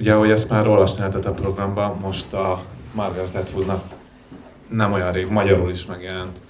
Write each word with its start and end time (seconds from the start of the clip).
Ugye, 0.00 0.14
ahogy 0.14 0.30
ezt 0.30 0.50
már 0.50 0.68
olvasni 0.68 0.98
lehetett 0.98 1.24
a 1.24 1.32
programban, 1.32 1.98
most 1.98 2.32
a 2.32 2.62
Margaret 2.92 3.34
Atwoodnak 3.34 3.84
nem 4.68 4.92
olyan 4.92 5.12
rég 5.12 5.28
magyarul 5.28 5.70
is 5.70 5.86
megjelent 5.86 6.40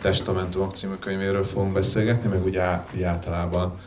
Testamentumok 0.00 0.74
című 0.74 0.94
könyvéről 0.94 1.44
fogunk 1.44 1.72
beszélgetni, 1.72 2.28
meg 2.28 2.44
ugye, 2.44 2.64
ugye 2.94 3.06
általában 3.06 3.78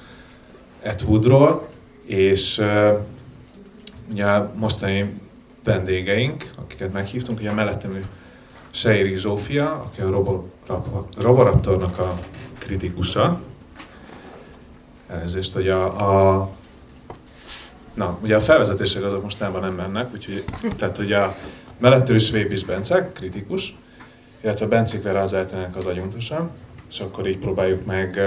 Atwoodról, 0.86 1.68
és 2.06 2.58
uh, 2.58 3.00
ugye 4.12 4.26
mostani 4.56 5.20
vendégeink, 5.64 6.52
akiket 6.56 6.94
meghívtunk, 6.94 7.40
ugye 7.40 7.52
mellettem 7.52 8.10
Seiri 8.72 9.16
Zsófia, 9.16 9.72
aki 9.72 10.02
a 10.02 10.24
Roboraptornak 11.18 11.98
a 11.98 12.14
kritikusa. 12.58 13.42
Elnézést, 15.08 15.54
hogy 15.54 15.70
a, 15.70 15.86
a 16.40 16.50
Na, 17.94 18.18
ugye 18.22 18.36
a 18.36 18.40
felvezetések 18.40 19.04
azok 19.04 19.24
mostában 19.24 19.62
nem 19.62 19.74
mennek, 19.74 20.14
úgyhogy, 20.14 20.44
tehát 20.78 20.98
ugye 20.98 21.18
a 21.18 21.36
mellettől 21.78 22.16
is 22.16 22.32
Vébis 22.32 22.66
Bence, 22.66 23.12
kritikus, 23.14 23.76
illetve 24.42 24.66
Bencik 24.66 25.04
Vera 25.04 25.22
az 25.22 25.86
agyuntosan, 25.86 26.50
és 26.90 27.00
akkor 27.00 27.28
így 27.28 27.38
próbáljuk 27.38 27.86
meg 27.86 28.22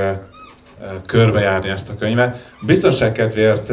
körbejárni 1.07 1.69
ezt 1.69 1.89
a 1.89 1.97
könyvet. 1.97 2.53
Biztonság 2.61 3.13
kedvéért 3.13 3.73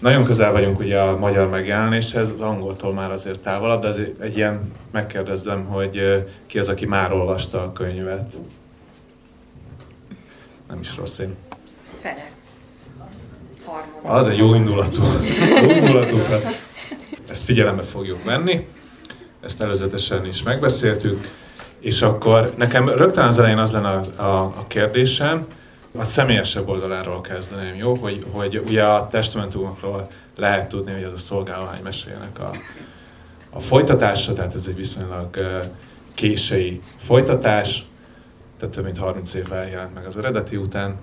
nagyon 0.00 0.24
közel 0.24 0.52
vagyunk 0.52 0.78
ugye 0.78 1.00
a 1.00 1.18
magyar 1.18 1.48
megjelenéshez, 1.48 2.28
az 2.28 2.40
angoltól 2.40 2.92
már 2.92 3.10
azért 3.10 3.38
távolabb, 3.38 3.80
de 3.80 3.88
azért 3.88 4.20
egy 4.20 4.36
ilyen 4.36 4.72
megkérdezzem, 4.90 5.64
hogy 5.64 6.24
ki 6.46 6.58
az, 6.58 6.68
aki 6.68 6.86
már 6.86 7.12
olvasta 7.12 7.62
a 7.62 7.72
könyvet. 7.72 8.32
Nem 10.68 10.80
is 10.80 10.96
rossz 10.96 11.18
én. 11.18 11.36
Fele. 14.02 14.14
Az 14.14 14.26
egy 14.26 14.36
jó 14.36 14.54
indulatú. 14.54 15.02
jó 15.62 15.70
indulatú. 15.70 16.16
Ezt 17.28 17.44
figyelembe 17.44 17.82
fogjuk 17.82 18.24
venni. 18.24 18.66
Ezt 19.40 19.62
előzetesen 19.62 20.26
is 20.26 20.42
megbeszéltük. 20.42 21.28
És 21.80 22.02
akkor 22.02 22.52
nekem 22.56 22.88
rögtön 22.88 23.24
az 23.24 23.38
elején 23.38 23.58
az 23.58 23.70
lenne 23.70 23.88
a, 23.88 24.22
a, 24.22 24.42
a 24.42 24.64
kérdésem, 24.66 25.46
a 25.96 26.04
személyesebb 26.04 26.68
oldaláról 26.68 27.20
kezdeném, 27.20 27.74
jó? 27.74 27.94
Hogy, 27.94 28.26
hogy 28.30 28.62
ugye 28.66 28.84
a 28.84 29.06
testamentumokról 29.06 30.06
lehet 30.36 30.68
tudni, 30.68 30.92
hogy 30.92 31.02
az 31.02 31.12
a 31.12 31.18
szolgálóhány 31.18 31.80
mesélyének 31.82 32.38
a, 32.40 32.50
a 33.50 33.60
folytatása, 33.60 34.32
tehát 34.32 34.54
ez 34.54 34.66
egy 34.68 34.76
viszonylag 34.76 35.38
késői 36.14 36.80
folytatás, 36.96 37.86
tehát 38.58 38.74
több 38.74 38.84
mint 38.84 38.98
30 38.98 39.34
évvel 39.34 39.68
jelent 39.68 39.94
meg 39.94 40.06
az 40.06 40.16
eredeti 40.16 40.56
után. 40.56 40.96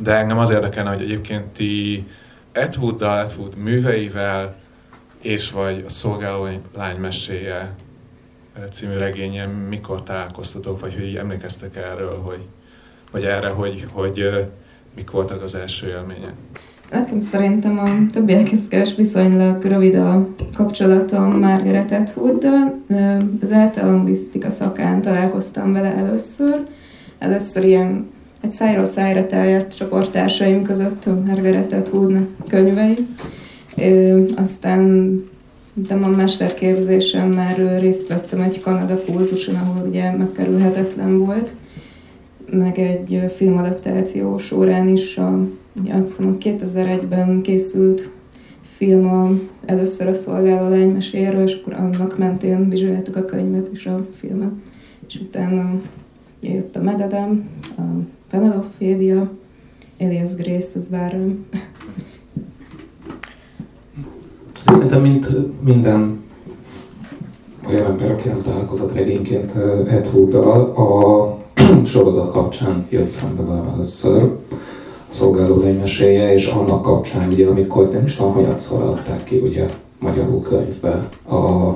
De 0.00 0.16
engem 0.16 0.38
az 0.38 0.50
érdekelne, 0.50 0.90
hogy 0.90 1.02
egyébként 1.02 1.46
ti 1.46 2.06
Atwooddal, 2.54 3.18
Atwood 3.18 3.56
műveivel, 3.56 4.56
és 5.20 5.50
vagy 5.50 5.84
a 5.86 5.90
szolgáló 5.90 6.48
lány 6.76 6.96
meséje 6.96 7.74
című 8.70 8.94
regényen 8.94 9.48
mikor 9.48 10.02
találkoztatok, 10.02 10.80
vagy 10.80 10.94
hogy 10.94 11.16
emlékeztek 11.16 11.76
erről, 11.76 12.20
hogy 12.20 12.40
vagy 13.14 13.24
erre, 13.24 13.48
hogy, 13.48 13.86
hogy 13.92 14.46
mik 14.94 15.10
voltak 15.10 15.42
az 15.42 15.54
első 15.54 15.86
élmények? 15.86 16.34
Nekem 16.90 17.20
szerintem 17.20 17.78
a 17.78 18.10
többiekhez 18.12 18.68
képest 18.68 18.96
viszonylag 18.96 19.62
rövid 19.62 19.94
a 19.94 20.28
kapcsolatom 20.56 21.38
Margaret 21.38 21.92
Atwooddal. 21.92 22.82
Az 23.40 23.50
ELTE 23.50 23.80
anglisztika 23.80 24.50
szakán 24.50 25.02
találkoztam 25.02 25.72
vele 25.72 25.94
először. 25.94 26.66
Először 27.18 27.64
ilyen 27.64 28.10
egy 28.44 28.50
szájról 28.50 28.84
szájra 28.84 29.26
terjedt 29.26 29.76
csoporttársaim 29.76 30.62
között 30.62 31.04
a 31.04 31.22
Margaret 31.26 31.72
Atwood 31.72 32.26
könyvei. 32.48 32.96
Aztán 34.36 35.22
Szerintem 35.60 36.12
a 36.12 36.16
mesterképzésen 36.16 37.28
már 37.28 37.78
részt 37.80 38.08
vettem 38.08 38.40
egy 38.40 38.60
Kanada 38.60 38.96
kurzuson, 38.96 39.54
ahol 39.54 39.86
ugye 39.86 40.16
megkerülhetetlen 40.16 41.18
volt 41.18 41.52
meg 42.50 42.78
egy 42.78 43.22
filmadaptáció 43.34 44.38
során 44.38 44.88
is, 44.88 45.18
a, 45.18 45.46
azt 45.88 46.16
hiszem, 46.16 46.36
2001-ben 46.40 47.42
készült 47.42 48.10
film 48.60 49.08
a, 49.08 49.30
először 49.66 50.06
a 50.06 50.14
szolgáló 50.14 50.68
lánymeséről, 50.68 51.42
és 51.42 51.54
akkor 51.54 51.72
annak 51.72 52.18
mentén 52.18 52.68
vizsgáltuk 52.68 53.16
a 53.16 53.24
könyvet 53.24 53.68
és 53.72 53.86
a 53.86 54.06
filmet. 54.14 54.52
És 55.08 55.16
utána 55.16 55.80
jött 56.40 56.76
a 56.76 56.82
Mededem, 56.82 57.48
a 57.76 57.82
Penelopédia, 58.34 59.30
Elias 59.98 60.34
Grace, 60.34 60.68
az 60.74 60.88
várom. 60.90 61.46
Szerintem, 64.66 65.00
mint 65.00 65.28
minden 65.64 66.22
olyan 67.68 67.84
ember, 67.84 68.10
aki 68.10 68.28
nem 68.28 68.42
találkozott 68.42 68.94
regényként 68.94 69.54
Ed 69.88 70.06
a 70.76 71.38
sorozat 71.86 72.30
kapcsán 72.30 72.86
jött 72.88 73.08
szembe 73.08 73.42
velem 73.42 73.68
először 73.68 74.22
a 74.22 74.38
szolgáló 75.08 75.60
lénymeséje, 75.60 76.32
és 76.32 76.46
annak 76.46 76.82
kapcsán, 76.82 77.28
ugye, 77.32 77.48
amikor 77.48 77.90
nem 77.90 78.04
is 78.04 78.16
tudom, 78.16 78.32
hogy 78.32 78.44
adták 78.70 79.24
ki 79.24 79.38
ugye 79.38 79.66
magyarul 79.98 80.42
könyvbe 80.42 81.08
a 81.36 81.74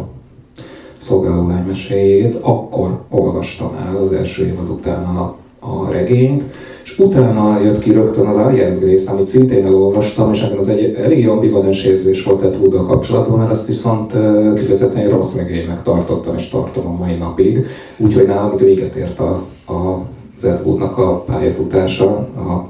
szolgáló 0.96 1.48
lánymeséjét, 1.48 2.34
akkor 2.40 3.02
olvastam 3.08 3.74
el 3.86 3.96
az 3.96 4.12
első 4.12 4.46
évad 4.46 4.70
után 4.70 5.04
a, 5.04 5.36
a 5.68 5.88
regényt, 5.90 6.42
és 6.84 6.98
utána 6.98 7.60
jött 7.62 7.78
ki 7.78 7.92
rögtön 7.92 8.26
az 8.26 8.36
Alias 8.36 8.78
Grace, 8.78 9.12
amit 9.12 9.26
szintén 9.26 9.66
elolvastam, 9.66 10.32
és 10.32 10.46
az 10.58 10.68
egy 10.68 10.94
elég 10.94 11.28
ambivalens 11.28 11.84
érzés 11.84 12.24
volt 12.24 12.44
a 12.44 12.50
Tudor 12.50 12.86
kapcsolatban, 12.86 13.38
mert 13.38 13.50
azt 13.50 13.66
viszont 13.66 14.12
kifejezetten 14.54 15.02
egy 15.02 15.10
rossz 15.10 15.36
regénynek 15.36 15.82
tartottam, 15.82 16.36
és 16.36 16.48
tartom 16.48 16.86
a 16.86 17.04
mai 17.04 17.14
napig. 17.14 17.66
Úgyhogy 17.96 18.26
nálam 18.26 18.56
véget 18.56 18.94
ért 18.94 19.20
a, 19.20 19.42
a 19.66 20.00
az 20.38 20.44
Edwoodnak 20.44 20.98
a 20.98 21.22
pályafutása 21.26 22.08
a, 22.36 22.68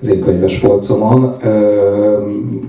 az 0.00 0.08
én 0.08 0.20
könyves 0.20 0.58
polcomon. 0.58 1.34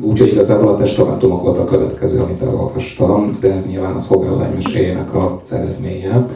Úgyhogy 0.02 0.32
igazából 0.32 0.68
a 0.68 0.78
testamentumok 0.78 1.42
volt 1.42 1.60
a 1.60 1.66
következő, 1.66 2.20
amit 2.20 2.42
elolvastam, 2.42 3.38
de 3.40 3.54
ez 3.54 3.68
nyilván 3.68 3.94
a 3.94 4.00
szolgállány 4.00 4.54
meséjének 4.54 5.16
az 5.16 5.54
eredménye. 5.54 6.28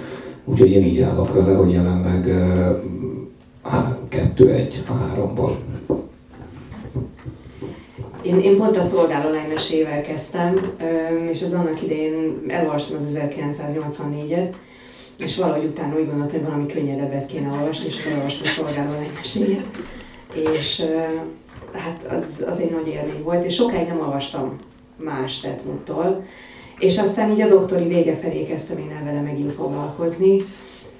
Úgyhogy 0.45 0.71
én 0.71 0.83
így 0.83 1.01
állok 1.01 1.33
vele, 1.33 1.57
hogy 1.57 1.71
jelenleg 1.71 2.25
kettő-egy 4.09 4.83
a 4.87 4.93
háromból. 4.93 5.57
Én, 8.21 8.39
én 8.39 8.57
pont 8.57 8.77
a 8.77 8.83
szolgáló 8.83 9.29
mesével 9.53 10.01
kezdtem, 10.01 10.75
és 11.31 11.41
az 11.41 11.53
annak 11.53 11.83
idején 11.83 12.41
elolvastam 12.47 12.97
az 12.97 13.19
1984-et, 13.19 14.53
és 15.17 15.37
valahogy 15.37 15.63
utána 15.63 15.95
úgy 15.99 16.07
gondoltam, 16.07 16.39
hogy 16.39 16.49
valami 16.49 16.65
könnyedebbet 16.65 17.25
kéne 17.25 17.51
olvasni, 17.51 17.85
és 17.85 17.99
akkor 17.99 18.17
olvastam 18.17 18.45
a 18.45 18.49
szolgáló 18.49 18.89
meséjét. 19.15 19.65
És 20.33 20.85
hát 21.73 22.05
az, 22.17 22.45
az 22.47 22.59
egy 22.59 22.71
nagy 22.71 22.87
élmény 22.87 23.23
volt, 23.23 23.45
és 23.45 23.55
sokáig 23.55 23.87
nem 23.87 23.99
olvastam 23.99 24.59
más 24.95 25.39
Tetmuttól, 25.39 26.25
és 26.79 26.97
aztán 26.97 27.31
így 27.31 27.41
a 27.41 27.47
doktori 27.47 27.87
vége 27.87 28.15
felé 28.15 28.43
kezdtem 28.43 28.77
én 28.77 28.95
el 28.97 29.03
vele 29.03 29.21
megint 29.21 29.51
foglalkozni, 29.51 30.45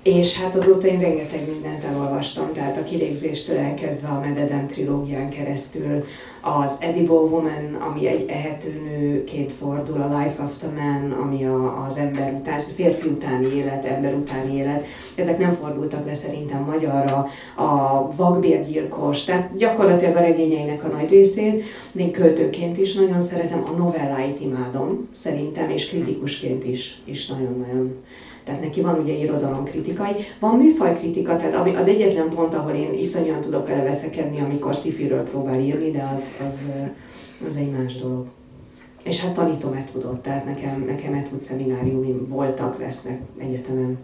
és 0.04 0.38
hát 0.38 0.56
azóta 0.56 0.88
én 0.88 1.00
rengeteg 1.00 1.40
mindent 1.52 1.84
elolvastam, 1.84 2.54
tehát 2.54 2.78
a 2.78 2.84
kilégzéstől 2.84 3.58
elkezdve 3.58 4.08
a 4.08 4.20
Mededem 4.20 4.68
trilógián 4.68 5.30
keresztül, 5.30 6.04
az 6.42 6.78
Edible 6.80 7.16
Woman, 7.16 7.74
ami 7.90 8.08
egy 8.08 8.30
ehető 8.30 8.82
nőként 8.84 9.52
fordul, 9.52 10.02
a 10.02 10.18
Life 10.18 10.44
After 10.44 10.70
Man, 10.74 11.12
ami 11.12 11.46
a, 11.46 11.86
az 11.88 11.98
ember 11.98 12.34
után, 12.34 12.60
férfi 12.60 13.08
utáni 13.08 13.56
élet, 13.56 13.86
ember 13.86 14.14
utáni 14.14 14.56
élet, 14.56 14.86
ezek 15.16 15.38
nem 15.38 15.54
fordultak 15.54 16.06
le 16.06 16.14
szerintem 16.14 16.64
magyarra, 16.64 17.28
a 17.56 18.10
Vagbérgyilkos, 18.16 19.24
tehát 19.24 19.58
gyakorlatilag 19.58 20.16
a 20.16 20.20
regényeinek 20.20 20.84
a 20.84 20.88
nagy 20.88 21.10
részét, 21.10 21.64
én 21.96 22.12
költőként 22.12 22.78
is 22.78 22.94
nagyon 22.94 23.22
szeretem, 23.22 23.64
a 23.66 23.78
novelláit 23.78 24.42
imádom, 24.42 25.08
szerintem, 25.14 25.70
és 25.70 25.90
kritikusként 25.90 26.66
is, 26.66 27.02
is 27.06 27.28
nagyon-nagyon 27.28 27.96
tehát 28.44 28.62
neki 28.62 28.82
van 28.82 29.00
ugye 29.00 29.14
irodalomkritikai, 29.14 30.12
van 30.40 30.58
műfajkritika, 30.58 31.38
tehát 31.38 31.78
az 31.78 31.88
egyetlen 31.88 32.30
pont, 32.30 32.54
ahol 32.54 32.74
én 32.74 32.94
iszonyúan 32.94 33.42
tudok 33.42 33.68
vele 33.68 33.84
veszekedni, 33.84 34.40
amikor 34.40 34.76
szifiről 34.76 35.24
próbál 35.24 35.60
írni, 35.60 35.92
de 35.92 36.10
az, 36.14 36.24
az, 36.50 36.70
az 37.48 37.58
egy 37.58 37.72
más 37.72 37.96
dolog. 37.96 38.26
És 39.04 39.22
hát 39.22 39.34
tanítom 39.34 39.86
tudott, 39.92 40.24
tehát 40.24 40.46
nekem, 40.46 40.84
nekem 40.88 41.14
Etud 41.14 41.42
szemináriumim 41.42 42.28
voltak, 42.28 42.80
lesznek 42.80 43.20
egyetemen. 43.38 43.98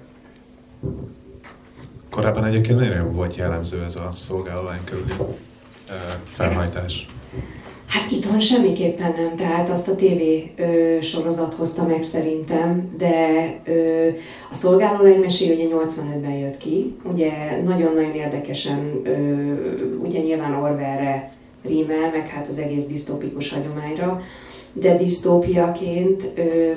Korábban 2.09 2.45
egyébként 2.45 2.79
nagyon 2.79 3.13
volt 3.13 3.35
jellemző 3.35 3.83
ez 3.83 3.95
a 3.95 4.09
szolgálólány 4.13 4.83
körüli 4.83 5.11
felhajtás. 6.23 7.07
Hát 7.87 8.11
itthon 8.11 8.39
semmiképpen 8.39 9.13
nem, 9.17 9.35
tehát 9.35 9.69
azt 9.69 9.87
a 9.87 9.95
TV 9.95 10.21
ö, 10.55 10.97
sorozat 11.01 11.53
hozta 11.53 11.83
meg 11.83 12.03
szerintem, 12.03 12.95
de 12.97 13.45
ö, 13.65 14.07
a 14.51 14.55
szolgáló 14.55 15.03
legymesé 15.03 15.53
ugye 15.53 15.75
85-ben 15.75 16.33
jött 16.33 16.57
ki, 16.57 16.95
ugye 17.11 17.31
nagyon-nagyon 17.63 18.13
érdekesen, 18.13 19.01
ö, 19.03 19.11
ugye 20.03 20.21
nyilván 20.21 20.53
Orwellre 20.53 21.31
rímel, 21.65 22.09
meg 22.11 22.27
hát 22.27 22.47
az 22.47 22.59
egész 22.59 22.87
disztópikus 22.87 23.49
hagyományra, 23.49 24.21
de 24.73 24.95
disztópiaként 24.95 26.31
ö, 26.35 26.71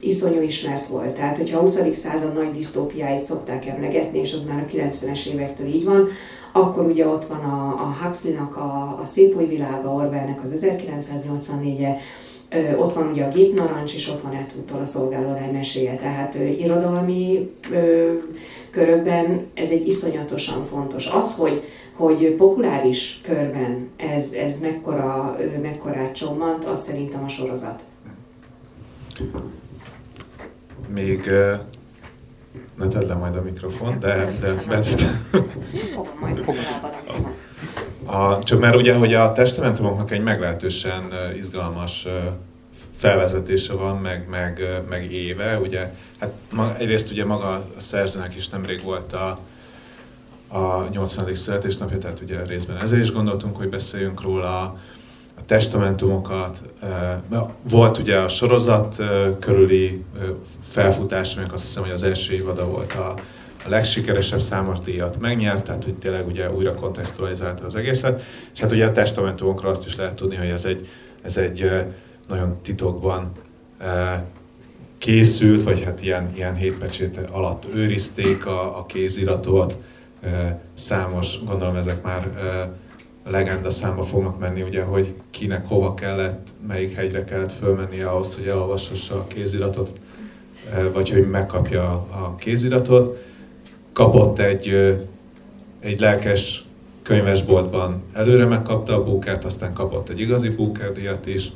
iszonyú 0.00 0.40
ismert 0.40 0.86
volt. 0.86 1.14
Tehát, 1.14 1.36
hogyha 1.36 1.58
a 1.58 1.60
20. 1.60 1.78
század 1.94 2.34
nagy 2.34 2.52
disztópiáit 2.52 3.22
szokták 3.22 3.66
emlegetni, 3.66 4.18
és 4.18 4.32
az 4.32 4.48
már 4.48 4.66
a 4.68 4.76
90-es 4.76 5.26
évektől 5.26 5.66
így 5.66 5.84
van, 5.84 6.08
akkor 6.52 6.84
ugye 6.84 7.06
ott 7.06 7.26
van 7.26 7.40
a, 7.40 7.66
a 7.68 7.96
Huxley-nak 8.02 8.56
a, 8.56 8.98
a 9.02 9.06
Szép 9.06 9.36
új 9.36 9.44
világa, 9.44 9.92
Orwellnek 9.92 10.42
az 10.44 10.54
1984-e, 10.60 11.98
ott 12.78 12.92
van 12.92 13.08
ugye 13.10 13.24
a 13.24 13.30
Gépnarancs, 13.30 13.94
és 13.94 14.08
ott 14.08 14.20
van 14.20 14.34
Atwoodtól 14.34 14.80
a 14.80 14.86
szolgálólány 14.86 15.52
meséje. 15.52 15.96
Tehát 15.96 16.34
ö, 16.34 16.44
irodalmi 16.44 17.50
ö, 17.70 18.12
körökben 18.70 19.46
ez 19.54 19.70
egy 19.70 19.88
iszonyatosan 19.88 20.64
fontos. 20.64 21.06
Az, 21.06 21.36
hogy, 21.36 21.62
hogy 21.96 22.34
populáris 22.36 23.20
körben 23.24 23.88
ez, 23.96 24.32
ez 24.32 24.60
mekkora, 24.60 25.38
mekkorát 25.62 26.14
csommant, 26.14 26.64
az 26.64 26.82
szerintem 26.82 27.24
a 27.24 27.28
sorozat. 27.28 27.80
Még 30.88 31.30
ne 32.80 32.88
tedd 32.88 33.06
le 33.06 33.14
majd 33.14 33.36
a 33.36 33.42
mikrofon, 33.42 33.98
de, 33.98 34.36
de 34.40 34.54
Bence... 34.68 34.96
Fogom 35.94 36.18
majd 36.20 36.44
a, 38.04 38.42
csak 38.42 38.60
mert 38.60 38.76
ugye, 38.76 38.94
hogy 38.94 39.14
a 39.14 39.32
testamentumoknak 39.32 40.10
egy 40.10 40.22
meglehetősen 40.22 41.02
izgalmas 41.36 42.06
felvezetése 42.96 43.74
van, 43.74 43.96
meg, 43.96 44.26
meg, 44.30 44.82
meg 44.88 45.12
éve, 45.12 45.58
ugye, 45.58 45.94
hát 46.18 46.32
ma, 46.50 46.76
egyrészt 46.76 47.10
ugye 47.10 47.24
maga 47.24 47.46
a 47.46 47.80
szerzőnek 47.80 48.36
is 48.36 48.48
nemrég 48.48 48.82
volt 48.82 49.12
a, 49.12 49.38
a 50.48 50.88
80. 50.90 51.34
születésnapja, 51.34 51.98
tehát 51.98 52.20
ugye 52.20 52.44
részben 52.44 52.76
ezért 52.76 53.02
is 53.02 53.12
gondoltunk, 53.12 53.56
hogy 53.56 53.68
beszéljünk 53.68 54.22
róla, 54.22 54.78
a 55.40 55.44
testamentumokat, 55.46 56.60
volt 57.62 57.98
ugye 57.98 58.16
a 58.16 58.28
sorozat 58.28 58.96
körüli 59.40 60.04
felfutás, 60.68 61.34
aminek 61.34 61.52
azt 61.52 61.64
hiszem, 61.64 61.82
hogy 61.82 61.92
az 61.92 62.02
első 62.02 62.34
évada 62.34 62.64
volt 62.64 62.92
a, 62.92 63.14
a 63.64 63.68
legsikeresebb 63.68 64.40
számos 64.40 64.78
díjat 64.78 65.20
megnyert, 65.20 65.64
tehát 65.64 65.84
hogy 65.84 65.94
tényleg 65.94 66.26
ugye 66.26 66.52
újra 66.52 66.74
kontextualizálta 66.74 67.66
az 67.66 67.74
egészet, 67.74 68.22
és 68.54 68.60
hát 68.60 68.72
ugye 68.72 68.86
a 68.86 68.92
testamentumokra 68.92 69.68
azt 69.68 69.86
is 69.86 69.96
lehet 69.96 70.14
tudni, 70.14 70.36
hogy 70.36 70.48
ez 70.48 70.64
egy, 70.64 70.88
ez 71.22 71.36
egy 71.36 71.70
nagyon 72.28 72.58
titokban 72.62 73.32
készült, 74.98 75.62
vagy 75.62 75.84
hát 75.84 76.02
ilyen, 76.02 76.30
ilyen 76.34 76.54
hétpecsét 76.54 77.18
alatt 77.30 77.66
őrizték 77.74 78.46
a, 78.46 78.78
a 78.78 78.86
kéziratot, 78.86 79.76
számos, 80.74 81.44
gondolom 81.44 81.76
ezek 81.76 82.02
már 82.02 82.28
legenda 83.30 83.70
számba 83.70 84.02
fognak 84.02 84.38
menni, 84.38 84.62
ugye, 84.62 84.82
hogy 84.82 85.14
kinek 85.30 85.66
hova 85.68 85.94
kellett, 85.94 86.48
melyik 86.66 86.94
hegyre 86.94 87.24
kellett 87.24 87.52
fölmennie 87.52 88.08
ahhoz, 88.08 88.34
hogy 88.34 88.46
elolvashassa 88.46 89.14
a 89.14 89.26
kéziratot, 89.26 90.00
vagy 90.92 91.10
hogy 91.10 91.30
megkapja 91.30 91.90
a 91.92 92.34
kéziratot. 92.38 93.24
Kapott 93.92 94.38
egy, 94.38 94.68
egy 95.80 96.00
lelkes 96.00 96.64
könyvesboltban 97.02 98.02
előre 98.12 98.44
megkapta 98.44 98.94
a 98.94 99.04
búkert, 99.04 99.44
aztán 99.44 99.72
kapott 99.72 100.08
egy 100.08 100.20
igazi 100.20 100.48
búkerdíjat 100.48 101.26
is. 101.26 101.50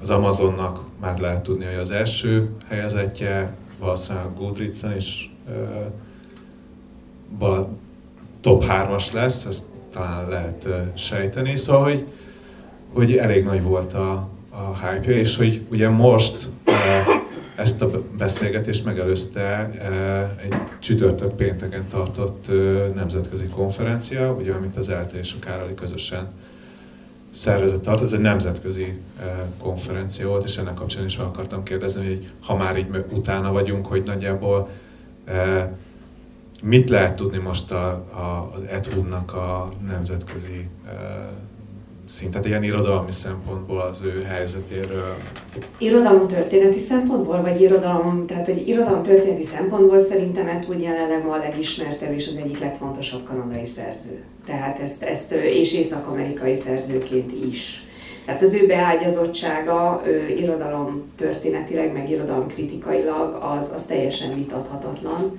Az 0.00 0.10
Amazonnak 0.10 0.80
már 1.00 1.18
lehet 1.18 1.42
tudni, 1.42 1.64
hogy 1.64 1.74
az 1.74 1.90
első 1.90 2.48
helyezettje, 2.68 3.56
valószínűleg 3.78 4.26
Goodreads-en 4.36 4.96
is 4.96 5.30
top 8.40 8.64
3-as 8.68 9.12
lesz, 9.12 9.44
ezt 9.44 9.64
talán 9.92 10.28
lehet 10.28 10.68
sejteni, 10.94 11.56
szóval, 11.56 11.82
hogy, 11.82 12.04
hogy 12.92 13.16
elég 13.16 13.44
nagy 13.44 13.62
volt 13.62 13.94
a, 13.94 14.28
a 14.50 14.86
hype 14.86 15.12
és 15.12 15.36
hogy 15.36 15.66
ugye 15.70 15.88
most 15.88 16.48
ezt 17.56 17.82
a 17.82 17.90
beszélgetést 18.18 18.84
megelőzte 18.84 19.70
egy 20.42 20.54
csütörtök 20.78 21.36
pénteken 21.36 21.86
tartott 21.90 22.46
nemzetközi 22.94 23.46
konferencia, 23.46 24.32
ugye, 24.32 24.52
amit 24.52 24.76
az 24.76 24.88
ELTE 24.88 25.18
és 25.18 25.34
a 25.40 25.44
Károli 25.46 25.74
közösen 25.74 26.28
szervezet 27.30 27.80
tart, 27.80 28.00
ez 28.00 28.12
egy 28.12 28.20
nemzetközi 28.20 28.98
konferencia 29.58 30.28
volt, 30.28 30.44
és 30.44 30.56
ennek 30.56 30.74
kapcsán 30.74 31.04
is 31.04 31.16
meg 31.16 31.26
akartam 31.26 31.62
kérdezni, 31.62 32.06
hogy 32.06 32.30
ha 32.40 32.56
már 32.56 32.78
így 32.78 33.04
utána 33.10 33.52
vagyunk, 33.52 33.86
hogy 33.86 34.02
nagyjából 34.06 34.68
mit 36.62 36.88
lehet 36.88 37.16
tudni 37.16 37.38
most 37.38 37.70
a, 37.70 37.86
a, 38.10 38.50
az 38.54 38.62
Etude-nak 38.62 39.34
a 39.34 39.72
nemzetközi 39.86 40.68
szint, 42.08 42.30
tehát 42.30 42.46
ilyen 42.46 42.62
irodalmi 42.62 43.12
szempontból 43.12 43.80
az 43.80 43.98
ő 44.04 44.22
helyzetéről? 44.22 45.16
Irodalom 45.78 46.28
történeti 46.28 46.80
szempontból, 46.80 47.40
vagy 47.40 47.60
irodalom, 47.60 48.26
tehát 48.26 48.46
hogy 48.46 48.68
irodalom 48.68 49.02
történeti 49.02 49.42
szempontból 49.42 49.98
szerintem 49.98 50.48
Etude 50.48 50.78
jelenleg 50.78 51.24
ma 51.24 51.32
a 51.32 51.36
legismertebb 51.36 52.12
és 52.12 52.28
az 52.28 52.36
egyik 52.36 52.58
legfontosabb 52.58 53.24
kanadai 53.24 53.66
szerző. 53.66 54.22
Tehát 54.46 54.80
ezt, 54.80 55.02
ezt 55.02 55.32
és 55.32 55.72
észak-amerikai 55.72 56.56
szerzőként 56.56 57.32
is. 57.46 57.82
Tehát 58.24 58.42
az 58.42 58.54
ő 58.54 58.66
beágyazottsága 58.66 60.02
ő, 60.06 60.28
irodalom 60.28 61.02
történetileg, 61.16 61.92
meg 61.92 62.10
irodalom 62.10 62.46
kritikailag 62.46 63.38
az, 63.58 63.72
az 63.76 63.86
teljesen 63.86 64.34
vitathatatlan 64.34 65.38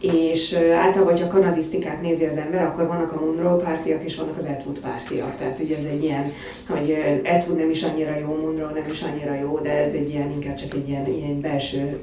és 0.00 0.52
általában, 0.52 1.12
hogyha 1.12 1.28
kanadisztikát 1.28 2.02
nézi 2.02 2.24
az 2.24 2.36
ember, 2.36 2.64
akkor 2.64 2.86
vannak 2.86 3.12
a 3.12 3.24
Monroe 3.24 3.62
pártiak 3.62 4.04
és 4.04 4.16
vannak 4.16 4.38
az 4.38 4.46
Atwood 4.46 4.78
pártiak. 4.78 5.36
Tehát 5.38 5.58
ugye 5.60 5.76
ez 5.76 5.84
egy 5.84 6.02
ilyen, 6.02 6.32
hogy 6.68 6.96
Atwood 7.24 7.58
nem 7.58 7.70
is 7.70 7.82
annyira 7.82 8.18
jó, 8.18 8.26
Monroe 8.26 8.72
nem 8.72 8.92
is 8.92 9.02
annyira 9.02 9.34
jó, 9.34 9.58
de 9.62 9.70
ez 9.70 9.94
egy 9.94 10.08
ilyen, 10.08 10.30
inkább 10.30 10.54
csak 10.54 10.74
egy 10.74 10.88
ilyen, 10.88 11.06
ilyen 11.06 11.40
belső 11.40 11.98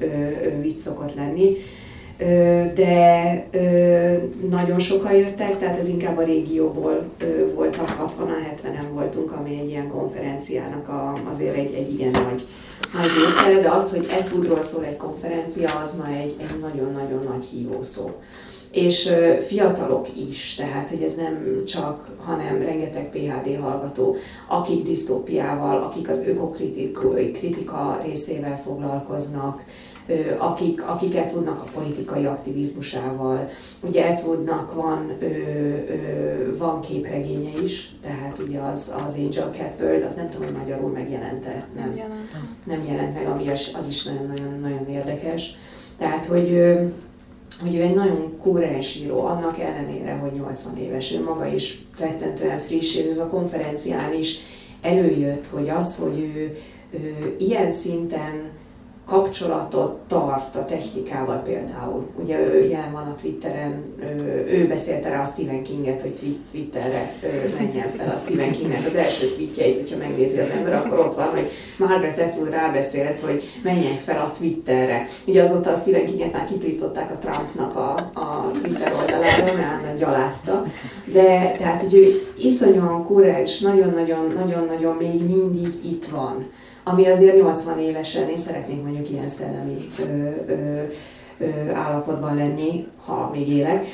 vicc 0.60 0.78
szokott 0.78 1.14
lenni. 1.14 1.56
De 2.74 3.46
nagyon 4.50 4.78
sokan 4.78 5.12
jöttek, 5.12 5.58
tehát 5.58 5.78
ez 5.78 5.88
inkább 5.88 6.18
a 6.18 6.22
régióból 6.22 7.04
voltak, 7.54 8.12
60-an, 8.18 8.62
70-en 8.62 8.92
voltunk, 8.92 9.32
ami 9.32 9.58
egy 9.60 9.68
ilyen 9.68 9.88
konferenciának 9.88 10.88
a, 10.88 11.14
azért 11.32 11.56
egy, 11.56 11.74
egy 11.74 11.98
ilyen 11.98 12.10
nagy 12.10 12.46
nagy 12.94 13.10
része, 13.24 13.60
de 13.60 13.70
az, 13.70 13.90
hogy 13.90 14.06
Etwoodról 14.10 14.62
szól 14.62 14.84
egy 14.84 14.96
konferencia, 14.96 15.80
az 15.84 15.92
ma 15.96 16.06
egy, 16.08 16.34
egy 16.38 16.58
nagyon-nagyon 16.60 17.24
nagy 17.32 17.44
hívószó. 17.44 18.10
És 18.70 19.10
fiatalok 19.46 20.06
is, 20.30 20.54
tehát 20.54 20.88
hogy 20.88 21.02
ez 21.02 21.14
nem 21.14 21.62
csak, 21.66 22.08
hanem 22.18 22.62
rengeteg 22.62 23.10
PHD 23.10 23.58
hallgató, 23.60 24.16
akik 24.48 24.84
disztópiával, 24.84 25.82
akik 25.82 26.08
az 26.08 26.26
ökokritika 26.26 28.00
részével 28.04 28.60
foglalkoznak, 28.64 29.64
akik, 30.38 30.82
akik 30.82 31.14
Atwoodnak 31.14 31.60
a 31.60 31.68
politikai 31.74 32.24
aktivizmusával. 32.24 33.48
Ugye 33.80 34.04
Atwoodnak 34.04 34.74
van, 34.74 35.16
ö, 35.20 35.24
ö, 35.24 36.56
van 36.56 36.80
képregénye 36.80 37.50
is, 37.62 37.94
tehát 38.02 38.38
ugye 38.38 38.58
az, 38.58 38.94
az 39.06 39.16
Angel 39.18 39.50
Catbird, 39.50 40.02
az 40.02 40.14
nem 40.14 40.30
tudom, 40.30 40.46
hogy 40.46 40.56
magyarul 40.56 40.90
megjelente. 40.90 41.66
Nem, 41.76 41.88
nem, 41.88 41.96
jelent. 41.96 42.30
nem 42.64 42.84
jelent 42.84 43.14
meg, 43.14 43.26
ami 43.26 43.48
az, 43.48 43.70
az 43.78 43.88
is 43.88 44.02
nagyon-nagyon 44.02 44.60
nagyon 44.60 44.88
érdekes. 44.88 45.56
Tehát, 45.98 46.26
hogy 46.26 46.76
hogy 47.60 47.74
ő 47.74 47.80
egy 47.82 47.94
nagyon 47.94 48.38
kúrens 48.38 48.96
író, 48.96 49.20
annak 49.20 49.58
ellenére, 49.58 50.12
hogy 50.12 50.32
80 50.32 50.76
éves, 50.76 51.12
ő 51.12 51.22
maga 51.22 51.46
is 51.46 51.86
rettentően 51.98 52.58
friss, 52.58 52.96
és 52.96 53.06
ez 53.10 53.18
a 53.18 53.26
konferencián 53.26 54.12
is 54.12 54.38
előjött, 54.82 55.46
hogy 55.46 55.68
az, 55.68 55.96
hogy 55.96 56.18
ő, 56.18 56.56
ő 56.90 57.36
ilyen 57.38 57.70
szinten 57.70 58.50
kapcsolatot 59.06 59.98
tart 60.06 60.54
a 60.54 60.64
technikával 60.64 61.36
például. 61.36 62.06
Ugye 62.22 62.38
ő 62.38 62.68
jelen 62.68 62.92
van 62.92 63.06
a 63.06 63.14
Twitteren, 63.14 63.84
ő 64.48 64.66
beszélte 64.68 65.08
rá 65.08 65.20
a 65.20 65.24
Stephen 65.24 65.62
Kinget, 65.62 66.02
hogy 66.02 66.38
Twitterre 66.50 67.12
menjen 67.58 67.88
fel 67.88 68.12
a 68.14 68.16
Stephen 68.16 68.52
Kingnek 68.52 68.86
az 68.86 68.94
első 68.94 69.26
tweetjeit, 69.26 69.76
hogyha 69.76 69.96
megnézi 69.96 70.38
az 70.38 70.50
ember, 70.50 70.74
akkor 70.74 70.98
ott 70.98 71.14
van, 71.14 71.26
hogy 71.26 71.50
Margaret 71.78 72.18
Atwood 72.18 72.50
rábeszélt, 72.50 73.20
hogy 73.20 73.42
menjen 73.62 73.96
fel 73.96 74.20
a 74.20 74.32
Twitterre. 74.38 75.06
Ugye 75.26 75.42
azóta 75.42 75.70
a 75.70 75.74
Stephen 75.74 76.06
Kinget 76.06 76.32
már 76.32 76.44
kitiltották 76.44 77.10
a 77.10 77.18
Trumpnak 77.18 77.76
a, 77.76 77.94
a 78.20 78.50
Twitter 78.62 78.92
oldalára, 78.92 79.54
mert 79.56 79.98
gyalázta. 79.98 80.64
De 81.04 81.52
tehát, 81.58 81.80
hogy 81.80 81.94
ő 81.94 82.06
iszonyúan 82.38 83.04
kurens, 83.04 83.60
nagyon-nagyon-nagyon-nagyon 83.60 84.96
még 84.96 85.24
mindig 85.26 85.84
itt 85.84 86.04
van 86.04 86.46
ami 86.88 87.06
azért 87.06 87.36
80 87.36 87.78
évesen, 87.78 88.28
én 88.28 88.36
szeretnék 88.36 88.82
mondjuk 88.82 89.10
ilyen 89.10 89.28
szellemi 89.28 89.90
ö, 89.98 90.30
ö, 91.38 91.70
állapotban 91.72 92.34
lenni, 92.34 92.86
ha 93.04 93.30
még 93.32 93.48
élek, 93.48 93.84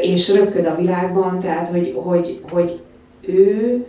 és 0.00 0.34
röpköd 0.34 0.66
a 0.66 0.76
világban, 0.76 1.38
tehát 1.38 1.68
hogy, 1.68 1.94
hogy, 1.96 2.40
hogy 2.50 2.82
ő 3.20 3.86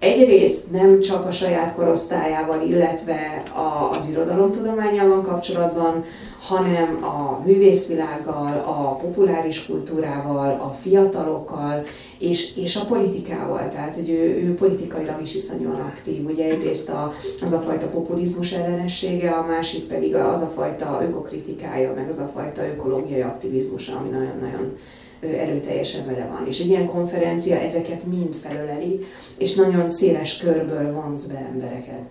egyrészt 0.00 0.70
nem 0.70 1.00
csak 1.00 1.26
a 1.26 1.32
saját 1.32 1.74
korosztályával, 1.74 2.62
illetve 2.62 3.42
az 3.90 4.08
irodalomtudományával 4.10 5.20
kapcsolatban, 5.20 6.04
hanem 6.40 7.04
a 7.04 7.42
művészvilággal, 7.44 8.64
a 8.66 8.94
populáris 8.94 9.66
kultúrával, 9.66 10.60
a 10.60 10.70
fiatalokkal 10.70 11.82
és, 12.18 12.56
és 12.56 12.76
a 12.76 12.84
politikával. 12.84 13.68
Tehát, 13.68 13.94
hogy 13.94 14.10
ő, 14.10 14.42
ő 14.44 14.54
politikailag 14.54 15.20
is 15.22 15.34
iszonyúan 15.34 15.80
aktív. 15.80 16.24
Ugye 16.24 16.44
egyrészt 16.44 16.88
a, 16.88 17.12
az 17.42 17.52
a 17.52 17.58
fajta 17.58 17.86
populizmus 17.86 18.52
ellenessége, 18.52 19.30
a 19.30 19.46
másik 19.46 19.84
pedig 19.84 20.14
az 20.14 20.40
a 20.40 20.52
fajta 20.54 21.00
ökokritikája, 21.02 21.92
meg 21.94 22.08
az 22.08 22.18
a 22.18 22.30
fajta 22.34 22.66
ökológiai 22.66 23.20
aktivizmusa, 23.20 23.96
ami 23.96 24.08
nagyon-nagyon 24.08 24.76
erőteljesen 25.20 26.06
vele 26.06 26.26
van. 26.26 26.46
És 26.46 26.60
egy 26.60 26.66
ilyen 26.66 26.86
konferencia 26.86 27.56
ezeket 27.56 28.04
mind 28.06 28.34
felöleli, 28.34 29.00
és 29.38 29.54
nagyon 29.54 29.88
széles 29.88 30.36
körből 30.36 30.92
vonz 30.92 31.26
be 31.26 31.38
embereket. 31.52 32.02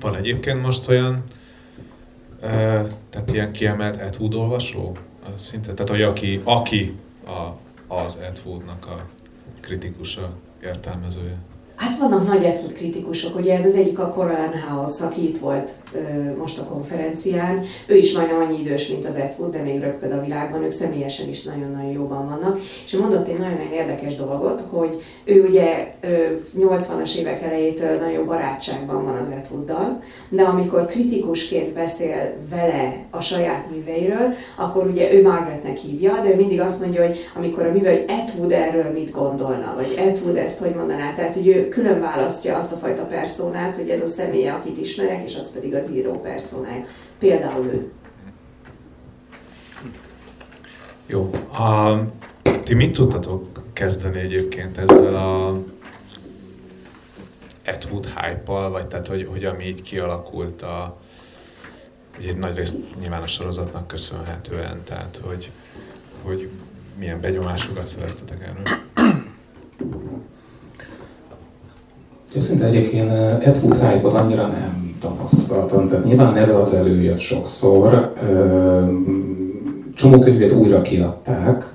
Van 0.00 0.16
egyébként 0.16 0.62
most 0.62 0.88
olyan, 0.88 1.24
tehát 3.10 3.30
ilyen 3.32 3.52
kiemelt 3.52 4.00
Ed 4.00 4.16
olvasó? 4.34 4.96
Szinte, 5.36 5.72
tehát 5.74 5.90
hogy 5.90 6.02
aki, 6.02 6.40
aki 6.44 6.96
a, 7.26 7.58
az 7.94 8.18
Ed 8.22 8.40
Woodnak 8.44 8.86
a 8.86 9.08
kritikusa, 9.60 10.32
értelmezője. 10.62 11.36
Hát 11.74 11.98
vannak 11.98 12.26
nagy 12.26 12.44
Atwood 12.44 12.72
kritikusok, 12.72 13.36
ugye 13.36 13.54
ez 13.54 13.64
az 13.64 13.74
egyik 13.74 13.98
a 13.98 14.08
Coral 14.08 14.50
House, 14.68 15.04
aki 15.04 15.28
itt 15.28 15.38
volt 15.38 15.70
most 16.38 16.58
a 16.58 16.64
konferencián. 16.64 17.62
Ő 17.86 17.96
is 17.96 18.16
majdnem 18.16 18.40
annyi 18.40 18.60
idős, 18.60 18.88
mint 18.88 19.06
az 19.06 19.16
Atwood, 19.16 19.52
de 19.52 19.62
még 19.62 19.80
röpköd 19.80 20.12
a 20.12 20.20
világban, 20.20 20.62
ők 20.62 20.70
személyesen 20.70 21.28
is 21.28 21.42
nagyon-nagyon 21.42 21.90
jóban 21.90 22.28
vannak. 22.28 22.58
És 22.84 22.92
mondott 22.92 23.28
egy 23.28 23.38
nagyon-nagyon 23.38 23.72
érdekes 23.72 24.14
dolgot, 24.14 24.62
hogy 24.70 25.02
ő 25.24 25.44
ugye 25.48 25.94
ö, 26.00 26.16
80-as 26.58 27.14
évek 27.14 27.42
elejétől 27.42 27.96
nagyon 27.96 28.26
barátságban 28.26 29.04
van 29.04 29.16
az 29.16 29.28
Atwooddal, 29.38 30.02
de 30.28 30.42
amikor 30.42 30.86
kritikusként 30.86 31.72
beszél 31.72 32.32
vele 32.50 33.04
a 33.10 33.20
saját 33.20 33.70
műveiről, 33.70 34.34
akkor 34.56 34.86
ugye 34.86 35.12
ő 35.12 35.22
Margaretnek 35.22 35.76
hívja, 35.76 36.20
de 36.22 36.30
ő 36.30 36.36
mindig 36.36 36.60
azt 36.60 36.80
mondja, 36.80 37.06
hogy 37.06 37.18
amikor 37.36 37.66
a 37.66 37.72
műve, 37.72 37.90
hogy 37.90 38.04
Atwood 38.08 38.52
erről 38.52 38.92
mit 38.92 39.10
gondolna, 39.10 39.74
vagy 39.76 40.08
Atwood 40.08 40.36
ezt 40.36 40.58
hogy 40.58 40.74
mondaná, 40.74 41.14
tehát 41.14 41.34
hogy 41.34 41.48
ő 41.48 41.68
külön 41.68 42.00
választja 42.00 42.56
azt 42.56 42.72
a 42.72 42.76
fajta 42.76 43.02
perszónát, 43.02 43.76
hogy 43.76 43.88
ez 43.88 44.02
a 44.02 44.06
személy, 44.06 44.48
akit 44.48 44.80
ismerek, 44.80 45.22
és 45.30 45.36
az 45.38 45.52
pedig 45.52 45.74
az 45.80 45.90
író 45.90 46.20
perszónája. 46.20 46.84
Például 47.18 47.64
ő. 47.64 47.90
Jó. 51.06 51.30
A, 51.52 51.98
ti 52.64 52.74
mit 52.74 52.92
tudtatok 52.92 53.62
kezdeni 53.72 54.18
egyébként 54.18 54.78
ezzel 54.78 55.14
a 55.14 55.58
Atwood 57.66 58.06
hype 58.06 58.68
vagy 58.68 58.86
tehát, 58.86 59.06
hogy, 59.06 59.28
hogy 59.30 59.44
ami 59.44 59.64
így 59.64 59.82
kialakult 59.82 60.62
a, 60.62 61.00
egy 62.18 62.36
nagy 62.36 62.56
részt 62.56 62.76
nyilván 63.00 63.22
a 63.22 63.26
sorozatnak 63.26 63.86
köszönhetően, 63.86 64.82
tehát, 64.84 65.20
hogy, 65.22 65.50
hogy 66.22 66.48
milyen 66.98 67.20
benyomásokat 67.20 67.86
szereztetek 67.86 68.42
erről? 68.42 68.78
Őszinte 72.36 72.64
egyébként 72.64 73.10
Ed 73.42 73.58
Wood 73.62 73.80
hype 73.80 74.08
annyira 74.08 74.46
nem 74.46 74.89
tapasztaltam, 75.00 75.88
tehát 75.88 76.04
nyilván 76.04 76.32
neve 76.32 76.56
az 76.56 76.74
előjött 76.74 77.18
sokszor, 77.18 78.12
csomó 79.94 80.18
könyvét 80.18 80.52
újra 80.52 80.82
kiadták, 80.82 81.72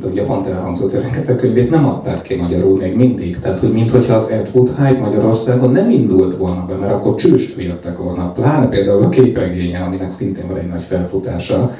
de 0.00 0.06
ugye 0.10 0.24
pont 0.24 0.46
elhangzott, 0.46 0.90
hogy 0.90 1.00
rengeteg 1.00 1.36
könyvét 1.36 1.70
nem 1.70 1.86
adták 1.86 2.22
ki 2.22 2.34
magyarul 2.34 2.76
még 2.76 2.96
mindig. 2.96 3.40
Tehát, 3.40 3.60
hogy 3.60 3.72
mintha 3.72 4.14
az 4.14 4.30
Ed 4.30 4.48
Wood 4.52 4.68
hype 4.68 5.00
Magyarországon 5.00 5.72
nem 5.72 5.90
indult 5.90 6.36
volna 6.36 6.66
be, 6.68 6.74
mert 6.74 6.92
akkor 6.92 7.14
csőstől 7.14 7.64
jöttek 7.64 7.98
volna. 7.98 8.32
Pláne 8.32 8.68
például 8.68 9.02
a 9.02 9.08
képregénye, 9.08 9.78
aminek 9.78 10.10
szintén 10.10 10.48
van 10.48 10.58
egy 10.58 10.68
nagy 10.68 10.82
felfutása. 10.82 11.74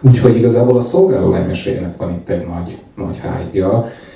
Úgyhogy 0.00 0.36
igazából 0.36 0.76
a 0.76 0.80
szolgáló 0.80 1.30
van 1.96 2.10
itt 2.10 2.28
egy 2.28 2.46
nagy, 2.46 2.78
nagy 2.96 3.20
hype 3.20 3.66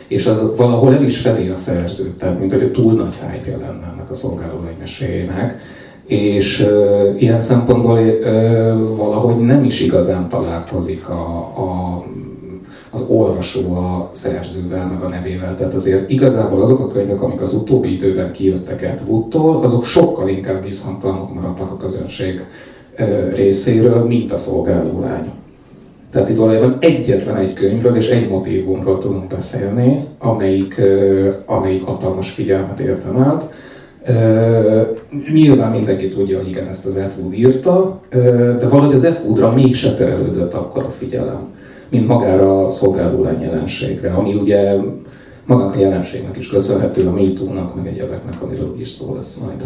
és 0.09 0.27
az 0.27 0.57
valahol 0.57 0.95
el 0.95 1.05
is 1.05 1.19
felé 1.19 1.49
a 1.49 1.55
szerző, 1.55 2.15
tehát 2.19 2.39
mint 2.39 2.53
hogy 2.53 2.73
túl 2.73 2.93
nagy 2.93 3.15
hype 3.15 3.57
lenne 3.57 3.93
ennek 3.93 4.11
a 4.11 4.15
szolgáló 4.15 4.61
meséjének, 4.79 5.59
és 6.07 6.61
uh, 6.61 7.23
ilyen 7.23 7.41
szempontból 7.41 7.99
uh, 7.99 8.97
valahogy 8.97 9.37
nem 9.37 9.65
is 9.65 9.81
igazán 9.81 10.29
találkozik 10.29 11.09
a, 11.09 11.39
a, 11.39 12.05
az 12.91 13.05
olvasó 13.09 13.75
a 13.75 14.09
szerzővel, 14.13 14.87
meg 14.87 15.03
a 15.03 15.09
nevével. 15.09 15.57
Tehát 15.57 15.75
azért 15.75 16.11
igazából 16.11 16.61
azok 16.61 16.81
a 16.81 16.89
könyvek, 16.89 17.23
amik 17.23 17.41
az 17.41 17.55
utóbbi 17.55 17.93
időben 17.93 18.33
kijöttek 18.33 18.91
Atwoodtól, 18.93 19.63
azok 19.63 19.85
sokkal 19.85 20.29
inkább 20.29 20.65
visszhangtalanok 20.65 21.35
maradtak 21.35 21.71
a 21.71 21.77
közönség 21.77 22.45
részéről, 23.35 24.05
mint 24.05 24.33
a 24.33 24.37
szolgáló 24.37 25.01
lány. 25.01 25.33
Tehát 26.17 26.31
itt 26.31 26.37
valójában 26.37 26.77
egyetlen 26.81 27.37
egy 27.37 27.53
könyvről 27.53 27.97
és 27.97 28.09
egy 28.09 28.29
motivumról 28.29 28.99
tudunk 28.99 29.27
beszélni, 29.27 30.07
amelyik, 30.19 30.81
amelyik 31.47 31.85
hatalmas 31.85 32.31
figyelmet 32.31 32.79
értem 32.81 33.17
át. 33.17 33.55
Nyilván 35.33 35.71
mindenki 35.71 36.09
tudja, 36.09 36.39
hogy 36.39 36.49
igen, 36.49 36.69
ezt 36.69 36.87
az 36.87 36.97
Atwood 36.97 37.33
írta, 37.33 38.01
de 38.59 38.69
valahogy 38.69 38.95
az 38.95 39.05
Atwoodra 39.05 39.53
mégse 39.53 39.95
terelődött 39.95 40.53
akkor 40.53 40.85
a 40.85 40.91
figyelem, 40.91 41.47
mint 41.89 42.07
magára 42.07 42.65
a 42.65 42.71
szolgálólány 42.71 43.41
jelenségre, 43.41 44.11
ami 44.11 44.35
ugye 44.35 44.75
magának 45.47 45.75
a 45.75 45.79
jelenségnek 45.79 46.37
is 46.37 46.49
köszönhető, 46.49 47.07
a 47.07 47.13
MeToo-nak, 47.13 47.75
meg 47.75 47.87
egyebeknek, 47.87 48.43
amiről 48.43 48.75
is 48.79 48.89
szó 48.89 49.15
lesz 49.15 49.39
majd. 49.45 49.63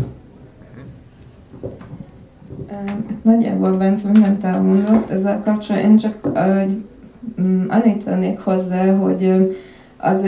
Nagyjából 3.23 3.73
Bence 3.73 4.09
mindent 4.09 4.45
elmondott 4.45 5.11
ezzel 5.11 5.41
kapcsolatban. 5.41 5.91
Én 5.91 5.97
csak 5.97 6.19
uh, 6.25 6.63
annyit 7.69 8.05
tennék 8.05 8.39
hozzá, 8.39 8.97
hogy 8.97 9.57
az 9.97 10.27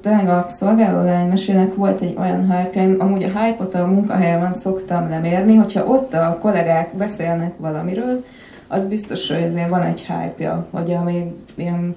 tényleg 0.00 0.28
a 0.28 0.46
szolgálólány 0.48 1.28
mesének 1.28 1.74
volt 1.74 2.00
egy 2.00 2.14
olyan 2.18 2.52
hype 2.52 3.04
amúgy 3.04 3.22
a 3.22 3.38
hype-ot 3.38 3.74
a 3.74 3.86
munkahelyen 3.86 4.52
szoktam 4.52 5.08
lemérni, 5.08 5.54
hogyha 5.54 5.84
ott 5.84 6.14
a 6.14 6.38
kollégák 6.40 6.96
beszélnek 6.96 7.52
valamiről, 7.56 8.24
az 8.68 8.84
biztos, 8.84 9.28
hogy 9.28 9.42
ezért 9.42 9.68
van 9.68 9.82
egy 9.82 10.00
hype-ja, 10.00 10.66
hogy 10.70 10.96
még 11.04 11.24
ilyen 11.54 11.96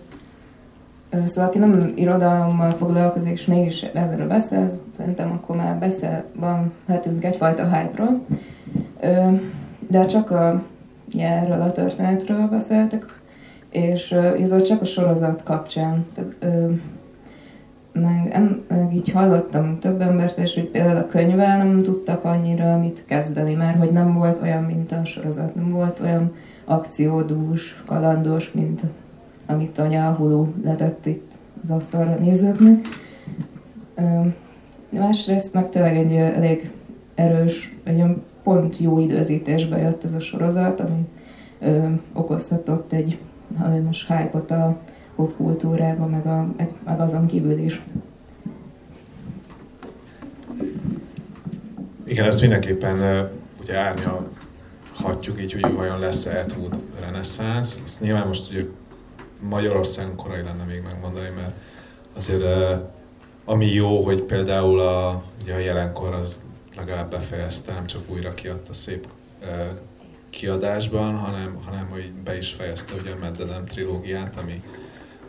Szóval 1.26 1.50
aki 1.50 1.58
nem 1.58 1.92
irodalommal 1.96 2.72
foglalkozik, 2.72 3.32
és 3.32 3.46
mégis 3.46 3.82
ezzel 3.82 4.28
beszél, 4.28 4.70
szerintem 4.98 5.32
akkor 5.32 5.56
már 5.56 5.76
beszél, 5.76 6.24
van, 6.36 6.72
hetünk 6.88 7.24
egyfajta 7.24 7.64
hype-ról 7.64 8.22
de 9.88 10.06
csak 10.06 10.32
a, 10.32 10.64
ja, 11.10 11.28
erről 11.28 11.62
a 11.62 11.72
történetről 11.72 12.48
beszéltek, 12.48 13.22
és 13.70 14.12
uh, 14.12 14.62
csak 14.62 14.82
a 14.82 14.86
sorozat 14.86 15.44
kapcsán. 15.44 16.06
Meg, 17.94 18.42
meg 18.68 18.94
így 18.94 19.12
hallottam 19.12 19.80
több 19.80 20.02
embert, 20.02 20.38
és 20.38 20.54
hogy 20.54 20.70
például 20.70 20.98
a 20.98 21.06
könyvvel 21.06 21.58
nem 21.58 21.80
tudtak 21.80 22.24
annyira 22.24 22.78
mit 22.78 23.04
kezdeni, 23.06 23.54
mert 23.54 23.78
hogy 23.78 23.92
nem 23.92 24.14
volt 24.14 24.42
olyan, 24.42 24.64
mint 24.64 24.92
a 24.92 25.06
sorozat, 25.06 25.56
nem 25.56 25.70
volt 25.70 26.00
olyan 26.00 26.32
akciódús, 26.66 27.84
kalandos, 27.86 28.52
mint 28.52 28.82
amit 29.46 29.78
anya 29.78 30.12
Hulu 30.12 30.46
letett 30.64 31.06
itt 31.06 31.32
az 31.64 31.70
asztalra 31.70 32.16
nézőknek. 32.16 32.88
Másrészt 34.90 35.54
meg 35.54 35.70
tényleg 35.70 35.96
egy 35.96 36.14
elég 36.14 36.72
erős, 37.16 37.76
egy 37.84 38.04
pont 38.44 38.78
jó 38.78 39.00
időzítésbe 39.00 39.78
jött 39.78 40.04
ez 40.04 40.14
a 40.14 40.20
sorozat, 40.20 40.80
ami 40.80 41.08
ö, 41.60 41.88
okozhatott 42.14 42.94
egy 42.94 43.18
most 43.86 44.08
hype 44.08 44.56
a 44.56 44.78
popkultúrába, 45.16 46.06
meg, 46.06 46.26
a, 46.26 46.48
egy, 46.56 46.72
meg 46.84 47.00
azon 47.00 47.26
kívül 47.26 47.58
is. 47.58 47.82
Igen, 52.04 52.26
ezt 52.26 52.42
mindenképpen 52.42 53.30
ugye 53.62 53.78
árnyalhatjuk 53.78 55.42
így, 55.42 55.54
hogy 55.54 55.74
vajon 55.74 56.00
lesz-e 56.00 56.38
Ed 56.38 56.56
reneszánsz. 57.00 57.80
Ezt 57.86 58.00
nyilván 58.00 58.28
most 58.28 58.52
ugye 58.52 58.66
Magyarországon 59.50 60.16
korai 60.16 60.42
lenne 60.42 60.64
még 60.64 60.82
megmondani, 60.84 61.30
mert 61.36 61.52
azért 62.16 62.44
ami 63.46 63.74
jó, 63.74 64.04
hogy 64.04 64.22
például 64.22 64.80
a, 64.80 65.24
ugye 65.42 65.54
a 65.54 65.58
jelenkor 65.58 66.14
az 66.14 66.42
legalább 66.76 67.12
befejezte, 67.12 67.74
nem 67.74 67.86
csak 67.86 68.02
újra 68.10 68.34
kiadta 68.34 68.74
szép 68.74 69.08
kiadásban, 70.30 71.18
hanem, 71.18 71.58
hanem 71.66 71.88
hogy 71.90 72.12
be 72.24 72.38
is 72.38 72.52
fejezte 72.52 72.94
ugye 73.02 73.12
a 73.12 73.18
Meddedem 73.22 73.66
trilógiát, 73.66 74.36
ami, 74.42 74.64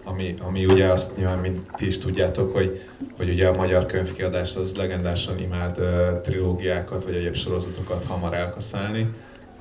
ami, 0.04 0.34
ami 0.42 0.66
ugye 0.66 0.86
azt 0.86 1.16
nyilván, 1.16 1.38
mint 1.38 1.70
ti 1.76 1.86
is 1.86 1.98
tudjátok, 1.98 2.52
hogy, 2.52 2.82
hogy 3.16 3.28
ugye 3.28 3.48
a 3.48 3.56
magyar 3.56 3.86
könyvkiadás 3.86 4.56
az 4.56 4.74
legendásan 4.74 5.38
imád 5.38 5.78
uh, 5.78 6.20
trilógiákat 6.20 7.04
vagy 7.04 7.14
egyéb 7.14 7.34
sorozatokat 7.34 8.04
hamar 8.04 8.34
elkaszálni, 8.34 9.14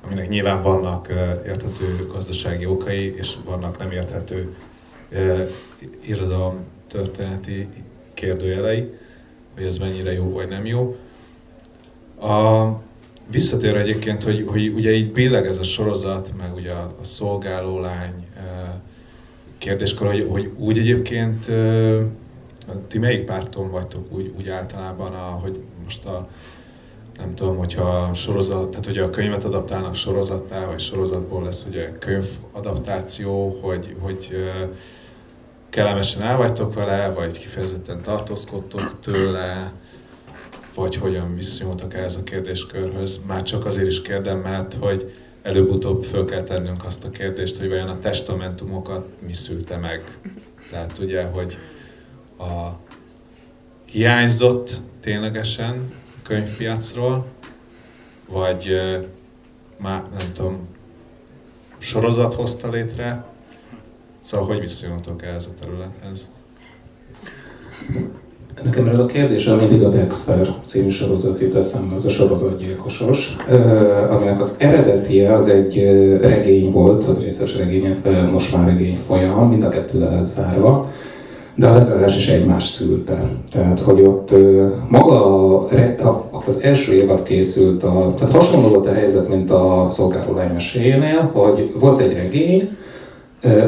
aminek 0.04 0.28
nyilván 0.28 0.62
vannak 0.62 1.08
uh, 1.10 1.16
érthető 1.46 2.06
gazdasági 2.12 2.66
okai, 2.66 3.16
és 3.16 3.34
vannak 3.44 3.78
nem 3.78 3.90
érthető 3.90 4.54
uh, 5.10 5.48
irodalom 6.06 6.64
történeti 6.88 7.68
kérdőjelei 8.14 8.92
hogy 9.54 9.64
ez 9.64 9.78
mennyire 9.78 10.12
jó 10.12 10.30
vagy 10.30 10.48
nem 10.48 10.66
jó. 10.66 10.96
A, 12.20 12.68
visszatér 13.30 13.76
egyébként, 13.76 14.22
hogy, 14.22 14.44
hogy 14.48 14.68
ugye 14.68 14.92
így 14.92 15.12
billeg 15.12 15.46
ez 15.46 15.58
a 15.58 15.64
sorozat, 15.64 16.32
meg 16.38 16.54
ugye 16.54 16.72
a, 16.72 16.94
a 17.00 17.04
szolgáló 17.04 17.80
lány 17.80 18.26
kérdéskor, 19.58 20.06
hogy, 20.06 20.26
hogy 20.30 20.52
úgy 20.56 20.78
egyébként 20.78 21.50
ti 22.88 22.98
melyik 22.98 23.24
párton 23.24 23.70
vagytok 23.70 24.12
úgy, 24.12 24.32
úgy 24.38 24.48
általában, 24.48 25.12
a, 25.12 25.38
hogy 25.42 25.60
most 25.84 26.04
a 26.04 26.28
nem 27.18 27.34
tudom, 27.34 27.56
hogyha 27.56 27.82
a 27.88 28.14
sorozat, 28.14 28.70
tehát 28.70 28.86
hogy 28.86 28.98
a 28.98 29.10
könyvet 29.10 29.44
adaptálnak 29.44 29.94
sorozattá, 29.94 30.66
vagy 30.66 30.80
sorozatból 30.80 31.42
lesz 31.42 31.64
ugye 31.68 31.92
könyvadaptáció, 31.98 33.58
hogy, 33.62 33.96
hogy 33.98 34.36
kellemesen 35.70 36.22
el 36.22 36.36
vagytok 36.36 36.74
vele, 36.74 37.08
vagy 37.08 37.38
kifejezetten 37.38 38.02
tartózkodtok 38.02 38.96
tőle, 39.00 39.72
vagy 40.74 40.96
hogyan 40.96 41.34
viszonyultak 41.34 41.94
ehhez 41.94 42.16
a 42.16 42.22
kérdéskörhöz. 42.22 43.24
Már 43.26 43.42
csak 43.42 43.66
azért 43.66 43.86
is 43.86 44.02
kérdem, 44.02 44.38
mert 44.38 44.74
hogy 44.74 45.14
előbb-utóbb 45.42 46.04
föl 46.04 46.24
kell 46.24 46.42
tennünk 46.42 46.84
azt 46.84 47.04
a 47.04 47.10
kérdést, 47.10 47.58
hogy 47.58 47.68
vajon 47.68 47.88
a 47.88 47.98
testamentumokat 47.98 49.08
mi 49.26 49.32
szülte 49.32 49.76
meg. 49.76 50.18
Tehát 50.70 50.98
ugye, 50.98 51.24
hogy 51.24 51.56
a 52.38 52.78
hiányzott 53.84 54.80
ténylegesen 55.00 55.92
könyvpiacról, 56.22 57.26
vagy 58.26 58.80
már 59.80 60.02
nem 60.18 60.32
tudom, 60.32 60.68
sorozat 61.78 62.34
hozta 62.34 62.68
létre. 62.68 63.24
Szóval 64.20 64.46
hogy 64.46 64.60
viszonyultok 64.60 65.22
ehhez 65.22 65.46
a 65.46 65.60
területhez? 65.60 66.30
Nekem 68.62 68.86
erről 68.86 69.00
a 69.00 69.06
kérdésről 69.06 69.56
mindig 69.56 69.82
a 69.82 69.88
Dexter 69.88 70.54
című 70.64 70.88
sorozat 70.88 71.40
jut 71.40 71.54
eszembe, 71.54 71.94
az 71.94 72.06
a 72.06 72.10
sorozatgyilkosos, 72.10 73.36
aminek 74.10 74.40
az 74.40 74.54
eredetie 74.58 75.34
az 75.34 75.48
egy 75.48 75.74
regény 76.20 76.72
volt, 76.72 77.08
a 77.08 77.16
részes 77.20 77.56
regény, 77.56 77.96
most 78.32 78.56
már 78.56 78.66
regény 78.66 78.98
folyam, 79.06 79.48
mind 79.48 79.62
a 79.62 79.68
kettő 79.68 79.98
le 79.98 80.08
lehet 80.08 80.26
zárva, 80.26 80.90
de 81.54 81.66
a 81.66 81.74
lezárás 81.74 82.16
is 82.16 82.28
egymás 82.28 82.66
szülte. 82.68 83.30
Tehát, 83.52 83.80
hogy 83.80 84.00
ott 84.00 84.30
maga 84.88 85.58
az 86.46 86.62
első 86.62 86.92
évad 86.92 87.22
készült, 87.22 87.82
a, 87.82 88.14
tehát 88.18 88.34
hasonló 88.34 88.68
volt 88.68 88.86
a 88.86 88.92
helyzet, 88.92 89.28
mint 89.28 89.50
a 89.50 89.86
szolgáló 89.90 90.32
meséjénél, 90.52 91.30
hogy 91.32 91.72
volt 91.78 92.00
egy 92.00 92.12
regény, 92.12 92.68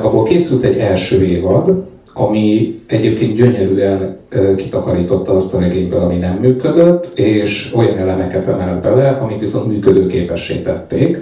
abból 0.02 0.22
készült 0.22 0.64
egy 0.64 0.76
első 0.76 1.24
évad, 1.24 1.84
ami 2.18 2.78
egyébként 2.86 3.36
gyönyörűen 3.36 4.16
kitakarította 4.56 5.32
azt 5.32 5.54
a 5.54 5.58
regényből, 5.58 6.00
ami 6.00 6.16
nem 6.16 6.38
működött, 6.40 7.18
és 7.18 7.72
olyan 7.76 7.98
elemeket 7.98 8.48
emelt 8.48 8.82
bele, 8.82 9.08
amik 9.08 9.40
viszont 9.40 9.66
működőképessé 9.66 10.54
tették. 10.54 11.18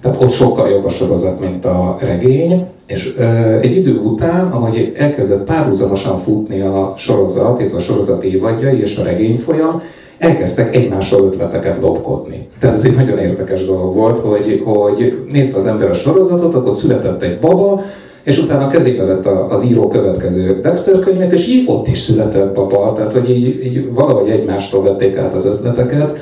Tehát 0.00 0.22
ott 0.22 0.30
sokkal 0.30 0.68
jobb 0.68 0.84
a 0.84 0.88
sorozat, 0.88 1.40
mint 1.40 1.64
a 1.64 1.96
regény, 2.00 2.66
és 2.86 3.16
egy 3.60 3.76
idő 3.76 3.98
után, 3.98 4.50
ahogy 4.50 4.92
elkezdett 4.96 5.44
párhuzamosan 5.44 6.18
futni 6.18 6.60
a 6.60 6.94
sorozat, 6.96 7.60
illetve 7.60 7.76
a 7.76 7.80
sorozat 7.80 8.24
évadjai 8.24 8.80
és 8.80 8.96
a 8.96 9.02
regény 9.02 9.38
folyam, 9.38 9.82
elkezdtek 10.18 10.76
egymásról 10.76 11.26
ötleteket 11.26 11.80
lopkodni. 11.80 12.48
Tehát 12.60 12.76
ez 12.76 12.84
egy 12.84 12.94
nagyon 12.94 13.18
érdekes 13.18 13.64
dolog 13.64 13.94
volt, 13.94 14.18
hogy, 14.18 14.62
hogy 14.64 15.24
nézte 15.32 15.58
az 15.58 15.66
ember 15.66 15.90
a 15.90 15.94
sorozatot, 15.94 16.54
akkor 16.54 16.76
született 16.76 17.22
egy 17.22 17.38
baba, 17.38 17.82
és 18.28 18.38
utána 18.38 18.68
kezébe 18.68 19.04
vett 19.04 19.26
az 19.26 19.64
író 19.64 19.88
következő 19.88 20.60
Dexter 20.60 20.98
könyvét, 20.98 21.32
és 21.32 21.48
így 21.48 21.64
ott 21.66 21.88
is 21.88 21.98
született 21.98 22.54
baba, 22.54 22.92
tehát 22.96 23.12
hogy 23.12 23.30
így, 23.30 23.64
így 23.64 23.92
valahogy 23.92 24.30
egymástól 24.30 24.82
vették 24.82 25.16
át 25.16 25.34
az 25.34 25.46
ötleteket. 25.46 26.18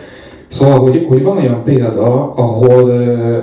Szóval, 0.46 0.78
hogy, 0.78 1.04
hogy 1.08 1.22
van 1.22 1.36
olyan 1.36 1.62
példa, 1.64 2.32
ahol 2.34 2.92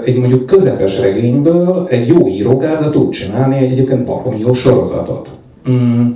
egy 0.05 0.17
mondjuk 0.17 0.45
közepes 0.45 0.99
regényből 0.99 1.87
egy 1.89 2.07
jó 2.07 2.27
írógárda 2.27 2.89
tud 2.89 3.09
csinálni 3.09 3.57
egy 3.57 3.71
egyébként 3.71 4.05
baromi 4.05 4.39
jó 4.39 4.53
sorozatot. 4.53 5.29
Mm. 5.69 6.07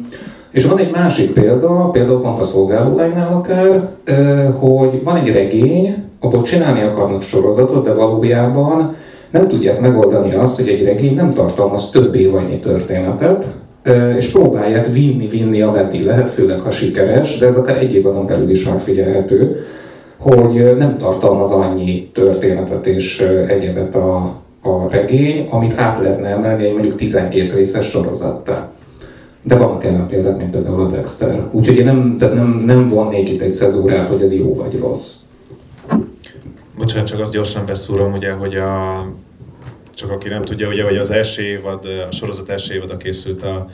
És 0.52 0.66
van 0.66 0.80
egy 0.80 0.92
másik 0.92 1.34
példa, 1.34 1.90
például 1.92 2.22
pont 2.22 2.40
a 2.40 2.44
szolgálólánynál 2.44 3.34
akár, 3.34 3.90
hogy 4.60 5.04
van 5.04 5.16
egy 5.16 5.32
regény, 5.32 5.96
abból 6.20 6.42
csinálni 6.42 6.82
akarnak 6.82 7.22
sorozatot, 7.22 7.86
de 7.86 7.94
valójában 7.94 8.96
nem 9.32 9.48
tudják 9.48 9.80
megoldani 9.80 10.34
azt, 10.34 10.60
hogy 10.60 10.70
egy 10.70 10.84
regény 10.84 11.16
nem 11.16 11.34
tartalmaz 11.34 11.90
több 11.90 12.16
évadnyi 12.16 12.60
történetet, 12.60 13.46
és 14.18 14.30
próbálják 14.30 14.94
vinni-vinni, 14.94 15.62
ameddig 15.62 16.06
lehet, 16.06 16.32
főleg 16.32 16.60
ha 16.60 16.72
sikeres, 16.72 17.38
de 17.38 17.46
ez 17.46 17.58
akár 17.58 17.78
egy 17.78 17.94
évadon 17.94 18.26
belül 18.26 18.50
is 18.50 18.70
megfigyelhető, 18.70 19.66
hogy 20.18 20.78
nem 20.78 20.98
tartalmaz 20.98 21.52
annyi 21.52 22.10
történetet 22.14 22.86
és 22.86 23.20
egyebet 23.48 23.96
a, 23.96 24.16
a 24.62 24.90
regény, 24.90 25.48
amit 25.50 25.78
át 25.78 26.02
lehetne 26.02 26.28
emelni 26.28 26.64
egy 26.64 26.74
mondjuk 26.74 26.96
12 26.96 27.54
részes 27.56 27.90
sorozattá. 27.90 28.70
De 29.44 29.56
vannak 29.56 29.86
ellen 29.86 30.08
példák, 30.08 30.38
mint 30.38 30.52
például 30.52 30.82
a 30.82 30.88
Dexter. 30.88 31.44
Úgyhogy 31.52 31.78
én 31.78 31.86
nem, 31.86 32.16
tehát 32.20 32.36
nem, 32.36 32.64
nem 32.66 32.90
vonnék 32.90 33.30
itt 33.30 33.42
egy 33.42 33.56
cezúrát, 33.56 34.08
hogy 34.08 34.22
ez 34.22 34.36
jó 34.36 34.56
vagy 34.56 34.80
rossz. 34.80 35.14
Bocsánat, 36.78 37.08
csak 37.08 37.20
azt 37.20 37.32
gyorsan 37.32 37.66
beszúrom, 37.66 38.14
ugye, 38.14 38.32
hogy 38.32 38.56
a, 38.56 39.06
csak 39.96 40.12
aki 40.12 40.28
nem 40.30 40.46
tudja, 40.46 40.68
ugye, 40.68 40.84
hogy 40.84 40.98
az 40.98 41.10
első 41.10 41.42
évad, 41.42 41.86
a 41.86 42.12
sorozat 42.12 42.50
első 42.50 42.74
évad 42.74 42.98
készült 42.98 43.44
a, 43.44 43.70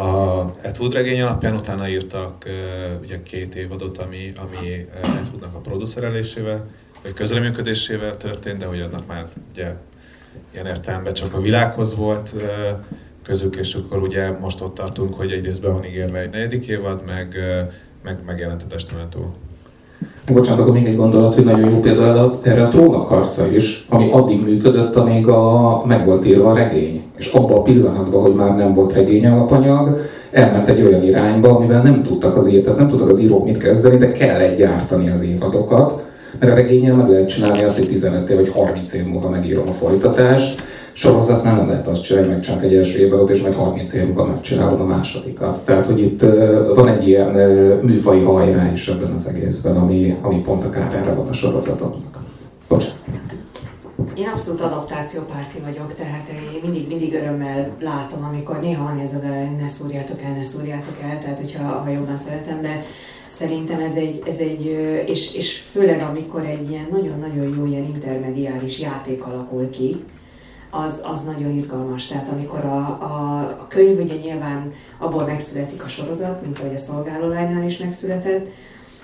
a 0.00 0.40
Atwood 0.62 0.92
regény 0.92 1.20
alapján, 1.20 1.54
utána 1.54 1.88
írtak 1.88 2.44
ugye 3.02 3.22
két 3.22 3.54
évadot, 3.54 3.98
ami, 3.98 4.32
ami 4.36 4.86
Atwoodnak 5.02 5.54
a 5.54 5.58
producerelésével, 5.58 6.66
vagy 7.02 7.12
közreműködésével 7.12 8.16
történt, 8.16 8.58
de 8.58 8.66
hogy 8.66 8.80
annak 8.80 9.06
már 9.06 9.28
ugye 9.52 9.74
ilyen 10.52 10.66
értelemben 10.66 11.14
csak 11.14 11.34
a 11.34 11.40
világhoz 11.40 11.94
volt 11.94 12.34
közük, 13.22 13.56
és 13.56 13.74
akkor 13.74 14.02
ugye 14.02 14.30
most 14.30 14.60
ott 14.60 14.74
tartunk, 14.74 15.14
hogy 15.14 15.32
egyrészt 15.32 15.62
be 15.62 15.68
van 15.68 15.84
ígérve 15.84 16.20
egy 16.20 16.30
negyedik 16.30 16.66
évad, 16.66 17.02
meg, 17.06 17.36
meg 18.02 18.24
megjelent 18.24 18.62
a 18.62 18.66
testamentum. 18.66 19.32
Bocsánat, 20.32 20.60
akkor 20.60 20.72
még 20.72 20.86
egy 20.86 20.96
gondolat, 20.96 21.34
hogy 21.34 21.44
nagyon 21.44 21.70
jó 21.70 21.80
példa 21.80 22.38
erre 22.42 22.62
a 22.62 22.68
trónok 22.68 23.06
harca 23.06 23.46
is, 23.50 23.86
ami 23.88 24.10
addig 24.10 24.42
működött, 24.42 24.96
amíg 24.96 25.28
a, 25.28 25.82
meg 25.86 26.06
volt 26.06 26.26
írva 26.26 26.50
a 26.50 26.54
regény. 26.54 27.02
És 27.16 27.32
abban 27.32 27.58
a 27.58 27.62
pillanatban, 27.62 28.22
hogy 28.22 28.34
már 28.34 28.56
nem 28.56 28.74
volt 28.74 28.92
regény 28.92 29.26
alapanyag, 29.26 30.00
elment 30.30 30.68
egy 30.68 30.82
olyan 30.82 31.02
irányba, 31.02 31.56
amivel 31.56 31.82
nem 31.82 32.02
tudtak 32.02 32.36
az 32.36 32.52
írók, 32.52 32.76
nem 32.76 32.88
tudtak 32.88 33.08
az 33.08 33.20
írók 33.20 33.44
mit 33.44 33.56
kezdeni, 33.56 33.96
de 33.96 34.12
kell 34.12 34.40
egy 34.40 34.56
gyártani 34.56 35.10
az 35.10 35.22
évadokat, 35.24 36.02
mert 36.38 36.52
a 36.52 36.54
regényel 36.54 36.96
meg 36.96 37.08
lehet 37.08 37.28
csinálni 37.28 37.62
azt, 37.62 37.78
hogy 37.78 37.88
15 37.88 38.28
év 38.28 38.36
vagy 38.36 38.52
30 38.54 38.92
év 38.92 39.06
múlva 39.06 39.28
megírom 39.28 39.68
a 39.68 39.72
folytatást, 39.72 40.62
sorozatnál 40.98 41.56
nem 41.56 41.68
lehet 41.68 41.86
azt 41.86 42.02
csinálni, 42.02 42.28
meg 42.28 42.40
csak 42.40 42.64
egy 42.64 42.74
első 42.74 42.98
évadot, 42.98 43.30
és 43.30 43.42
majd 43.42 43.54
30 43.54 43.92
év 43.92 44.04
múlva 44.04 44.24
megcsinálom 44.24 44.80
a 44.80 44.84
másodikat. 44.84 45.58
Tehát, 45.64 45.86
hogy 45.86 46.00
itt 46.00 46.20
van 46.74 46.88
egy 46.88 47.08
ilyen 47.08 47.30
műfai 47.82 48.22
hajrá 48.22 48.72
is 48.72 48.88
ebben 48.88 49.12
az 49.12 49.26
egészben, 49.26 49.76
ami, 49.76 50.16
ami 50.22 50.40
pont 50.40 50.64
a 50.64 50.70
kárára 50.70 51.14
van 51.14 51.28
a 51.28 51.32
sorozatoknak. 51.32 52.18
Bocsánat. 52.68 52.96
Én 54.14 54.28
abszolút 54.32 54.60
adaptációpárti 54.60 55.58
vagyok, 55.64 55.94
tehát 55.94 56.28
én 56.28 56.60
mindig, 56.62 56.88
mindig 56.88 57.14
örömmel 57.14 57.70
látom, 57.80 58.24
amikor 58.24 58.60
néha 58.60 58.84
van 58.84 58.98
ez 58.98 59.14
a 59.14 59.26
ne 59.60 59.68
szúrjátok 59.68 60.22
el, 60.22 60.32
ne 60.32 60.42
szúrjátok 60.42 60.96
el, 61.02 61.18
tehát 61.18 61.38
hogyha 61.38 61.64
ha 61.64 61.90
jobban 61.90 62.18
szeretem, 62.18 62.62
de 62.62 62.82
szerintem 63.28 63.80
ez 63.80 63.94
egy, 63.94 64.22
ez 64.26 64.38
egy 64.38 64.64
és, 65.06 65.34
és 65.34 65.62
főleg 65.72 66.04
amikor 66.10 66.44
egy 66.44 66.70
ilyen 66.70 66.86
nagyon-nagyon 66.90 67.56
jó 67.56 67.66
ilyen 67.66 67.84
intermediális 67.84 68.80
játék 68.80 69.24
alakul 69.24 69.70
ki, 69.70 69.96
az, 70.70 71.04
az 71.10 71.22
nagyon 71.22 71.50
izgalmas. 71.50 72.06
Tehát 72.06 72.28
amikor 72.28 72.64
a, 72.64 72.78
a, 72.86 73.38
a 73.60 73.66
könyv 73.68 74.00
ugye 74.00 74.16
nyilván 74.16 74.72
abból 74.98 75.26
megszületik 75.26 75.84
a 75.84 75.88
sorozat, 75.88 76.42
mint 76.42 76.58
ahogy 76.58 76.74
a 76.74 76.78
szolgálólánynál 76.78 77.64
is 77.64 77.78
megszületett, 77.78 78.46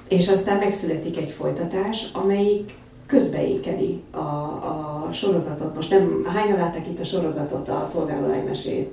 és 0.09 0.29
aztán 0.29 0.59
megszületik 0.59 1.17
egy 1.17 1.31
folytatás, 1.31 2.11
amelyik 2.13 2.75
közbeékeli 3.07 4.03
a, 4.11 4.19
a 4.19 5.09
sorozatot. 5.13 5.75
Most 5.75 5.91
nem, 5.91 6.27
hányan 6.35 6.59
látták 6.59 6.87
itt 6.87 7.01
a 7.01 7.05
sorozatot, 7.05 7.69
a 7.69 7.85
szolgálólány 7.85 8.45
mesét? 8.45 8.93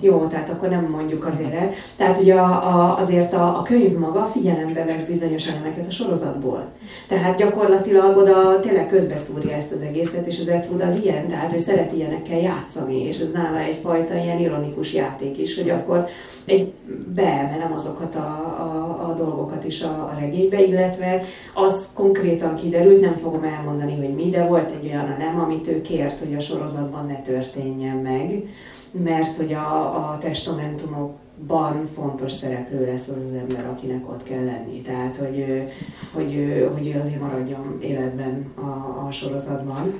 Jó, 0.00 0.26
tehát 0.26 0.48
akkor 0.48 0.68
nem 0.68 0.88
mondjuk 0.90 1.24
azért 1.24 1.54
el. 1.54 1.70
Tehát 1.96 2.20
ugye 2.20 2.34
a, 2.34 2.44
a, 2.44 2.98
azért 2.98 3.32
a, 3.32 3.58
a 3.58 3.62
könyv 3.62 3.98
maga 3.98 4.24
figyelembe 4.24 4.84
vesz 4.84 5.04
bizonyos 5.04 5.46
elemeket 5.46 5.86
a 5.86 5.90
sorozatból. 5.90 6.68
Tehát 7.08 7.38
gyakorlatilag 7.38 8.16
oda 8.16 8.60
tényleg 8.60 8.86
közbeszúrja 8.86 9.52
ezt 9.52 9.72
az 9.72 9.80
egészet, 9.80 10.26
és 10.26 10.40
az 10.40 10.48
Edward 10.48 10.82
az 10.82 11.02
ilyen, 11.02 11.28
tehát 11.28 11.50
hogy 11.50 11.60
szeret 11.60 11.92
ilyenekkel 11.92 12.38
játszani, 12.38 13.02
és 13.02 13.18
ez 13.18 13.30
nála 13.30 13.58
egyfajta 13.58 14.16
ilyen 14.16 14.38
ironikus 14.38 14.92
játék 14.92 15.38
is, 15.38 15.56
hogy 15.58 15.70
akkor 15.70 16.06
egy 16.44 16.72
beemelem 17.14 17.72
azokat 17.72 18.14
a, 18.14 18.28
a, 18.58 19.08
a 19.08 19.12
dolgokat 19.12 19.64
is 19.64 19.82
a, 19.82 19.90
a 19.90 20.16
regénybe, 20.20 20.62
illetve 20.62 21.22
az 21.54 21.90
konkrétan 21.94 22.54
kiderült, 22.54 23.00
nem 23.00 23.14
fogom 23.14 23.44
elmondani, 23.44 23.96
hogy 23.96 24.14
mi, 24.14 24.30
de 24.30 24.44
volt 24.44 24.70
egy 24.70 24.86
olyan 24.86 25.16
elem, 25.18 25.40
amit 25.40 25.68
ő 25.68 25.80
kért, 25.80 26.18
hogy 26.18 26.34
a 26.34 26.40
sorozatban 26.40 27.06
ne 27.06 27.20
történjen 27.20 27.96
meg 27.96 28.44
mert 28.92 29.36
hogy 29.36 29.52
a, 29.52 29.84
a 30.10 30.18
testamentumok 30.20 31.12
ban 31.46 31.86
fontos 31.94 32.32
szereplő 32.32 32.86
lesz 32.86 33.08
az 33.08 33.16
az 33.16 33.34
ember, 33.40 33.66
akinek 33.66 34.08
ott 34.10 34.22
kell 34.22 34.44
lenni. 34.44 34.80
Tehát, 34.80 35.16
hogy, 35.16 35.64
hogy, 36.12 36.64
hogy 36.74 36.96
azért 37.00 37.20
maradjon 37.20 37.78
életben 37.82 38.52
a, 38.54 39.06
a 39.06 39.10
sorozatban. 39.10 39.94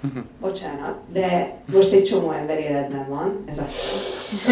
Bocsánat, 0.40 0.94
de 1.12 1.56
most 1.72 1.92
egy 1.92 2.02
csomó 2.02 2.30
ember 2.30 2.58
életben 2.58 3.06
van, 3.08 3.38
ez 3.46 3.58
a... 3.58 3.64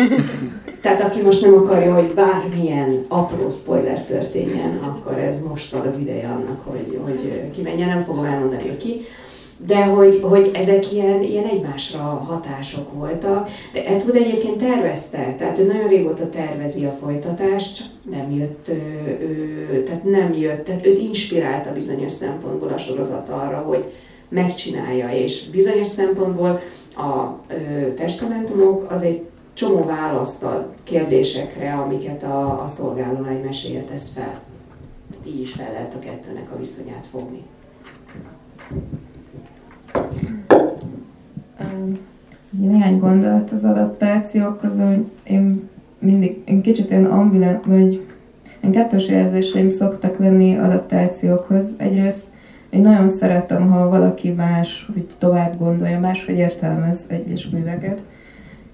Tehát 0.83 1.01
aki 1.01 1.23
most 1.23 1.43
nem 1.43 1.55
akarja, 1.55 1.95
hogy 1.95 2.15
bármilyen 2.15 3.01
apró 3.09 3.49
spoiler 3.49 4.05
történjen, 4.05 4.77
akkor 4.77 5.19
ez 5.19 5.43
most 5.43 5.73
van 5.73 5.87
az 5.87 5.99
ideje 5.99 6.29
annak, 6.29 6.65
hogy, 6.65 7.01
hogy 7.05 7.51
kimenjen, 7.51 7.89
nem 7.89 8.01
fogom 8.01 8.25
elmondani, 8.25 8.63
hogy 8.63 8.77
ki 8.77 9.01
de 9.67 9.85
hogy, 9.85 10.21
hogy 10.23 10.51
ezek 10.55 10.93
ilyen, 10.93 11.23
ilyen 11.23 11.45
egymásra 11.45 11.99
hatások 11.99 12.93
voltak. 12.93 13.49
De 13.73 13.87
Edward 13.87 14.17
egyébként 14.17 14.57
tervezte, 14.57 15.35
tehát 15.39 15.59
ő 15.59 15.67
nagyon 15.67 15.89
régóta 15.89 16.31
tervezi 16.31 16.85
a 16.85 16.93
folytatást, 16.93 17.77
csak 17.77 17.87
nem 18.11 18.31
jött, 18.31 18.69
ő, 18.69 19.83
tehát 19.87 20.05
nem 20.05 20.35
jött, 20.35 20.65
tehát 20.65 20.87
őt 20.87 20.99
inspirálta 20.99 21.73
bizonyos 21.73 22.13
szempontból 22.13 22.69
a 22.69 22.79
sorozat 22.79 23.29
arra, 23.29 23.57
hogy 23.57 23.85
megcsinálja, 24.29 25.11
és 25.11 25.49
bizonyos 25.51 25.87
szempontból 25.87 26.61
a 26.97 27.39
ö, 27.49 27.93
testamentumok 27.95 28.91
az 28.91 29.03
egy 29.03 29.23
csomó 29.55 29.85
választ 29.85 30.43
ad 30.43 30.67
kérdésekre, 30.83 31.73
amiket 31.73 32.23
a, 32.23 32.63
a 32.63 32.67
szolgálólány 32.67 33.45
meséje 33.45 33.83
tesz 33.83 34.13
fel. 34.13 34.41
így 35.27 35.41
is 35.41 35.53
fel 35.53 35.73
lehet 35.73 35.95
a 35.95 35.99
kettőnek 35.99 36.53
a 36.53 36.57
viszonyát 36.57 37.07
fogni. 37.11 37.43
Néhány 42.51 42.99
gondolat 42.99 43.51
az 43.51 43.65
adaptációkhoz, 43.65 44.77
hogy 44.79 45.07
én 45.25 45.69
mindig, 45.99 46.43
én 46.45 46.63
kicsit 46.63 46.91
ilyen 46.91 47.05
ambivalent, 47.05 47.65
vagy 47.65 48.07
én 48.65 48.71
kettős 48.71 49.09
érzéseim 49.09 49.69
szoktak 49.69 50.19
lenni 50.19 50.57
adaptációkhoz. 50.57 51.75
Egyrészt 51.77 52.27
én 52.71 52.81
nagyon 52.81 53.09
szeretem, 53.09 53.71
ha 53.71 53.89
valaki 53.89 54.31
más, 54.31 54.91
hogy 54.93 55.07
tovább 55.19 55.59
gondolja, 55.59 56.01
máshogy 56.01 56.37
értelmez 56.37 57.07
egyes 57.09 57.49
műveket. 57.49 58.05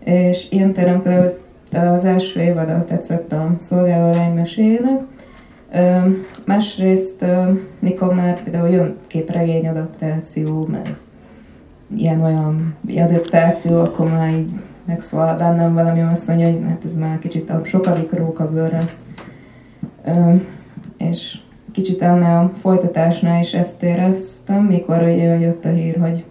És 0.04 0.46
ilyen 0.50 0.72
terem 0.72 1.02
például 1.02 1.30
az 1.70 2.04
első 2.04 2.40
évada 2.40 2.84
tetszett 2.84 3.32
a 3.32 3.54
szolgáló 3.58 4.14
lány 4.14 4.34
meséjének. 4.34 5.00
Másrészt, 6.44 7.24
mikor 7.78 8.14
már 8.14 8.42
például 8.42 8.68
jön 8.68 8.96
képregény 9.06 9.68
adaptáció, 9.68 10.66
mert 10.70 10.90
ilyen-olyan 11.96 12.74
adaptáció, 12.96 13.80
akkor 13.80 14.10
már 14.10 14.32
így 14.32 14.50
megszólal 14.84 15.36
bennem 15.36 15.74
valami, 15.74 16.00
azt 16.00 16.26
mondja, 16.26 16.50
hogy 16.50 16.60
hát 16.66 16.84
ez 16.84 16.96
már 16.96 17.18
kicsit 17.18 17.50
a 17.50 17.64
sokadik 17.64 18.12
rókabőrre. 18.12 18.84
És 20.98 21.38
kicsit 21.72 22.02
ennél 22.02 22.50
a 22.52 22.58
folytatásnál 22.58 23.40
is 23.40 23.54
ezt 23.54 23.82
éreztem, 23.82 24.64
mikor 24.64 25.08
jött 25.08 25.64
a 25.64 25.68
hír, 25.68 25.96
hogy 26.00 26.24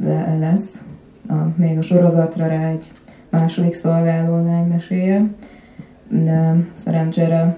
le, 0.00 0.36
lesz 0.38 0.82
a, 1.28 1.34
még 1.56 1.78
a 1.78 1.82
sorozatra 1.82 2.46
rá 2.46 2.68
egy 2.68 2.90
második 3.30 3.72
szolgáló 3.72 4.44
lány 4.44 4.66
meséje. 4.66 5.30
De 6.08 6.54
szerencsére 6.74 7.56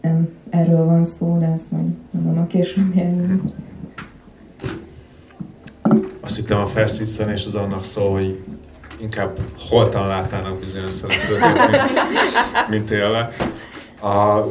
nem 0.00 0.28
erről 0.50 0.84
van 0.84 1.04
szó, 1.04 1.36
de 1.38 1.46
ezt 1.46 1.72
majd 1.72 1.86
mondom 2.10 2.38
a 2.38 2.46
későbbiekben. 2.46 3.42
Azt 6.24 6.36
hittem 6.36 6.60
a 6.60 6.66
felszícenés 6.66 7.46
az 7.46 7.54
annak 7.54 7.84
szól, 7.84 8.10
hogy 8.10 8.44
inkább 9.00 9.38
holtan 9.58 10.06
látnának 10.06 10.58
bizonyos 10.58 10.92
szereplőket, 10.92 11.70
mint, 11.70 12.68
mint 12.68 12.90
élve. 12.90 13.32
A, 14.02 14.46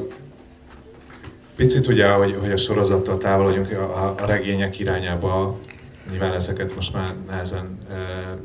picit 1.56 1.88
ugye, 1.88 2.08
hogy, 2.08 2.38
hogy 2.40 2.52
a 2.52 2.58
sorozattól 2.58 3.18
távolodjunk 3.18 3.72
a, 3.72 4.16
a 4.20 4.26
regények 4.26 4.80
irányába, 4.80 5.58
nyilván 6.10 6.34
ezeket 6.34 6.76
most 6.76 6.94
már 6.94 7.14
nehezen, 7.28 7.78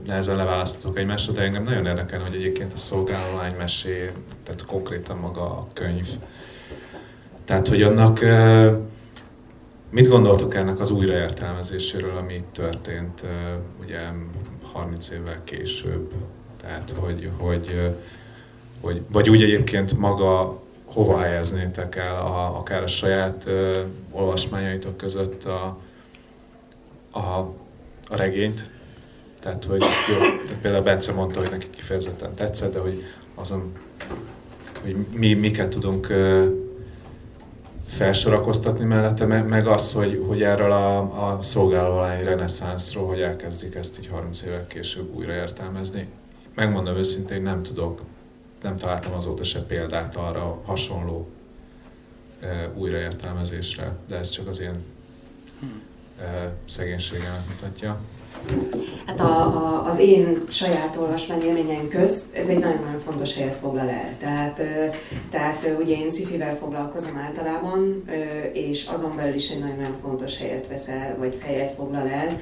nehezen 0.06 0.36
leválaszthatok 0.36 0.98
egymásra, 0.98 1.32
de 1.32 1.42
engem 1.42 1.62
nagyon 1.62 1.86
érdekel, 1.86 2.20
hogy 2.20 2.34
egyébként 2.34 2.72
a 2.72 2.76
szolgálólány 2.76 3.54
mesé, 3.58 4.12
tehát 4.44 4.64
konkrétan 4.66 5.16
maga 5.16 5.40
a 5.40 5.66
könyv. 5.72 6.06
Tehát, 7.44 7.68
hogy 7.68 7.82
annak 7.82 8.20
Mit 9.90 10.08
gondoltok 10.08 10.54
ennek 10.54 10.80
az 10.80 10.90
újraértelmezéséről, 10.90 12.16
ami 12.16 12.44
történt 12.52 13.24
ugye 13.80 14.00
30 14.72 15.10
évvel 15.10 15.44
később? 15.44 16.12
Tehát, 16.60 16.92
hogy, 16.98 17.30
hogy, 17.36 17.94
hogy 18.80 19.02
vagy 19.12 19.30
úgy 19.30 19.42
egyébként 19.42 19.98
maga 19.98 20.60
hova 20.84 21.18
helyeznétek 21.18 21.96
el 21.96 22.16
a, 22.16 22.58
akár 22.58 22.82
a 22.82 22.86
saját 22.86 23.44
uh, 23.46 23.76
olvasmányaitok 24.10 24.96
között 24.96 25.44
a, 25.44 25.78
a, 27.10 27.18
a 28.08 28.16
regényt? 28.16 28.68
Tehát, 29.40 29.64
hogy 29.64 29.84
jó, 30.08 30.18
tehát 30.18 30.60
például 30.62 30.82
Bence 30.82 31.12
mondta, 31.12 31.40
hogy 31.40 31.50
neki 31.50 31.70
kifejezetten 31.70 32.34
tetszett, 32.34 32.72
de 32.72 32.78
hogy 32.78 33.02
azon, 33.34 33.72
hogy 34.82 34.96
mi 35.12 35.34
miket 35.34 35.68
tudunk 35.68 36.06
uh, 36.10 36.65
felsorakoztatni 37.86 38.84
mellette, 38.84 39.24
meg 39.26 39.66
az, 39.66 39.92
hogy, 39.92 40.24
hogy 40.26 40.42
erről 40.42 40.72
a, 40.72 40.98
a 40.98 41.42
szolgálólány 41.42 42.24
reneszánszról, 42.24 43.06
hogy 43.06 43.20
elkezdik 43.20 43.74
ezt 43.74 43.98
így 43.98 44.06
30 44.06 44.42
évek 44.42 44.66
később 44.66 45.14
újra 45.14 45.32
értelmezni. 45.32 46.08
Megmondom 46.54 46.96
őszintén, 46.96 47.42
nem 47.42 47.62
tudok, 47.62 48.00
nem 48.62 48.76
találtam 48.76 49.12
azóta 49.12 49.44
se 49.44 49.62
példát 49.62 50.16
arra 50.16 50.60
hasonló 50.64 51.28
e, 52.40 52.70
újraértelmezésre, 52.76 53.96
de 54.08 54.16
ez 54.16 54.30
csak 54.30 54.48
az 54.48 54.60
én 54.60 54.82
e, 56.20 56.54
szegénységemet 56.68 57.48
mutatja. 57.48 58.00
Hát 59.06 59.20
a, 59.20 59.40
a, 59.40 59.86
az 59.86 59.98
én 59.98 60.44
saját 60.48 60.96
olvasmányélményeim 60.96 61.88
közt 61.88 62.34
ez 62.34 62.48
egy 62.48 62.58
nagyon-nagyon 62.58 62.98
fontos 62.98 63.34
helyet 63.34 63.56
foglal 63.56 63.88
el. 63.88 64.16
Tehát, 64.18 64.62
tehát 65.30 65.70
ugye 65.80 65.96
én 65.96 66.10
szifivel 66.10 66.56
foglalkozom 66.56 67.22
általában, 67.26 68.04
és 68.52 68.84
azon 68.84 69.16
belül 69.16 69.34
is 69.34 69.48
egy 69.48 69.58
nagyon-nagyon 69.58 69.96
fontos 70.02 70.38
helyet 70.38 70.68
veszel, 70.68 71.16
vagy 71.18 71.38
helyet 71.40 71.70
foglal 71.70 72.08
el. 72.08 72.38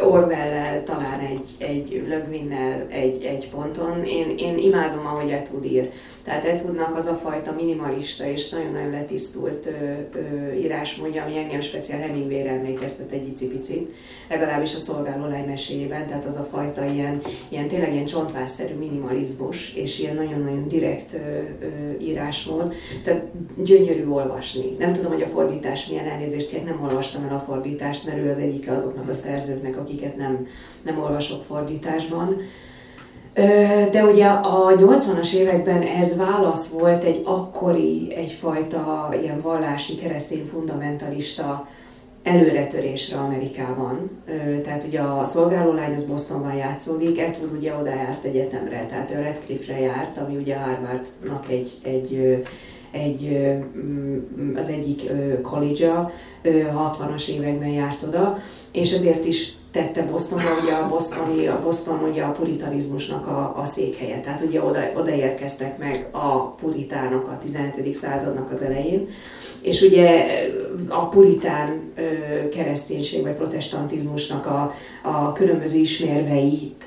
Orwell-lel 0.00 0.82
talán 0.82 1.20
egy, 1.20 1.46
egy 1.58 2.04
lögvinnel 2.08 2.86
egy, 2.88 3.24
egy 3.24 3.48
ponton. 3.50 4.04
Én, 4.04 4.34
én 4.38 4.58
imádom, 4.58 5.06
ahogy 5.06 5.30
Etud 5.30 5.64
ír. 5.64 5.90
Tehát 6.26 6.44
Etwoodnak 6.44 6.96
az 6.96 7.06
a 7.06 7.14
fajta 7.14 7.52
minimalista 7.52 8.26
és 8.26 8.48
nagyon-nagyon 8.48 8.90
letisztult 8.90 9.66
ö, 9.66 9.70
ö, 10.18 10.52
írásmódja, 10.52 11.22
ami 11.22 11.38
engem 11.38 11.60
speciál 11.60 12.00
Hemingwayre 12.00 12.50
emlékeztet 12.50 13.10
egy 13.10 13.28
icipicit, 13.28 13.94
legalábbis 14.28 14.74
a 14.74 14.78
szolgáló 14.78 15.46
meséjében, 15.46 16.06
tehát 16.06 16.24
az 16.24 16.36
a 16.36 16.48
fajta 16.50 16.84
ilyen, 16.84 17.22
ilyen 17.48 17.68
tényleg 17.68 17.92
ilyen 17.92 18.04
csontvásszerű 18.04 18.74
minimalizmus, 18.74 19.74
és 19.74 19.98
ilyen 19.98 20.14
nagyon-nagyon 20.14 20.68
direkt 20.68 21.14
ö, 21.14 21.18
ö, 21.18 21.98
írásmód, 22.00 22.74
tehát 23.04 23.24
gyönyörű 23.56 24.08
olvasni. 24.08 24.76
Nem 24.78 24.92
tudom, 24.92 25.12
hogy 25.12 25.22
a 25.22 25.26
fordítás 25.26 25.86
milyen 25.86 26.08
elnézést 26.08 26.48
kérek, 26.48 26.64
nem 26.64 26.82
olvastam 26.82 27.24
el 27.24 27.34
a 27.34 27.38
fordítást, 27.38 28.06
mert 28.06 28.18
ő 28.18 28.30
az 28.30 28.38
egyike 28.38 28.72
azoknak 28.72 29.08
a 29.08 29.14
szerzőknek, 29.14 29.78
akiket 29.86 30.16
nem, 30.16 30.46
nem 30.82 30.98
olvasok 30.98 31.42
fordításban. 31.42 32.36
De 33.92 34.04
ugye 34.04 34.26
a 34.26 34.72
80-as 34.76 35.34
években 35.34 35.82
ez 35.82 36.16
válasz 36.16 36.70
volt 36.70 37.04
egy 37.04 37.22
akkori, 37.24 38.14
egyfajta 38.14 39.14
ilyen 39.22 39.40
vallási 39.40 39.96
keresztény 39.96 40.44
fundamentalista 40.44 41.68
előretörésre 42.22 43.18
Amerikában. 43.18 44.10
Tehát 44.62 44.84
ugye 44.84 45.00
a 45.00 45.24
szolgálólány 45.24 45.94
az 45.94 46.04
Bostonban 46.04 46.54
játszódik, 46.54 47.18
Atwood 47.18 47.56
ugye 47.56 47.74
oda 47.74 47.90
járt 47.90 48.24
egyetemre, 48.24 48.86
tehát 48.86 49.10
ő 49.10 49.14
Redcliffe-re 49.14 49.80
járt, 49.80 50.18
ami 50.18 50.36
ugye 50.36 50.56
Harvardnak 50.56 51.48
egy, 51.48 51.70
egy, 51.82 52.42
egy, 52.90 53.46
az 54.56 54.68
egyik 54.68 55.10
college-a, 55.42 56.10
60-as 56.44 57.28
években 57.28 57.68
járt 57.68 58.02
oda, 58.02 58.38
és 58.72 58.92
ezért 58.92 59.24
is 59.24 59.55
tette 59.76 60.02
Bostonba, 60.02 60.48
ugye 60.62 60.72
a, 60.72 60.88
Bostoni, 60.88 61.46
a 61.46 61.60
Boston 61.62 62.02
ugye 62.10 62.22
a 62.22 62.30
puritanizmusnak 62.30 63.26
a, 63.26 63.54
a 63.56 63.64
székhelye, 63.64 64.20
tehát 64.20 64.40
ugye 64.40 64.62
oda, 64.62 64.78
oda 64.96 65.10
érkeztek 65.10 65.78
meg 65.78 66.08
a 66.10 66.50
puritánok 66.50 67.28
a 67.28 67.38
17. 67.42 67.94
századnak 67.94 68.50
az 68.50 68.62
elején, 68.62 69.08
és 69.62 69.80
ugye 69.80 70.26
a 70.88 71.08
puritán 71.08 71.92
kereszténység 72.52 73.22
vagy 73.22 73.34
protestantizmusnak 73.34 74.46
a, 74.46 74.72
a 75.02 75.32
különböző 75.32 75.78
ismérveit 75.78 76.84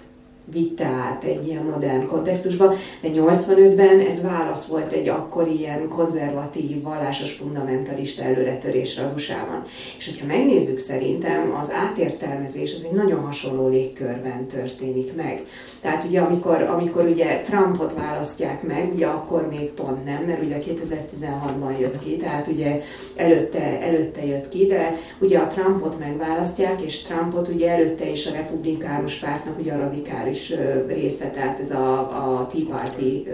vitte 0.51 0.85
át 0.85 1.23
egy 1.23 1.47
ilyen 1.47 1.63
modern 1.63 2.07
kontextusba, 2.07 2.73
de 3.01 3.09
85-ben 3.13 3.99
ez 3.99 4.21
válasz 4.21 4.65
volt 4.65 4.91
egy 4.91 5.07
akkori 5.07 5.59
ilyen 5.59 5.87
konzervatív, 5.87 6.81
vallásos 6.81 7.31
fundamentalista 7.31 8.23
előretörésre 8.23 9.03
az 9.03 9.11
USA-ban. 9.15 9.63
És 9.97 10.05
hogyha 10.05 10.25
megnézzük 10.25 10.79
szerintem, 10.79 11.55
az 11.59 11.71
átértelmezés 11.71 12.75
az 12.75 12.85
egy 12.85 12.95
nagyon 12.95 13.25
hasonló 13.25 13.67
légkörben 13.67 14.47
történik 14.47 15.15
meg. 15.15 15.45
Tehát 15.81 16.03
ugye 16.03 16.19
amikor, 16.19 16.61
amikor 16.61 17.05
ugye 17.05 17.41
Trumpot 17.41 17.93
választják 17.93 18.63
meg, 18.63 18.91
ugye 18.93 19.05
akkor 19.07 19.47
még 19.47 19.69
pont 19.69 20.05
nem, 20.05 20.23
mert 20.23 20.43
ugye 20.43 20.57
2016-ban 20.57 21.79
jött 21.79 21.99
ki, 21.99 22.17
tehát 22.17 22.47
ugye 22.47 22.81
előtte, 23.15 23.81
előtte 23.81 24.25
jött 24.25 24.49
ki, 24.49 24.65
de 24.65 24.95
ugye 25.19 25.37
a 25.37 25.47
Trumpot 25.47 25.99
megválasztják, 25.99 26.81
és 26.81 27.01
Trumpot 27.01 27.47
ugye 27.47 27.69
előtte 27.69 28.09
is 28.09 28.25
a 28.25 28.31
republikánus 28.31 29.15
pártnak 29.15 29.59
ugye 29.59 29.73
a 29.73 29.79
radikális 29.79 30.38
része, 30.87 31.29
tehát 31.29 31.59
ez 31.59 31.71
a, 31.71 31.99
a 31.99 32.47
Tea 32.51 32.65
Party 32.69 33.27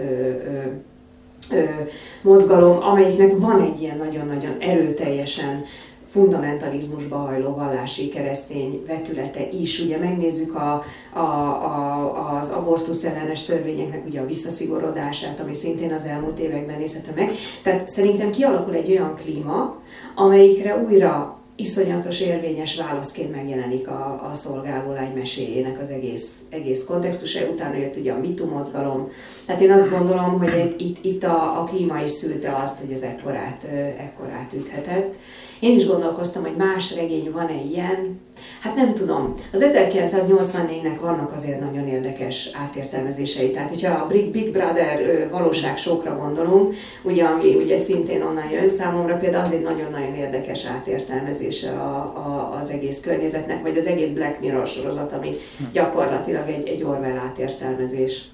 mozgalom, 2.22 2.82
amelyiknek 2.82 3.38
van 3.38 3.62
egy 3.62 3.80
ilyen 3.80 3.96
nagyon-nagyon 3.96 4.56
erőteljesen 4.58 5.64
fundamentalizmusba 6.08 7.16
hajló 7.16 7.54
vallási 7.54 8.08
keresztény 8.08 8.84
vetülete 8.86 9.48
is. 9.50 9.80
Ugye 9.80 9.98
megnézzük 9.98 10.54
a, 10.54 10.82
a, 11.12 11.18
a, 11.18 12.38
az 12.40 12.50
abortusz 12.50 13.04
ellenes 13.04 13.44
törvényeknek 13.44 14.06
ugye 14.06 14.20
a 14.20 14.26
visszaszigorodását, 14.26 15.40
ami 15.40 15.54
szintén 15.54 15.92
az 15.92 16.04
elmúlt 16.04 16.38
években 16.38 16.78
nézhető 16.78 17.12
meg. 17.14 17.30
Tehát 17.62 17.88
szerintem 17.88 18.30
kialakul 18.30 18.74
egy 18.74 18.90
olyan 18.90 19.14
klíma, 19.14 19.76
amelyikre 20.14 20.76
újra 20.76 21.35
iszonyatos 21.56 22.20
érvényes 22.20 22.76
válaszként 22.76 23.34
megjelenik 23.34 23.88
a, 23.88 24.28
a 24.30 24.34
szolgálólány 24.34 25.12
meséjének 25.14 25.80
az 25.80 25.90
egész, 25.90 26.38
egész 26.50 26.84
kontextusa. 26.84 27.46
Utána 27.46 27.76
jött 27.76 27.96
ugye 27.96 28.12
a 28.12 28.18
mitu 28.18 28.46
mozgalom. 28.46 29.08
Tehát 29.46 29.62
én 29.62 29.72
azt 29.72 29.90
gondolom, 29.90 30.38
hogy 30.38 30.74
itt, 30.78 31.04
itt 31.04 31.24
a, 31.24 31.60
a 31.60 31.64
klíma 31.64 32.00
is 32.00 32.10
szülte 32.10 32.56
azt, 32.56 32.80
hogy 32.80 32.92
ez 32.92 33.02
ekkorát, 33.02 33.64
ekkorát 33.98 34.52
üthetett. 34.52 35.14
Én 35.60 35.76
is 35.76 35.86
gondolkoztam, 35.86 36.42
hogy 36.42 36.56
más 36.56 36.94
regény 36.94 37.30
van-e 37.32 37.62
ilyen. 37.70 38.20
Hát 38.60 38.74
nem 38.74 38.94
tudom. 38.94 39.32
Az 39.52 39.64
1984-nek 39.72 40.98
vannak 41.00 41.32
azért 41.32 41.60
nagyon 41.60 41.86
érdekes 41.86 42.50
átértelmezései. 42.52 43.50
Tehát, 43.50 43.68
hogyha 43.68 43.92
a 43.94 44.06
Big 44.06 44.50
Brother 44.50 45.28
valóság 45.30 45.78
sokra 45.78 46.16
gondolunk, 46.16 46.74
ugye, 47.02 47.24
ami 47.24 47.54
ugye 47.54 47.78
szintén 47.78 48.22
onnan 48.22 48.50
jön 48.50 48.68
számomra, 48.68 49.16
például 49.16 49.44
az 49.44 49.52
egy 49.52 49.62
nagyon-nagyon 49.62 50.14
érdekes 50.14 50.64
átértelmezése 50.64 51.70
a, 51.70 51.96
a, 51.96 52.58
az 52.60 52.70
egész 52.70 53.00
környezetnek, 53.00 53.62
vagy 53.62 53.76
az 53.76 53.86
egész 53.86 54.10
Black 54.10 54.40
Mirror 54.40 54.66
sorozat, 54.66 55.12
ami 55.12 55.36
gyakorlatilag 55.72 56.48
egy, 56.48 56.68
egy 56.68 56.82
Orwell 56.82 57.16
átértelmezés. 57.16 58.28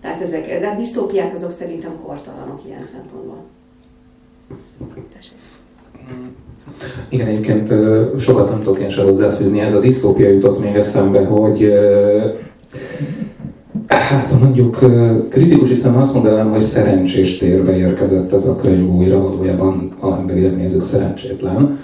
Tehát 0.00 0.20
ezek, 0.20 0.60
de 0.60 0.68
a 0.68 0.74
disztópiák 0.74 1.32
azok 1.32 1.52
szerintem 1.52 2.00
kortalanok 2.02 2.60
ilyen 2.66 2.84
szempontból. 2.84 3.44
Tessék. 5.12 5.38
Igen, 7.08 7.26
egyébként 7.26 7.72
sokat 8.20 8.50
nem 8.50 8.62
tudok 8.62 8.80
én 8.80 8.90
sem 8.90 9.04
hozzáfűzni. 9.04 9.60
Ez 9.60 9.74
a 9.74 9.80
disztópia 9.80 10.28
jutott 10.28 10.60
még 10.60 10.74
eszembe, 10.74 11.24
hogy 11.24 11.72
hát 13.86 14.40
mondjuk 14.40 14.78
kritikus 15.28 15.68
hiszen 15.68 15.94
azt 15.94 16.14
mondanám, 16.14 16.50
hogy 16.50 16.60
szerencsés 16.60 17.38
térbe 17.38 17.76
érkezett 17.76 18.32
ez 18.32 18.46
a 18.46 18.56
könyv 18.56 18.88
újra, 18.88 19.22
valójában 19.22 19.96
a 20.00 20.12
emberileg 20.12 20.56
nézők 20.56 20.84
szerencsétlen 20.84 21.78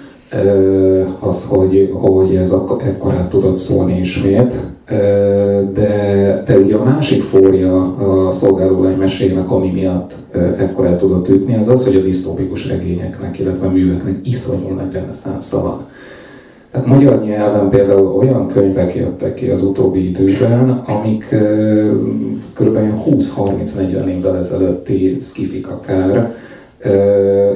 az, 1.19 1.47
hogy, 1.47 1.93
hogy 1.93 2.35
ez 2.35 2.55
ekkorát 2.85 3.29
tudott 3.29 3.57
szólni 3.57 3.99
ismét. 3.99 4.53
De, 5.73 6.43
de 6.45 6.57
ugye 6.57 6.75
a 6.75 6.83
másik 6.83 7.21
fória 7.21 7.95
a 7.95 8.31
szolgálólány 8.31 8.97
mesének, 8.97 9.51
ami 9.51 9.71
miatt 9.71 10.15
ekkorát 10.57 10.97
tudott 10.97 11.29
ütni, 11.29 11.55
az 11.55 11.67
az, 11.67 11.85
hogy 11.85 11.95
a 11.95 12.01
disztópikus 12.01 12.67
regényeknek, 12.67 13.39
illetve 13.39 13.67
a 13.67 13.71
műveknek 13.71 14.19
iszonyú 14.23 14.73
nagy 14.75 14.91
reneszánsza 14.91 15.61
van. 15.61 15.85
Tehát 16.71 16.87
magyar 16.87 17.23
nyelven 17.23 17.69
például 17.69 18.07
olyan 18.07 18.47
könyvek 18.47 18.95
jöttek 18.95 19.33
ki 19.33 19.49
az 19.49 19.63
utóbbi 19.63 20.09
időben, 20.09 20.69
amik 20.69 21.35
kb. 22.53 22.77
20-30-40 23.05 24.05
évvel 24.05 24.37
ezelőtti 24.37 25.17
skifik 25.21 25.67
akár, 25.67 26.35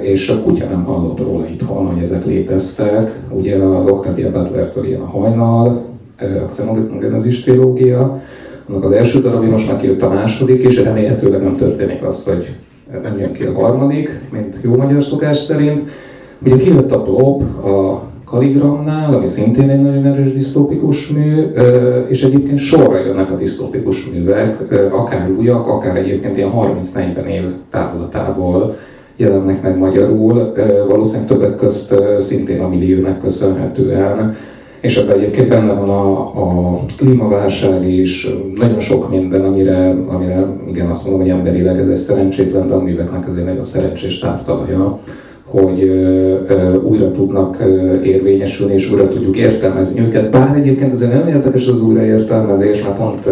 és 0.01 0.29
a 0.29 0.41
kutya 0.41 0.65
nem 0.65 0.83
hallott 0.83 1.19
róla 1.19 1.47
itthon, 1.47 1.85
hogy 1.85 2.01
ezek 2.01 2.25
léteztek. 2.25 3.19
Ugye 3.29 3.55
az 3.55 3.87
Octavia 3.87 4.31
Butler-től 4.31 4.85
ilyen 4.85 5.01
a 5.01 5.05
hajnal, 5.05 5.81
a 6.19 6.47
Xenogenesis 6.47 7.41
trilógia, 7.41 8.21
annak 8.69 8.83
az 8.83 8.91
első 8.91 9.21
darabja 9.21 9.49
most 9.49 9.71
már 9.71 9.79
kijött 9.79 10.01
a 10.01 10.09
második, 10.09 10.63
és 10.63 10.81
remélhetőleg 10.83 11.43
nem 11.43 11.55
történik 11.55 12.03
az, 12.03 12.23
hogy 12.23 12.49
nem 13.03 13.19
jön 13.19 13.31
ki 13.31 13.43
a 13.43 13.53
harmadik, 13.53 14.21
mint 14.31 14.55
jó 14.61 14.75
magyar 14.75 15.03
szokás 15.03 15.37
szerint. 15.37 15.81
Ugye 16.45 16.57
kijött 16.57 16.91
a 16.91 17.03
Blob 17.03 17.41
a 17.65 18.01
Kaligramnál, 18.25 19.13
ami 19.13 19.25
szintén 19.25 19.69
egy 19.69 19.81
nagyon 19.81 20.05
erős 20.05 20.33
disztópikus 20.33 21.09
mű, 21.09 21.41
és 22.07 22.23
egyébként 22.23 22.57
sorra 22.57 22.99
jönnek 22.99 23.31
a 23.31 23.35
disztópikus 23.35 24.09
művek, 24.11 24.57
akár 24.91 25.31
újak, 25.37 25.67
akár 25.67 25.95
egyébként 25.95 26.37
ilyen 26.37 26.51
30-40 26.55 27.25
év 27.25 27.43
távlatából 27.69 28.75
jelennek 29.15 29.61
meg 29.61 29.77
magyarul, 29.77 30.53
valószínűleg 30.87 31.27
többek 31.27 31.55
közt 31.55 31.95
szintén 32.19 32.61
a 32.61 32.67
milliónek 32.67 33.19
köszönhetően, 33.19 34.35
és 34.81 34.97
ebben 34.97 35.17
egyébként 35.17 35.49
benne 35.49 35.73
van 35.73 35.89
a, 35.89 36.19
a 36.19 36.79
klímaválság 36.97 37.91
is, 37.91 38.27
nagyon 38.55 38.79
sok 38.79 39.09
minden, 39.09 39.45
amire, 39.45 39.95
amire 40.07 40.45
igen, 40.69 40.87
azt 40.87 41.03
mondom, 41.03 41.21
hogy 41.21 41.31
emberileg 41.31 41.79
ez 41.79 41.89
egy 41.89 41.97
szerencsétlen, 41.97 42.67
de 42.67 42.73
a 42.73 42.81
műveknek 42.81 43.27
ezért 43.27 43.45
nagyon 43.45 43.63
szerencsés 43.63 44.19
táptalaja, 44.19 44.99
hogy 45.43 45.81
újra 46.83 47.11
tudnak 47.11 47.57
érvényesülni, 48.03 48.73
és 48.73 48.91
újra 48.91 49.07
tudjuk 49.07 49.37
értelmezni 49.37 50.01
őket. 50.01 50.31
Bár 50.31 50.57
egyébként 50.57 50.91
azért 50.91 51.13
nem 51.13 51.27
érdekes 51.27 51.67
az 51.67 51.81
újraértelmezés, 51.81 52.83
mert 52.83 52.97
pont 52.97 53.29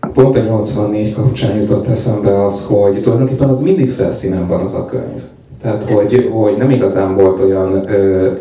pont 0.00 0.36
a 0.36 0.40
84 0.40 1.14
kapcsán 1.14 1.56
jutott 1.56 1.86
eszembe 1.86 2.44
az, 2.44 2.66
hogy 2.66 3.02
tulajdonképpen 3.02 3.48
az 3.48 3.62
mindig 3.62 3.90
felszínen 3.90 4.46
van 4.46 4.60
az 4.60 4.74
a 4.74 4.84
könyv. 4.84 5.22
Tehát, 5.62 5.90
hogy, 5.90 6.30
hogy 6.32 6.56
nem 6.56 6.70
igazán 6.70 7.16
volt 7.16 7.40
olyan 7.40 7.90
ö, 7.90 8.32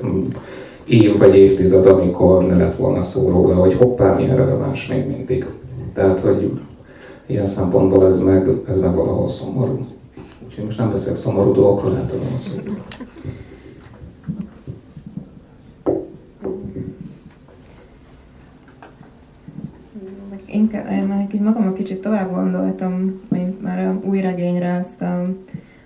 év 0.87 1.17
vagy 1.17 1.35
évtized, 1.35 1.85
amikor 1.85 2.45
ne 2.45 2.55
lett 2.55 2.75
volna 2.75 3.01
szó 3.01 3.29
róla, 3.29 3.55
hogy 3.55 3.73
hoppá, 3.73 4.15
milyen 4.15 4.35
releváns 4.35 4.87
még 4.87 5.07
mindig. 5.07 5.45
Tehát, 5.93 6.19
hogy 6.19 6.51
ilyen 7.25 7.45
szempontból 7.45 8.07
ez 8.07 8.21
meg, 8.21 8.49
ez 8.69 8.81
meg 8.81 8.95
valahol 8.95 9.29
szomorú. 9.29 9.85
Úgyhogy 10.45 10.65
most 10.65 10.77
nem 10.77 10.91
beszélek 10.91 11.15
szomorú 11.15 11.51
dolgokról, 11.51 11.91
lehet, 11.91 12.09
hogy 12.11 12.19
van 12.19 12.37
szó. 12.37 12.51
Inkább, 20.57 20.91
én 20.91 21.03
már 21.03 21.27
így 21.33 21.41
magam 21.41 21.73
kicsit 21.73 22.01
tovább 22.01 22.31
gondoltam, 22.31 23.21
mint 23.29 23.61
már 23.61 23.79
a 23.79 23.99
új 24.03 24.21
regényre 24.21 24.67
ezt 24.67 25.01
a 25.01 25.29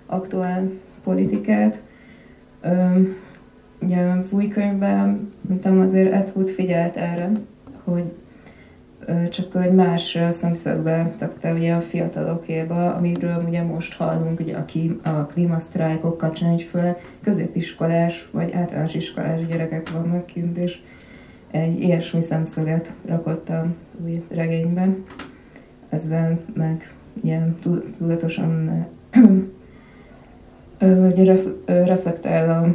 aktuál 0.06 0.70
politikát. 1.04 1.80
ugye 3.80 4.00
az 4.00 4.32
új 4.32 4.48
könyvben 4.48 5.28
szerintem 5.42 5.80
azért 5.80 6.12
Ed 6.12 6.32
Wood 6.34 6.48
figyelt 6.48 6.96
erre, 6.96 7.30
hogy 7.84 8.04
csak 9.30 9.64
egy 9.64 9.72
más 9.72 10.18
szemszögbe 10.30 11.14
takta 11.18 11.52
ugye 11.52 11.74
a 11.74 11.80
fiatalokéba, 11.80 12.94
amiről 12.94 13.44
ugye 13.48 13.62
most 13.62 13.94
hallunk 13.94 14.40
ugye 14.40 14.56
a, 14.56 14.64
ki, 14.64 15.00
a 15.04 15.26
klímasztrájkok 15.26 16.18
kapcsán, 16.18 16.50
hogy 16.50 16.62
főleg 16.62 16.96
középiskolás 17.22 18.28
vagy 18.32 18.52
általános 18.52 18.94
iskolás 18.94 19.44
gyerekek 19.44 19.90
vannak 19.90 20.26
kint, 20.26 20.58
és 20.58 20.78
egy 21.52 21.80
ilyesmi 21.80 22.20
szemszöget 22.20 22.92
rakott 23.06 23.48
a 23.48 23.66
új 24.04 24.24
regényben. 24.28 25.04
Ezzel 25.88 26.40
meg 26.54 26.94
ilyen 27.22 27.58
tudatosan 27.98 28.70
hogy 30.78 31.24
ref, 31.24 31.46
reflektál 31.64 32.62
a, 32.62 32.74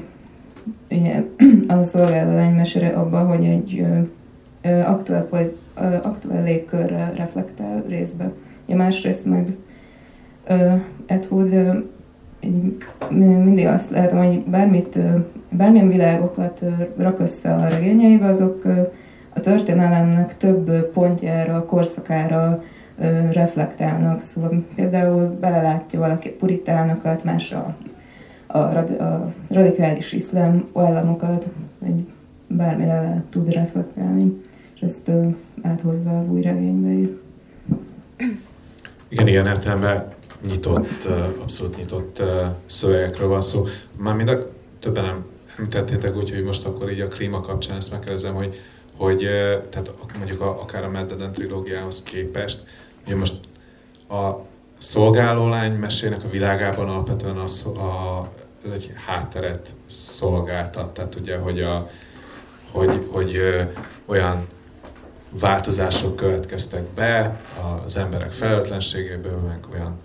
ugye, 0.96 1.24
a 1.80 1.84
szolgálólány 1.84 2.54
mesére 2.54 2.88
abba, 2.88 3.20
hogy 3.20 3.46
egy 3.46 3.86
aktuál, 4.86 5.28
aktuál 6.02 6.44
légkörre 6.44 7.12
reflektál 7.16 7.84
részbe. 7.88 8.32
Ugye 8.66 8.76
másrészt 8.76 9.26
meg 9.26 9.56
Ed 11.06 11.26
Wood 12.42 13.44
mindig 13.44 13.66
azt 13.66 13.90
látom, 13.90 14.18
hogy 14.26 14.44
bármit, 14.44 14.98
bármilyen 15.50 15.88
világokat 15.88 16.64
rak 16.98 17.20
össze 17.20 17.54
a 17.54 17.68
regényeibe, 17.68 18.26
azok 18.26 18.64
a 19.34 19.40
történelemnek 19.40 20.38
több 20.38 20.92
pontjára, 20.92 21.66
korszakára 21.66 22.64
reflektálnak. 23.32 24.20
Szóval 24.20 24.66
például 24.76 25.38
belelátja 25.40 26.00
valaki 26.00 26.30
puritánokat, 26.30 27.24
másra 27.24 27.76
a, 28.48 28.58
a 28.58 29.34
radikális 29.50 30.14
iszlám 30.14 30.68
államokat, 30.76 31.48
vagy 31.80 32.08
bármire 32.48 33.02
le 33.02 33.24
tud 33.30 33.54
reflektálni, 33.54 34.42
és 34.76 34.82
ezt 34.82 35.12
áthozza 35.62 36.18
az 36.18 36.30
új 36.30 36.42
regénybe 36.42 37.10
Igen, 39.10 39.28
ilyen 39.28 39.48
értelemben 39.48 40.16
nyitott, 40.46 41.06
abszolút 41.42 41.78
nyitott 41.78 42.22
szövegekről 42.66 43.28
van 43.28 43.42
szó. 43.42 43.68
Már 43.96 44.16
mind 44.16 44.30
a 44.30 44.50
többen 44.80 45.06
nem 45.06 45.26
említettétek, 45.58 46.16
úgyhogy 46.16 46.44
most 46.44 46.66
akkor 46.66 46.92
így 46.92 47.02
a 47.02 47.08
klíma 47.08 47.42
kapcsán 47.42 47.78
ezt 47.78 47.92
megkérdezem, 47.92 48.34
hogy, 48.34 48.62
hogy 48.96 49.20
tehát 49.70 49.94
mondjuk 50.18 50.42
a, 50.42 50.62
akár 50.62 50.84
a 50.84 50.90
Mad 50.90 51.30
trilógiához 51.34 52.04
képest, 52.04 52.64
ugye 53.06 53.16
most 53.16 53.36
a 54.10 54.46
szolgálólány 54.78 55.74
mesének 55.74 56.24
a 56.24 56.30
világában 56.30 56.90
alapvetően 56.90 57.38
az, 57.38 57.66
a, 57.66 58.30
ez 58.66 58.72
egy 58.72 58.92
hátteret 59.06 59.70
szolgáltat, 59.88 60.94
tehát 60.94 61.16
ugye, 61.16 61.38
hogy, 61.38 61.62
a, 61.62 61.90
hogy, 62.72 63.08
hogy 63.12 63.42
olyan 64.06 64.48
változások 65.30 66.16
következtek 66.16 66.84
be 66.84 67.42
az 67.86 67.98
emberek 67.98 68.32
felelőtlenségéből, 68.32 69.38
meg 69.38 69.60
olyan 69.74 70.00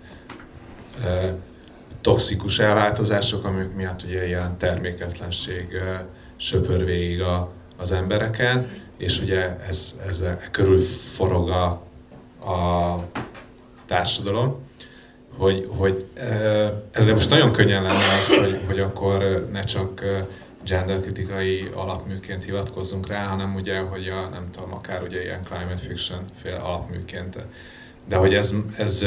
toxikus 2.01 2.59
elváltozások, 2.59 3.45
amik 3.45 3.73
miatt 3.75 4.03
ugye 4.03 4.27
ilyen 4.27 4.57
terméketlenség 4.57 5.77
söpör 6.35 6.85
végig 6.85 7.21
a, 7.21 7.51
az 7.77 7.91
embereken, 7.91 8.81
és 8.97 9.21
ugye 9.21 9.57
ez, 9.67 10.01
ez 10.07 10.21
e 10.21 10.49
körül 10.51 10.81
forog 11.11 11.49
a, 11.49 11.65
a 12.51 12.95
társadalom, 13.85 14.61
hogy, 15.37 15.67
hogy 15.77 16.05
ezzel 16.91 17.13
most 17.13 17.29
nagyon 17.29 17.51
könnyen 17.51 17.81
lenne 17.81 18.19
az, 18.21 18.37
hogy, 18.37 18.61
hogy 18.67 18.79
akkor 18.79 19.47
ne 19.51 19.63
csak 19.63 20.03
genderkritikai 20.65 21.69
alapműként 21.73 22.43
hivatkozzunk 22.43 23.07
rá, 23.07 23.25
hanem 23.25 23.55
ugye, 23.55 23.79
hogy 23.79 24.07
a, 24.07 24.29
nem 24.29 24.49
tudom, 24.51 24.73
akár 24.73 25.03
ugye 25.03 25.23
ilyen 25.23 25.43
climate 25.43 25.81
fiction 25.87 26.19
fél 26.41 26.55
alapműként. 26.55 27.37
De 28.07 28.15
hogy 28.15 28.33
ez, 28.33 28.53
ez 28.77 29.05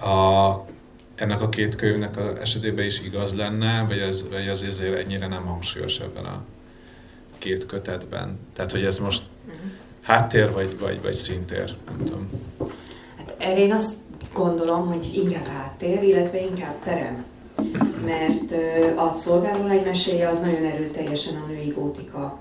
a, 0.00 0.66
ennek 1.14 1.42
a 1.42 1.48
két 1.48 1.76
könyvnek 1.76 2.16
az 2.16 2.38
esetében 2.40 2.84
is 2.84 3.00
igaz 3.00 3.34
lenne, 3.34 3.84
vagy 3.88 3.98
ez, 3.98 4.28
vagy 4.28 4.46
ez 4.46 4.62
azért 4.68 4.98
ennyire 4.98 5.26
nem 5.26 5.44
hangsúlyos 5.44 5.98
ebben 5.98 6.24
a 6.24 6.42
két 7.38 7.66
kötetben. 7.66 8.38
Tehát, 8.54 8.70
hogy 8.70 8.84
ez 8.84 8.98
most 8.98 9.22
mhm. 9.44 9.54
háttér 10.00 10.52
vagy, 10.52 10.78
vagy, 10.78 11.02
vagy 11.02 11.14
szintér, 11.14 11.74
nem 11.86 12.04
tudom. 12.04 12.30
Hát 13.16 13.34
erre 13.38 13.58
én 13.58 13.72
azt 13.72 13.94
gondolom, 14.32 14.86
hogy 14.86 15.10
inkább 15.14 15.46
háttér, 15.46 16.02
illetve 16.02 16.40
inkább 16.40 16.74
perem. 16.84 17.24
Mert 18.04 18.52
a 18.96 19.14
szolgálólány 19.14 19.82
meséje 19.84 20.28
az 20.28 20.38
nagyon 20.38 20.64
erőteljesen 20.64 21.34
a 21.34 21.46
női 21.46 21.68
gótika 21.68 22.38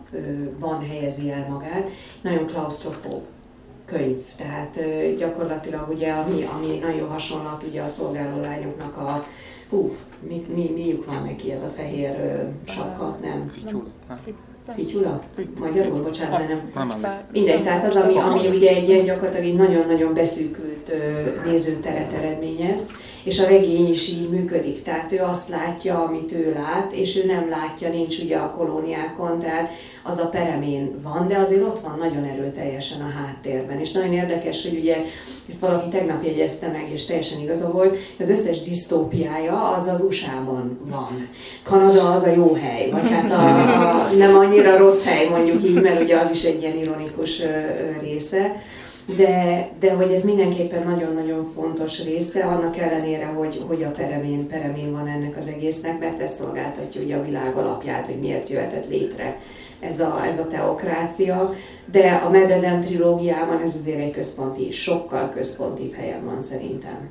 van 0.59 0.81
helyezi 0.87 1.31
el 1.31 1.47
magát, 1.49 1.89
nagyon 2.21 2.45
klaustrofób 2.45 3.23
könyv. 3.85 4.17
Tehát 4.37 4.79
gyakorlatilag 5.17 5.89
ugye, 5.89 6.11
ami, 6.11 6.47
ami 6.55 6.77
nagyon 6.77 7.09
hasonlat 7.09 7.63
ugye 7.69 7.81
a 7.81 7.87
szolgálólányoknak 7.87 8.97
a 8.97 9.25
hú, 9.69 9.95
mi, 10.27 10.45
mi, 10.55 10.71
miük 10.73 11.05
van 11.05 11.23
neki 11.23 11.51
ez 11.51 11.61
a 11.61 11.69
fehér 11.75 12.43
sapka, 12.67 13.17
nem? 13.21 13.51
Fityula? 14.75 15.21
Magyarul, 15.59 16.01
bocsánat, 16.01 16.39
de 16.39 16.47
nem. 16.47 16.71
Mindegy, 17.31 17.61
tehát 17.61 17.83
az, 17.83 17.95
ami, 17.95 18.17
ami 18.17 18.47
ugye 18.47 18.69
egy 18.69 18.89
ilyen 18.89 19.03
gyakorlatilag 19.03 19.55
nagyon-nagyon 19.55 20.13
beszűkült 20.13 20.91
nézőteret 21.45 22.13
eredményez, 22.13 22.91
és 23.25 23.39
a 23.39 23.47
regény 23.47 23.89
is 23.89 24.07
így 24.07 24.29
működik. 24.29 24.83
Tehát 24.83 25.11
ő 25.11 25.21
azt 25.21 25.49
látja, 25.49 26.03
amit 26.03 26.31
ő 26.31 26.53
lát, 26.53 26.91
és 26.91 27.15
ő 27.15 27.25
nem 27.25 27.49
látja, 27.49 27.89
nincs 27.89 28.17
ugye 28.17 28.37
a 28.37 28.53
kolóniákon, 28.57 29.39
tehát 29.39 29.71
az 30.03 30.17
a 30.17 30.27
peremén 30.27 30.95
van, 31.03 31.27
de 31.27 31.37
azért 31.37 31.61
ott 31.61 31.79
van 31.79 31.95
nagyon 31.99 32.23
erőteljesen 32.23 33.01
a 33.01 33.09
háttérben. 33.09 33.79
És 33.79 33.91
nagyon 33.91 34.13
érdekes, 34.13 34.63
hogy 34.63 34.77
ugye 34.77 34.97
ezt 35.49 35.59
valaki 35.59 35.87
tegnap 35.89 36.23
jegyezte 36.23 36.67
meg, 36.67 36.89
és 36.93 37.05
teljesen 37.05 37.39
igaza 37.39 37.71
volt, 37.71 37.97
az 38.19 38.29
összes 38.29 38.59
disztópiája 38.59 39.69
az 39.69 39.87
az 39.87 40.01
USA-ban 40.01 40.79
van. 40.89 41.27
Kanada 41.63 42.11
az 42.11 42.23
a 42.23 42.33
jó 42.35 42.53
hely, 42.53 42.89
vagy 42.89 43.09
hát 43.09 43.31
a, 43.31 43.99
a 43.99 44.11
nem 44.17 44.35
annyira 44.35 44.77
rossz 44.77 45.03
hely, 45.03 45.27
mondjuk 45.29 45.63
így, 45.63 45.81
mert 45.81 46.01
ugye 46.01 46.17
az 46.17 46.29
is 46.29 46.43
egy 46.43 46.61
ilyen 46.61 46.77
ironikus 46.77 47.41
része 48.01 48.55
de, 49.17 49.69
de 49.79 49.93
hogy 49.93 50.11
ez 50.11 50.23
mindenképpen 50.23 50.87
nagyon-nagyon 50.87 51.43
fontos 51.43 52.03
része, 52.03 52.43
annak 52.43 52.77
ellenére, 52.77 53.25
hogy, 53.25 53.63
hogy 53.67 53.83
a 53.83 53.91
peremén, 53.91 54.47
peremén 54.47 54.91
van 54.91 55.07
ennek 55.07 55.37
az 55.37 55.47
egésznek, 55.47 55.99
mert 55.99 56.19
ez 56.19 56.31
szolgáltatja 56.31 57.01
ugye 57.01 57.15
a 57.15 57.23
világ 57.23 57.55
alapját, 57.55 58.05
hogy 58.05 58.19
miért 58.19 58.47
jöhetett 58.47 58.89
létre 58.89 59.37
ez 59.79 59.99
a, 59.99 60.21
ez 60.25 60.39
a 60.39 60.47
teokrácia, 60.47 61.53
de 61.91 62.21
a 62.25 62.29
Mededen 62.29 62.81
trilógiában 62.81 63.61
ez 63.61 63.75
azért 63.75 63.99
egy 63.99 64.11
központi, 64.11 64.71
sokkal 64.71 65.29
központi 65.29 65.91
helyen 65.91 66.25
van 66.25 66.41
szerintem 66.41 67.09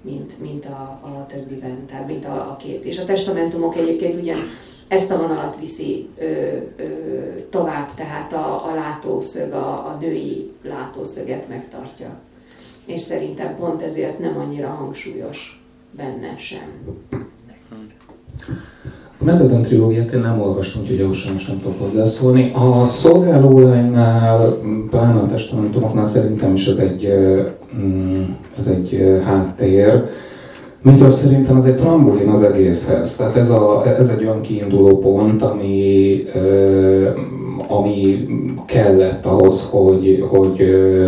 mint, 0.00 0.40
mint 0.40 0.64
a, 0.64 1.00
a 1.02 1.26
többiben, 1.26 1.86
tehát 1.86 2.06
mint 2.06 2.24
a, 2.24 2.34
a 2.34 2.56
két. 2.56 2.84
És 2.84 2.98
a 2.98 3.04
testamentumok 3.04 3.76
egyébként 3.76 4.16
ugyan 4.16 4.38
ezt 4.92 5.10
a 5.10 5.16
vonalat 5.16 5.56
viszi 5.60 6.08
ö, 6.18 6.24
ö, 6.24 6.84
tovább, 7.50 7.94
tehát 7.94 8.32
a, 8.32 8.66
a 8.70 8.74
látószög, 8.74 9.52
a, 9.52 9.68
a 9.68 9.96
női 10.00 10.50
látószöget 10.62 11.48
megtartja. 11.48 12.08
És 12.86 13.00
szerintem 13.00 13.56
pont 13.56 13.82
ezért 13.82 14.18
nem 14.18 14.36
annyira 14.38 14.68
hangsúlyos 14.68 15.62
benne 15.96 16.36
sem. 16.36 16.98
A 19.18 19.24
Mededen 19.24 19.62
trilógiát 19.62 20.12
én 20.12 20.20
nem 20.20 20.40
olvastam, 20.40 20.82
úgyhogy 20.82 21.00
ahhoz 21.00 21.16
sem, 21.16 21.38
sem 21.38 21.60
tudok 21.60 21.80
hozzászólni. 21.80 22.52
A 22.54 22.84
szolgálólánynál, 22.84 24.58
pláne 24.90 25.20
a 25.20 25.26
testamentumoknál 25.26 26.06
szerintem 26.06 26.54
is 26.54 26.66
ez 26.66 26.78
egy, 26.78 27.08
mm, 27.76 28.22
ez 28.58 28.66
egy 28.66 29.20
háttér, 29.24 30.04
Mitől 30.82 31.10
szerintem 31.10 31.56
ez 31.56 31.64
egy 31.64 31.76
trambolin 31.76 32.28
az 32.28 32.42
egészhez. 32.42 33.16
Tehát 33.16 33.36
ez, 33.36 33.50
a, 33.50 33.82
ez 33.98 34.08
egy 34.08 34.24
olyan 34.24 34.40
kiinduló 34.40 34.98
pont, 34.98 35.42
ami, 35.42 36.22
ami 37.68 38.26
kellett 38.66 39.26
ahhoz, 39.26 39.68
hogy, 39.70 40.24
hogy 40.28 40.56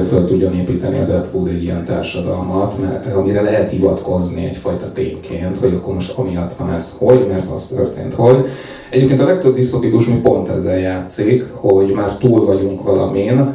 föl 0.09 0.25
tudjon 0.27 0.55
építeni 0.55 0.99
az 0.99 1.11
Edfood 1.11 1.49
egy 1.49 1.63
ilyen 1.63 1.85
társadalmat, 1.85 2.81
mert, 2.81 3.15
amire 3.15 3.41
lehet 3.41 3.71
hivatkozni 3.71 4.45
egyfajta 4.45 4.93
tényként, 4.93 5.59
hogy 5.59 5.75
akkor 5.75 5.95
most 5.95 6.19
amiatt 6.19 6.57
van 6.57 6.73
ez 6.73 6.97
hogy, 6.99 7.27
mert 7.29 7.51
az 7.51 7.67
történt 7.67 8.15
hogy. 8.15 8.47
Egyébként 8.91 9.21
a 9.21 9.25
legtöbb 9.25 9.55
disztopikus 9.55 10.07
mi 10.07 10.21
pont 10.23 10.49
ezzel 10.49 10.79
játszik, 10.79 11.45
hogy 11.53 11.93
már 11.95 12.17
túl 12.17 12.45
vagyunk 12.45 12.83
valamin, 12.83 13.55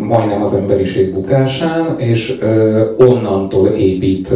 majdnem 0.00 0.42
az 0.42 0.54
emberiség 0.54 1.12
bukásán, 1.12 1.98
és 1.98 2.40
onnantól 2.96 3.68
épít, 3.68 4.28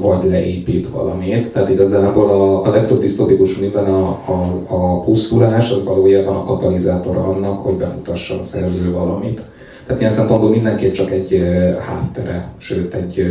vagy 0.00 0.30
leépít 0.30 0.88
valamit. 0.88 1.52
Tehát 1.52 1.68
igazából 1.68 2.30
a, 2.30 2.64
a 2.64 2.70
legtöbb 2.70 3.00
disztopikus 3.00 3.58
minden 3.58 3.84
a, 3.84 4.08
a, 4.08 4.50
a 4.68 5.00
pusztulás, 5.00 5.70
az 5.70 5.84
valójában 5.84 6.36
a 6.36 6.44
katalizátor 6.44 7.16
annak, 7.16 7.58
hogy 7.58 7.74
bemutassa 7.74 8.38
a 8.38 8.42
szerző 8.42 8.92
valamit. 8.92 9.40
Tehát 9.86 10.00
ilyen 10.00 10.12
szempontból 10.12 10.50
mindenképp 10.50 10.92
csak 10.92 11.10
egy 11.10 11.42
háttere, 11.80 12.52
sőt 12.58 12.94
egy 12.94 13.26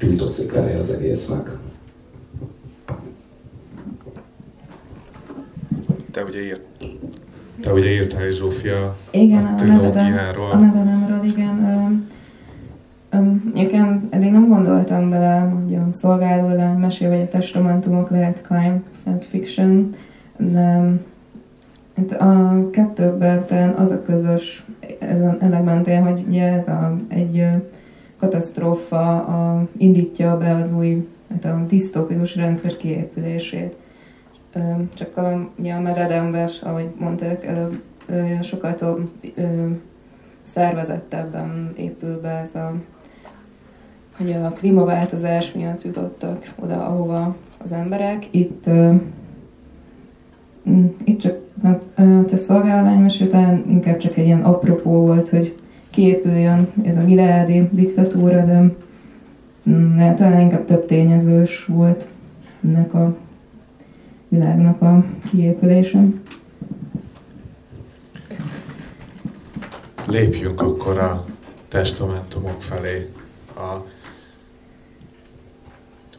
gyújtószékeleje 0.00 0.78
az 0.78 0.90
egésznek. 0.90 1.56
Te 6.10 6.22
ugye 6.22 6.40
írt 6.40 6.60
te 7.62 7.72
ugye 7.72 7.90
írtál 7.90 8.28
is, 8.28 8.36
Zsófia, 8.36 8.96
igen, 9.10 9.44
a, 9.44 9.48
a 9.48 10.50
A 10.50 10.58
Mededemről, 10.60 11.24
igen. 11.24 12.06
Egyébként 13.54 14.14
eddig 14.14 14.30
nem 14.30 14.48
gondoltam 14.48 15.10
bele, 15.10 15.38
hogy 15.38 15.74
a 15.74 15.86
szolgáló 15.90 16.54
lány 16.54 16.76
mesél, 16.76 17.08
vagy 17.08 17.20
a 17.20 17.28
testamentumok 17.28 18.10
lehet 18.10 18.42
crime 18.42 18.80
fiction, 19.20 19.90
de 20.36 20.92
itt 21.96 22.12
a 22.12 22.64
kettőben 22.70 23.46
talán 23.46 23.74
az 23.74 23.90
a 23.90 24.02
közös 24.02 24.64
ennek 25.38 25.64
mentén, 25.64 26.02
hogy 26.02 26.24
ugye 26.28 26.52
ez 26.52 26.68
a, 26.68 26.96
egy 27.08 27.46
katasztrófa 28.16 29.24
a, 29.24 29.68
indítja 29.76 30.36
be 30.36 30.54
az 30.54 30.72
új 30.72 31.08
hát 31.30 31.44
a 31.44 31.64
disztópikus 31.68 32.36
rendszer 32.36 32.76
kiépülését. 32.76 33.76
Csak 34.94 35.16
a, 35.16 35.50
ugye 35.58 35.74
a 35.74 35.80
mededember, 35.80 36.50
ahogy 36.62 36.88
mondták 36.98 37.44
előbb, 37.44 37.82
sokkal 38.42 38.74
több 38.74 39.10
szervezettebben 40.42 41.72
épül 41.76 42.20
be 42.20 42.28
ez 42.28 42.54
a, 42.54 42.74
hogy 44.16 44.32
a 44.32 44.48
klímaváltozás 44.48 45.52
miatt 45.52 45.82
jutottak 45.82 46.52
oda, 46.60 46.86
ahova 46.86 47.36
az 47.62 47.72
emberek. 47.72 48.26
Itt, 48.30 48.70
mm, 50.68 50.86
itt 51.04 51.20
csak 51.20 51.36
nem, 51.62 51.78
te 52.26 52.36
szolgálvány 52.36 53.04
és 53.04 53.24
talán 53.28 53.64
inkább 53.68 53.96
csak 53.96 54.16
egy 54.16 54.24
ilyen 54.24 54.42
apropó 54.42 54.90
volt, 54.90 55.28
hogy 55.28 55.56
kiépüljön 55.90 56.72
ez 56.84 56.96
a 56.96 57.04
gileádi 57.04 57.68
diktatúra, 57.72 58.42
de, 58.42 58.62
de 59.62 59.70
mm, 59.70 60.14
talán 60.14 60.40
inkább 60.40 60.64
több 60.64 60.84
tényezős 60.84 61.64
volt 61.64 62.06
ennek 62.64 62.94
a 62.94 63.16
világnak 64.32 64.82
a 64.82 65.04
kiépülése. 65.30 66.04
Lépjünk 70.06 70.60
akkor 70.60 70.98
a 70.98 71.24
testamentumok 71.68 72.62
felé. 72.62 73.08
a 73.56 73.86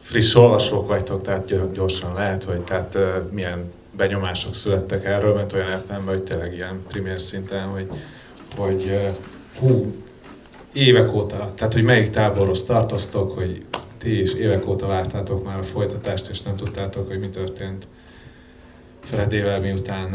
friss 0.00 0.34
olvasók 0.34 0.88
vagytok, 0.88 1.22
tehát 1.22 1.72
gyorsan 1.72 2.14
lehet, 2.14 2.44
hogy 2.44 2.60
tehát 2.60 2.98
milyen 3.30 3.72
benyomások 3.96 4.54
születtek 4.54 5.04
erről, 5.04 5.34
mert 5.34 5.52
olyan 5.52 5.70
értelemben, 5.70 6.14
hogy 6.14 6.24
tényleg 6.24 6.54
ilyen 6.54 6.82
primér 6.88 7.20
szinten, 7.20 7.66
hogy, 7.66 7.90
hogy 8.56 9.00
hú, 9.58 9.94
évek 10.72 11.14
óta, 11.14 11.52
tehát 11.54 11.72
hogy 11.72 11.82
melyik 11.82 12.10
táborhoz 12.10 12.64
tartoztok, 12.64 13.30
hogy 13.30 13.64
ti 13.98 14.20
is 14.20 14.32
évek 14.32 14.66
óta 14.66 14.86
vártátok 14.86 15.44
már 15.44 15.58
a 15.58 15.62
folytatást, 15.62 16.28
és 16.28 16.42
nem 16.42 16.56
tudtátok, 16.56 17.08
hogy 17.08 17.20
mi 17.20 17.28
történt 17.28 17.86
Fredével, 19.04 19.60
miután 19.60 20.14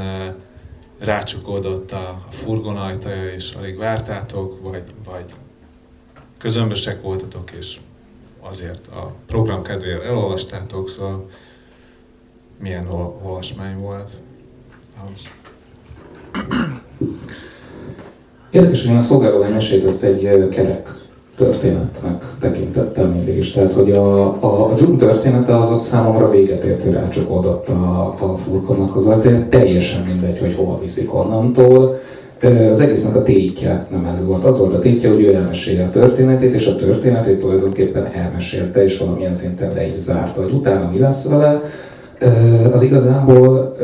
rácsukódott 1.00 1.92
a, 1.92 2.10
a 2.10 2.32
furgon 2.32 2.78
ajtaja, 2.78 3.34
és 3.34 3.54
alig 3.54 3.78
vártátok, 3.78 4.62
vagy, 4.62 4.84
vagy 5.06 5.26
közömbösek 6.38 7.02
voltatok, 7.02 7.52
és 7.52 7.80
azért 8.40 8.88
a 8.88 9.14
program 9.28 9.64
kedvéért 9.64 10.04
elolvastátok, 10.04 10.90
szóval 10.90 11.30
milyen 12.60 12.88
olvasmány 12.88 13.78
volt? 13.78 14.10
Érdekes, 18.50 18.86
hogy 18.86 18.96
a 18.96 19.00
szolgálólány 19.00 19.54
mesét 19.54 19.86
ezt 19.86 20.04
egy 20.04 20.50
kerek 20.50 20.99
történetnek 21.40 22.24
tekintettem 22.40 23.10
mindig 23.10 23.38
is. 23.38 23.52
Tehát, 23.52 23.74
hogy 23.74 23.92
a, 23.92 24.26
a, 24.26 24.72
a 24.72 24.74
története 24.98 25.58
az 25.58 25.72
ott 25.72 25.80
számomra 25.80 26.30
véget 26.30 26.64
ért, 26.64 26.84
hogy 26.84 26.94
rácsukódott 26.94 27.70
a, 27.70 28.16
a 28.20 28.38
furkonnak 28.38 28.96
az 28.96 29.08
ajtaja. 29.08 29.46
Teljesen 29.50 30.04
mindegy, 30.06 30.40
hogy 30.40 30.56
hova 30.56 30.80
viszik 30.82 31.16
onnantól. 31.16 32.00
Az 32.72 32.80
egésznek 32.80 33.16
a 33.16 33.24
tétje 33.24 33.88
nem 33.92 34.06
ez 34.06 34.28
volt. 34.28 34.44
Az 34.44 34.60
volt 34.60 34.74
a 34.74 34.80
tétje, 34.80 35.10
hogy 35.10 35.22
ő 35.22 35.34
elmesélje 35.34 35.84
a 35.84 35.92
történetét, 35.92 36.54
és 36.54 36.68
a 36.68 36.76
történetét 36.76 37.40
tulajdonképpen 37.40 38.06
elmesélte, 38.14 38.84
és 38.84 38.98
valamilyen 38.98 39.34
szinten 39.34 39.74
le 39.74 39.88
is 39.88 39.96
zárta, 39.96 40.42
hogy 40.42 40.52
utána 40.52 40.90
mi 40.94 41.00
lesz 41.00 41.30
vele. 41.30 41.62
Az 42.74 42.84
igazából 42.84 43.76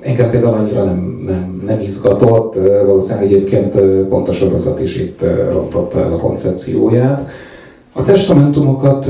engem 0.00 0.30
például 0.30 0.54
annyira 0.54 0.84
nem, 0.84 1.22
nem, 1.26 1.62
nem 1.66 1.80
izgatott, 1.80 2.54
valószínűleg 2.86 3.32
egyébként 3.32 3.80
pont 4.08 4.28
a 4.28 4.32
sorozat 4.32 4.80
is 4.80 4.96
itt 4.96 5.24
rontotta 5.52 6.00
el 6.00 6.12
a 6.12 6.16
koncepcióját. 6.16 7.28
A 7.92 8.02
testamentumokat 8.02 9.06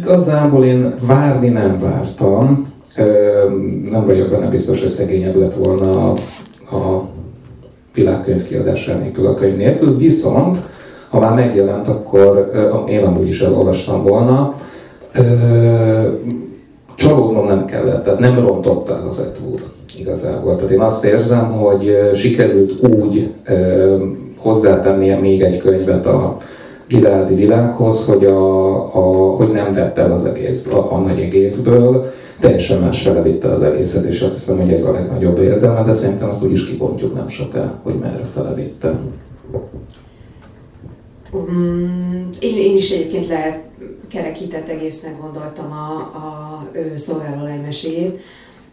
igazából 0.00 0.64
én 0.64 0.94
várni 1.06 1.48
nem 1.48 1.78
vártam, 1.80 2.72
nem 3.90 4.06
vagyok 4.06 4.30
benne 4.30 4.46
biztos, 4.46 4.80
hogy 4.80 4.90
szegényebb 4.90 5.36
lett 5.36 5.54
volna 5.54 6.10
a 6.70 7.08
világkönyv 7.94 8.46
kiadása 8.46 8.94
nélkül, 8.94 9.26
a 9.26 9.34
könyv 9.34 9.56
nélkül, 9.56 9.96
viszont 9.96 10.58
ha 11.08 11.20
már 11.20 11.34
megjelent, 11.34 11.88
akkor 11.88 12.50
én 12.88 13.04
amúgy 13.04 13.28
is 13.28 13.40
elolvastam 13.40 14.02
volna, 14.02 14.54
csalódnom 16.96 17.46
nem 17.46 17.64
kellett, 17.64 18.04
tehát 18.04 18.18
nem 18.18 18.38
rontott 18.38 18.88
el 18.88 19.06
az 19.08 19.20
Etwood 19.20 19.62
igazából. 19.98 20.56
Tehát 20.56 20.70
én 20.70 20.80
azt 20.80 21.04
érzem, 21.04 21.52
hogy 21.52 22.10
sikerült 22.14 22.88
úgy 22.88 23.30
hozzátennie 24.36 25.18
még 25.18 25.42
egy 25.42 25.58
könyvet 25.58 26.06
a 26.06 26.38
Giládi 26.88 27.34
világhoz, 27.34 28.06
hogy, 28.06 28.24
a, 28.24 28.74
a, 28.96 29.36
hogy 29.36 29.50
nem 29.50 29.72
vett 29.72 29.98
el 29.98 30.12
az 30.12 30.24
egész, 30.24 30.66
a, 30.66 30.92
a 30.92 30.98
nagy 30.98 31.20
egészből, 31.20 32.12
teljesen 32.40 32.80
más 32.80 33.02
fele 33.02 33.22
vitte 33.22 33.48
az 33.48 33.62
egészet, 33.62 34.04
és 34.04 34.20
azt 34.20 34.34
hiszem, 34.34 34.60
hogy 34.60 34.72
ez 34.72 34.84
a 34.84 34.92
legnagyobb 34.92 35.38
érdeme, 35.38 35.82
de 35.82 35.92
szerintem 35.92 36.28
azt 36.28 36.44
úgy 36.44 36.52
is 36.52 36.66
kibontjuk 36.66 37.14
nem 37.14 37.28
soká, 37.28 37.80
hogy 37.82 37.94
merre 37.94 38.24
fele 38.34 38.54
vitte. 38.54 38.98
Um, 41.32 42.30
én, 42.40 42.58
én 42.58 42.76
is 42.76 42.90
egyébként 42.90 43.26
le 43.26 43.62
kerekített 44.08 44.68
egésznek 44.68 45.20
gondoltam 45.20 45.72
a, 45.72 46.16
a, 46.16 46.53
a 46.94 46.98
szolgáló 46.98 47.62
meséjét, 47.62 48.20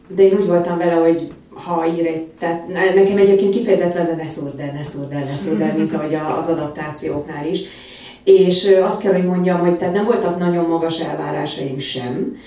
de 0.07 0.23
én 0.23 0.33
úgy 0.33 0.47
voltam 0.47 0.77
vele, 0.77 0.93
hogy 0.93 1.31
ha 1.53 1.85
ír 1.97 2.05
egy, 2.05 2.27
tehát 2.39 2.67
nekem 2.95 3.17
egyébként 3.17 3.53
kifejezetten 3.53 4.01
ez 4.01 4.09
a 4.09 4.15
ne 4.15 4.27
szúrd 4.27 4.59
el, 4.59 4.71
ne 4.71 4.83
szúrd 4.83 5.11
el, 5.11 5.23
ne 5.23 5.35
szúrd 5.35 5.61
el, 5.61 5.77
mint 5.77 5.93
ahogy 5.93 6.15
az 6.15 6.47
adaptációknál 6.47 7.45
is. 7.45 7.59
És 8.23 8.71
azt 8.83 9.01
kell, 9.01 9.13
hogy 9.13 9.25
mondjam, 9.25 9.59
hogy 9.59 9.77
tehát 9.77 9.93
nem 9.93 10.05
voltak 10.05 10.39
nagyon 10.39 10.65
magas 10.65 10.99
elvárásaim 10.99 11.79
sem, 11.79 12.37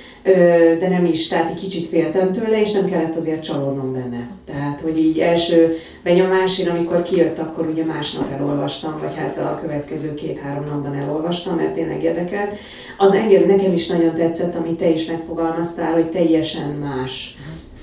de 0.78 0.88
nem 0.88 1.04
is, 1.04 1.28
tehát 1.28 1.50
egy 1.50 1.60
kicsit 1.60 1.86
féltem 1.86 2.32
tőle, 2.32 2.60
és 2.60 2.72
nem 2.72 2.84
kellett 2.84 3.16
azért 3.16 3.42
csalódnom 3.42 3.92
benne. 3.92 4.28
Tehát, 4.46 4.80
hogy 4.80 4.98
így 4.98 5.18
első 5.18 5.76
benyomás, 6.02 6.58
én 6.58 6.68
amikor 6.68 7.02
kijött, 7.02 7.38
akkor 7.38 7.66
ugye 7.66 7.84
másnap 7.84 8.32
elolvastam, 8.32 8.98
vagy 9.00 9.14
hát 9.16 9.38
a 9.38 9.58
következő 9.62 10.14
két-három 10.14 10.64
napban 10.64 10.94
elolvastam, 10.94 11.56
mert 11.56 11.74
tényleg 11.74 12.02
érdekelt. 12.02 12.56
Az 12.98 13.12
engem 13.12 13.46
nekem 13.46 13.72
is 13.72 13.86
nagyon 13.86 14.14
tetszett, 14.14 14.54
amit 14.54 14.78
te 14.78 14.88
is 14.88 15.06
megfogalmaztál, 15.06 15.92
hogy 15.92 16.10
teljesen 16.10 16.70
más 16.70 17.33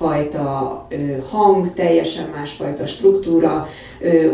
fajta 0.01 0.87
hang, 1.29 1.73
teljesen 1.73 2.29
másfajta 2.35 2.85
struktúra. 2.85 3.67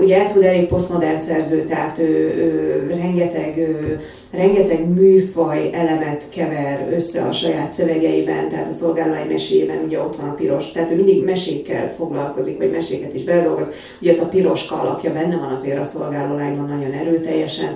Ugye 0.01 0.17
Ed 0.17 0.43
elég 0.43 0.67
posztmodern 0.67 1.19
szerző, 1.19 1.63
tehát 1.63 1.99
ő, 1.99 2.33
ő, 2.37 2.93
rengeteg, 2.95 3.57
ő, 3.57 3.99
rengeteg 4.31 4.87
műfaj 4.87 5.69
elemet 5.73 6.23
kever 6.29 6.87
össze 6.91 7.21
a 7.21 7.31
saját 7.31 7.71
szövegeiben, 7.71 8.49
tehát 8.49 8.67
a 8.67 8.75
szolgálói 8.75 9.27
meséjében 9.31 9.83
ugye 9.85 9.99
ott 9.99 10.15
van 10.15 10.29
a 10.29 10.33
piros, 10.33 10.71
tehát 10.71 10.91
ő 10.91 10.95
mindig 10.95 11.23
mesékkel 11.23 11.93
foglalkozik, 11.93 12.57
vagy 12.57 12.71
meséket 12.71 13.13
is 13.13 13.23
beledolgoz. 13.23 13.71
Ugye 14.01 14.11
ott 14.11 14.19
a 14.19 14.27
piroska 14.27 14.75
alakja 14.81 15.13
benne 15.13 15.35
van 15.35 15.51
azért 15.51 15.79
a 15.79 15.83
szolgálólányban 15.83 16.67
nagyon 16.67 16.91
erőteljesen 16.91 17.75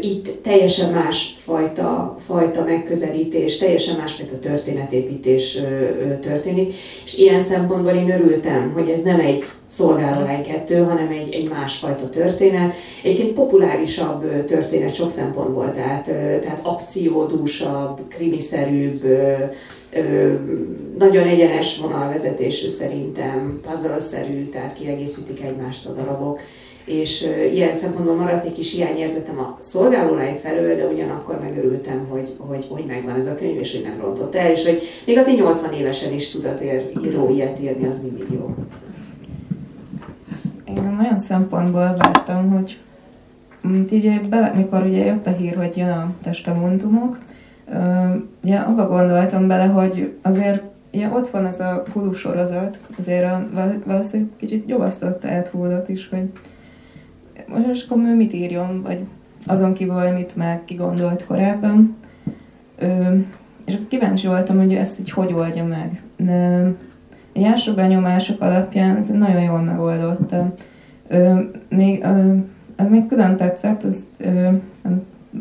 itt 0.00 0.42
teljesen 0.42 0.92
más 0.92 1.34
fajta, 1.38 2.16
fajta 2.18 2.64
megközelítés, 2.64 3.58
teljesen 3.58 3.96
másfajta 3.96 4.38
történetépítés 4.38 5.58
történik, 6.20 6.74
és 7.04 7.16
ilyen 7.16 7.40
szempontból 7.40 7.92
én 7.92 8.10
örültem, 8.10 8.72
hogy 8.74 8.88
ez 8.88 9.02
nem 9.02 9.20
egy 9.20 9.44
szolgálólány 9.66 10.42
kettő, 10.42 10.82
hanem 10.82 11.08
egy, 11.08 11.34
egy 11.34 11.48
másfajta 11.48 12.10
történet. 12.10 12.74
Egyébként 13.02 13.32
populárisabb 13.32 14.44
történet 14.44 14.94
sok 14.94 15.10
szempontból, 15.10 15.72
tehát, 15.72 16.04
tehát 16.40 16.60
akciódúsabb, 16.62 18.00
krimiszerűbb, 18.08 19.04
nagyon 20.98 21.26
egyenes 21.26 21.78
vonalvezetésű 21.78 22.68
szerintem, 22.68 23.60
puzzle-szerű, 23.68 24.44
tehát 24.44 24.74
kiegészítik 24.74 25.42
egymást 25.42 25.86
a 25.86 25.92
darabok 25.92 26.40
és 26.86 27.26
ilyen 27.52 27.74
szempontból 27.74 28.14
maradt 28.14 28.44
egy 28.44 28.52
kis 28.52 28.72
hiányérzetem 28.72 29.38
a 29.38 29.56
szolgálólány 29.60 30.34
felől, 30.34 30.76
de 30.76 30.86
ugyanakkor 30.86 31.40
megörültem, 31.40 32.06
hogy, 32.08 32.36
hogy, 32.38 32.66
hogy 32.70 32.84
megvan 32.86 33.16
ez 33.16 33.26
a 33.26 33.34
könyv, 33.34 33.58
és 33.58 33.72
hogy 33.72 33.82
nem 33.82 34.00
rontott 34.00 34.34
el, 34.34 34.50
és 34.50 34.64
hogy 34.64 34.82
még 35.06 35.18
azért 35.18 35.38
80 35.38 35.72
évesen 35.72 36.12
is 36.12 36.30
tud 36.30 36.44
azért 36.44 37.04
író 37.04 37.30
ilyet 37.30 37.60
írni, 37.60 37.86
az 37.86 38.00
mindig 38.02 38.26
jó. 38.32 38.54
Én 40.68 40.92
nagyon 40.96 41.18
szempontból 41.18 41.96
vártam, 41.98 42.50
hogy 42.50 42.78
így 43.90 44.28
bele, 44.28 44.52
mikor 44.56 44.82
ugye 44.82 45.04
jött 45.04 45.26
a 45.26 45.32
hír, 45.32 45.56
hogy 45.56 45.76
jön 45.76 45.90
a 45.90 46.14
testamentumok, 46.22 47.18
ugye 48.44 48.56
abba 48.56 48.86
gondoltam 48.86 49.48
bele, 49.48 49.64
hogy 49.64 50.12
azért 50.22 50.62
ugye 50.92 51.08
ott 51.08 51.28
van 51.28 51.46
ez 51.46 51.60
a 51.60 51.84
Hulu 51.92 52.12
sorozat, 52.12 52.78
azért 52.98 53.24
a, 53.24 53.46
valószínűleg 53.84 54.32
kicsit 54.36 54.66
nyomasztotta 54.66 55.28
Ed 55.28 55.50
is, 55.86 56.08
hogy 56.08 56.24
most 57.46 57.90
akkor 57.90 58.02
ő 58.04 58.14
mit 58.14 58.32
írjon, 58.32 58.82
vagy 58.82 59.06
azon 59.46 59.72
kívül, 59.72 59.96
amit 59.96 60.36
már 60.36 60.62
kigondolt 60.64 61.24
korábban. 61.24 61.96
Ö, 62.78 63.16
és 63.66 63.74
akkor 63.74 63.86
kíváncsi 63.88 64.26
voltam, 64.26 64.58
hogy 64.58 64.74
ezt 64.74 65.00
így 65.00 65.10
hogy 65.10 65.32
oldja 65.32 65.64
meg. 65.64 66.02
De, 66.16 66.70
egy 67.32 67.42
első 67.42 67.74
benyomások 67.74 68.40
alapján 68.40 68.96
ez 68.96 69.06
nagyon 69.06 69.42
jól 69.42 69.60
megoldotta. 69.60 70.54
Ö, 71.08 71.40
még, 71.68 72.02
ö, 72.04 72.34
az 72.76 72.88
még 72.88 73.06
külön 73.06 73.36
tetszett, 73.36 73.82
az, 73.82 74.06
ö, 74.18 74.48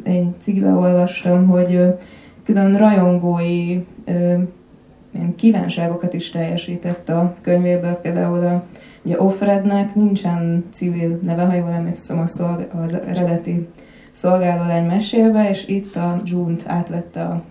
egy 0.03 0.29
cikkbe 0.37 0.71
olvastam, 0.71 1.47
hogy 1.47 1.75
ö, 1.75 1.89
külön 2.43 2.73
rajongói 2.73 3.79
ö, 4.05 4.33
kívánságokat 5.35 6.13
is 6.13 6.29
teljesített 6.29 7.09
a 7.09 7.35
könyvéből, 7.41 7.93
például 7.93 8.45
a 8.45 8.63
Ugye 9.05 9.21
Offrednek 9.21 9.95
nincsen 9.95 10.63
civil 10.71 11.19
neve, 11.21 11.43
ha 11.43 11.53
jól 11.53 11.71
emlékszem 11.71 12.19
az, 12.19 12.43
az 12.83 12.93
eredeti 12.93 13.67
szolgálólány 14.11 14.85
mesélve, 14.85 15.49
és 15.49 15.67
itt 15.67 15.95
a 15.95 16.21
June-t 16.23 16.63
átvette 16.67 17.23
a 17.23 17.43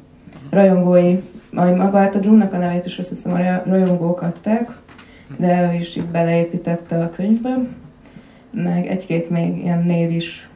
rajongói, 0.51 1.17
majd 1.51 1.77
magát 1.77 2.15
a 2.15 2.19
June-nak 2.23 2.53
a 2.53 2.59
nevét 2.59 2.85
is 2.85 2.99
azt 2.99 3.09
hiszem 3.09 3.33
a 3.33 3.69
rajongók 3.71 4.21
adták, 4.21 4.79
de 5.39 5.71
ő 5.73 5.75
is 5.75 5.97
itt 5.97 6.07
beleépítette 6.07 6.99
a 6.99 7.11
könyvbe, 7.11 7.57
meg 8.51 8.87
egy-két 8.87 9.31
még 9.31 9.59
ilyen 9.59 9.83
név 9.83 10.11
is 10.11 10.49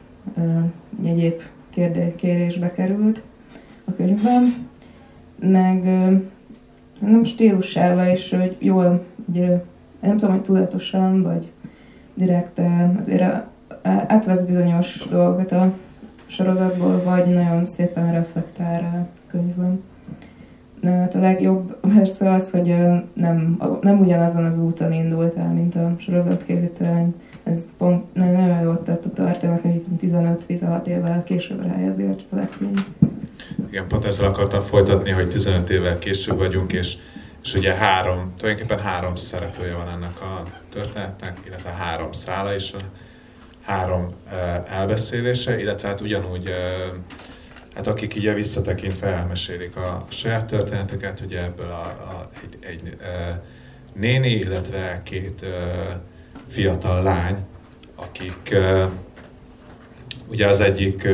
egy 1.03 1.07
egyéb 1.07 1.41
kérdé, 1.69 2.13
kérésbe 2.15 2.71
került 2.71 3.23
a 3.85 3.93
könyvben, 3.93 4.67
meg 5.39 5.83
nem 7.01 7.23
stílusával 7.23 8.07
is, 8.07 8.29
hogy 8.29 8.55
jól 8.59 9.05
ugye, 9.27 9.61
nem 10.01 10.17
tudom, 10.17 10.33
hogy 10.33 10.43
tudatosan, 10.43 11.21
vagy 11.21 11.51
direkt 12.13 12.61
azért 12.97 13.43
átvesz 13.83 14.41
bizonyos 14.41 15.05
dolgokat 15.09 15.51
a 15.51 15.73
sorozatból, 16.25 17.01
vagy 17.03 17.25
nagyon 17.25 17.65
szépen 17.65 18.11
reflektál 18.11 18.79
rá 18.79 18.99
a 18.99 19.07
könyvben. 19.31 19.81
Hát 20.83 21.15
a 21.15 21.19
legjobb 21.19 21.77
persze 21.93 22.29
az, 22.29 22.51
hogy 22.51 22.75
nem, 23.13 23.57
nem 23.81 23.99
ugyanazon 23.99 24.43
az 24.43 24.57
úton 24.57 24.91
indult 24.91 25.53
mint 25.53 25.75
a 25.75 25.93
sorozatkészítőlány. 25.97 27.13
Ez 27.43 27.65
pont 27.77 28.13
nagyon 28.13 28.61
jól 28.61 28.81
tett 28.81 29.05
a 29.05 29.11
történet, 29.11 29.61
hogy 29.61 29.83
15-16 30.01 30.85
évvel 30.85 31.23
később 31.23 31.63
ráhelyezi 31.63 32.03
a 32.03 32.15
cselekményt. 32.29 32.89
Igen, 33.69 33.87
pont 33.87 34.05
ezzel 34.05 34.27
akartam 34.27 34.61
folytatni, 34.61 35.09
hogy 35.09 35.29
15 35.29 35.69
évvel 35.69 35.99
később 35.99 36.37
vagyunk, 36.37 36.73
és, 36.73 36.97
és 37.43 37.53
ugye 37.53 37.73
három, 37.73 38.33
tulajdonképpen 38.37 38.83
három 38.83 39.15
szereplője 39.15 39.73
van 39.73 39.89
ennek 39.89 40.21
a 40.21 40.43
történetnek, 40.69 41.37
illetve 41.45 41.69
három 41.69 42.11
szála 42.11 42.55
is, 42.55 42.73
három 43.61 44.15
elbeszélése, 44.65 45.59
illetve 45.59 45.87
hát 45.87 46.01
ugyanúgy 46.01 46.53
hát 47.75 47.87
akik 47.87 48.15
így 48.15 48.33
visszatekintve 48.33 49.07
elmesélik 49.07 49.75
a 49.75 50.03
saját 50.09 50.45
történeteket, 50.45 51.19
ugye 51.19 51.43
ebből 51.43 51.69
a, 51.69 51.83
a, 51.85 52.29
egy, 52.43 52.57
egy 52.59 52.97
e, 53.01 53.43
néni, 53.93 54.29
illetve 54.29 55.01
két 55.03 55.45
fiatal 56.47 57.03
lány, 57.03 57.45
akik 57.95 58.55
ugye 60.27 60.47
az 60.47 60.59
egyik 60.59 61.07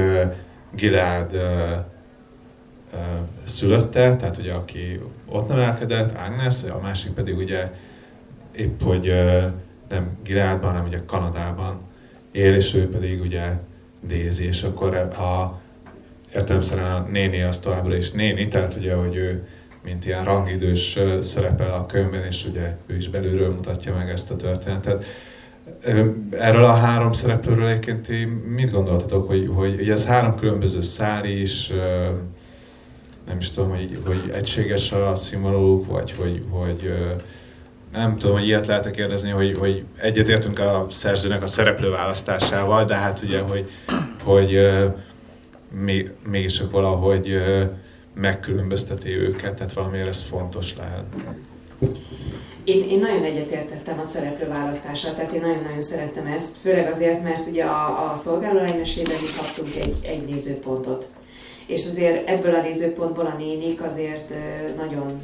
Gilad 0.72 1.36
e, 1.36 1.88
szülötte, 3.44 4.16
tehát 4.16 4.38
ugye 4.38 4.54
aki 4.54 5.00
ott 5.30 5.48
nevelkedett, 5.48 6.18
Agnes, 6.28 6.64
a 6.64 6.80
másik 6.82 7.12
pedig 7.12 7.38
ugye 7.38 7.72
épp, 8.56 8.82
hogy 8.82 9.08
e, 9.08 9.54
nem 9.90 10.18
Giládban, 10.24 10.70
hanem 10.70 10.86
ugye 10.86 11.00
Kanadában 11.06 11.82
él, 12.32 12.56
és 12.56 12.74
ő 12.74 12.90
pedig 12.90 13.22
ugye 13.22 13.52
Daisy, 14.08 14.46
és 14.46 14.64
akkor 14.64 14.96
a 14.96 15.60
értelemszerűen 16.36 16.92
a 16.92 17.08
néni 17.12 17.42
az 17.42 17.60
továbbra 17.60 17.96
is 17.96 18.12
néni, 18.12 18.48
tehát 18.48 18.76
ugye, 18.76 18.94
hogy 18.94 19.16
ő 19.16 19.48
mint 19.84 20.06
ilyen 20.06 20.24
rangidős 20.24 21.00
szerepel 21.22 21.74
a 21.74 21.86
könyvben, 21.86 22.26
és 22.26 22.46
ugye 22.50 22.76
ő 22.86 22.96
is 22.96 23.10
belülről 23.10 23.54
mutatja 23.54 23.96
meg 23.96 24.10
ezt 24.10 24.32
a 24.32 24.36
történetet. 24.36 25.06
Erről 26.30 26.64
a 26.64 26.74
három 26.74 27.12
szereplőről 27.12 27.68
egyébként 27.68 28.08
mit 28.56 28.72
gondoltatok, 28.72 29.28
hogy, 29.28 29.50
hogy, 29.54 29.76
hogy 29.76 29.90
ez 29.90 30.06
három 30.06 30.36
különböző 30.36 30.82
szál 30.82 31.26
is, 31.26 31.72
nem 33.28 33.38
is 33.38 33.52
tudom, 33.52 33.70
hogy, 33.70 34.00
hogy 34.06 34.32
egységes 34.34 34.92
a 34.92 35.16
színvonaluk, 35.16 35.86
vagy 35.88 36.12
hogy, 36.12 36.44
hogy 36.50 36.94
nem 37.94 38.18
tudom, 38.18 38.36
hogy 38.36 38.48
ilyet 38.48 38.68
lehet 38.68 38.92
kérdezni, 38.92 39.30
hogy, 39.30 39.56
hogy 39.60 39.84
egyetértünk 39.98 40.60
a 40.60 40.88
szerzőnek 40.90 41.44
a 41.44 41.48
szereplő 41.48 41.90
választásával, 41.90 42.86
de 42.86 42.96
hát 42.96 43.22
ugye, 43.24 43.40
hogy, 43.40 43.70
hogy 44.24 44.60
még, 45.82 46.12
valahogy 46.72 47.42
megkülönbözteti 48.14 49.18
őket, 49.18 49.56
tehát 49.56 49.74
valamiért 49.74 50.08
ez 50.08 50.22
fontos 50.22 50.76
lehet. 50.78 51.04
Én, 52.64 52.90
én 52.90 53.00
nagyon 53.00 53.24
egyetértettem 53.24 54.00
a 54.00 54.08
szereplő 54.08 54.48
választással, 54.48 55.14
tehát 55.14 55.32
én 55.32 55.42
nagyon-nagyon 55.42 55.82
szerettem 55.82 56.26
ezt, 56.26 56.56
főleg 56.62 56.88
azért, 56.88 57.24
mert 57.24 57.48
ugye 57.48 57.64
a, 57.64 58.12
a 58.12 58.16
szolgálólánymesében 58.16 59.16
mi 59.22 59.28
kaptunk 59.38 59.86
egy, 59.86 59.96
egy 60.02 60.26
nézőpontot. 60.26 61.08
És 61.66 61.86
azért 61.86 62.30
ebből 62.30 62.56
a 62.56 62.62
nézőpontból 62.62 63.26
a 63.26 63.38
nénik 63.38 63.82
azért 63.82 64.34
nagyon 64.78 65.22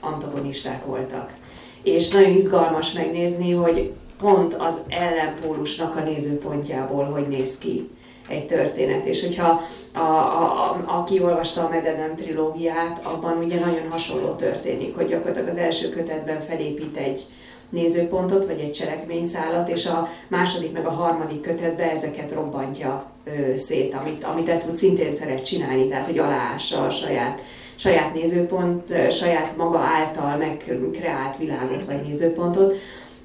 antagonisták 0.00 0.84
voltak. 0.84 1.34
És 1.82 2.10
nagyon 2.10 2.30
izgalmas 2.30 2.92
megnézni, 2.92 3.52
hogy 3.52 3.92
pont 4.18 4.54
az 4.54 4.78
ellenpólusnak 4.88 5.96
a 5.96 6.02
nézőpontjából 6.02 7.04
hogy 7.04 7.28
néz 7.28 7.58
ki 7.58 7.90
egy 8.28 8.46
történet. 8.46 9.06
És 9.06 9.20
hogyha 9.20 9.60
a, 9.92 9.98
a, 9.98 10.70
a, 10.70 10.84
aki 10.86 11.22
olvasta 11.22 11.64
a 11.64 11.68
Mededem 11.68 12.16
trilógiát, 12.16 13.04
abban 13.04 13.36
ugye 13.36 13.60
nagyon 13.60 13.90
hasonló 13.90 14.32
történik, 14.32 14.96
hogy 14.96 15.06
gyakorlatilag 15.06 15.48
az 15.48 15.56
első 15.56 15.88
kötetben 15.88 16.40
felépít 16.40 16.96
egy 16.96 17.26
nézőpontot, 17.68 18.46
vagy 18.46 18.60
egy 18.60 18.72
cselekményszálat, 18.72 19.68
és 19.68 19.86
a 19.86 20.08
második 20.28 20.72
meg 20.72 20.86
a 20.86 20.90
harmadik 20.90 21.40
kötetben 21.40 21.88
ezeket 21.88 22.32
robbantja 22.32 23.12
szét, 23.54 23.94
amit, 23.94 24.24
amit 24.24 24.48
Etrud 24.48 24.76
szintén 24.76 25.12
szeret 25.12 25.44
csinálni, 25.44 25.88
tehát 25.88 26.06
hogy 26.06 26.18
aláássa 26.18 26.84
a 26.84 26.90
saját 26.90 27.42
saját 27.76 28.14
nézőpont, 28.14 29.10
saját 29.10 29.56
maga 29.56 29.78
által 29.78 30.36
megkreált 30.36 31.36
világot 31.36 31.84
vagy 31.84 32.02
nézőpontot, 32.02 32.74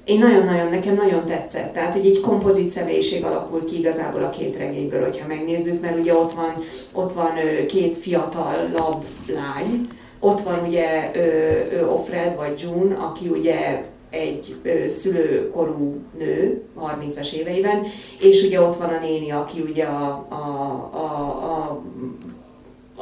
én 0.04 0.18
nagyon-nagyon, 0.18 0.68
nekem 0.68 0.94
nagyon 0.94 1.26
tetszett. 1.26 1.72
Tehát, 1.72 1.94
hogy 1.94 2.06
egy 2.06 2.20
kompozit 2.20 2.70
személyiség 2.70 3.24
alakul 3.24 3.64
ki 3.64 3.78
igazából 3.78 4.22
a 4.22 4.30
két 4.30 4.56
regényből, 4.56 5.02
hogyha 5.02 5.26
megnézzük, 5.26 5.80
mert 5.80 5.98
ugye 5.98 6.14
ott 6.14 6.32
van, 6.32 6.54
ott 6.92 7.12
van 7.12 7.32
két 7.68 7.96
fiatal 7.96 8.70
lab 8.72 9.04
lány, 9.26 9.86
ott 10.20 10.40
van 10.40 10.64
ugye 10.66 11.10
Offred 11.90 12.36
vagy 12.36 12.60
June, 12.60 12.94
aki 12.94 13.28
ugye 13.28 13.84
egy 14.10 14.56
szülőkorú 14.88 15.96
nő, 16.18 16.62
30-as 16.80 17.32
éveiben, 17.32 17.82
és 18.20 18.42
ugye 18.42 18.60
ott 18.60 18.76
van 18.76 18.88
a 18.88 19.00
néni, 19.00 19.30
aki 19.30 19.60
ugye 19.60 19.84
a, 19.84 20.26
a, 20.28 20.34
a, 20.92 21.06
a 21.50 21.82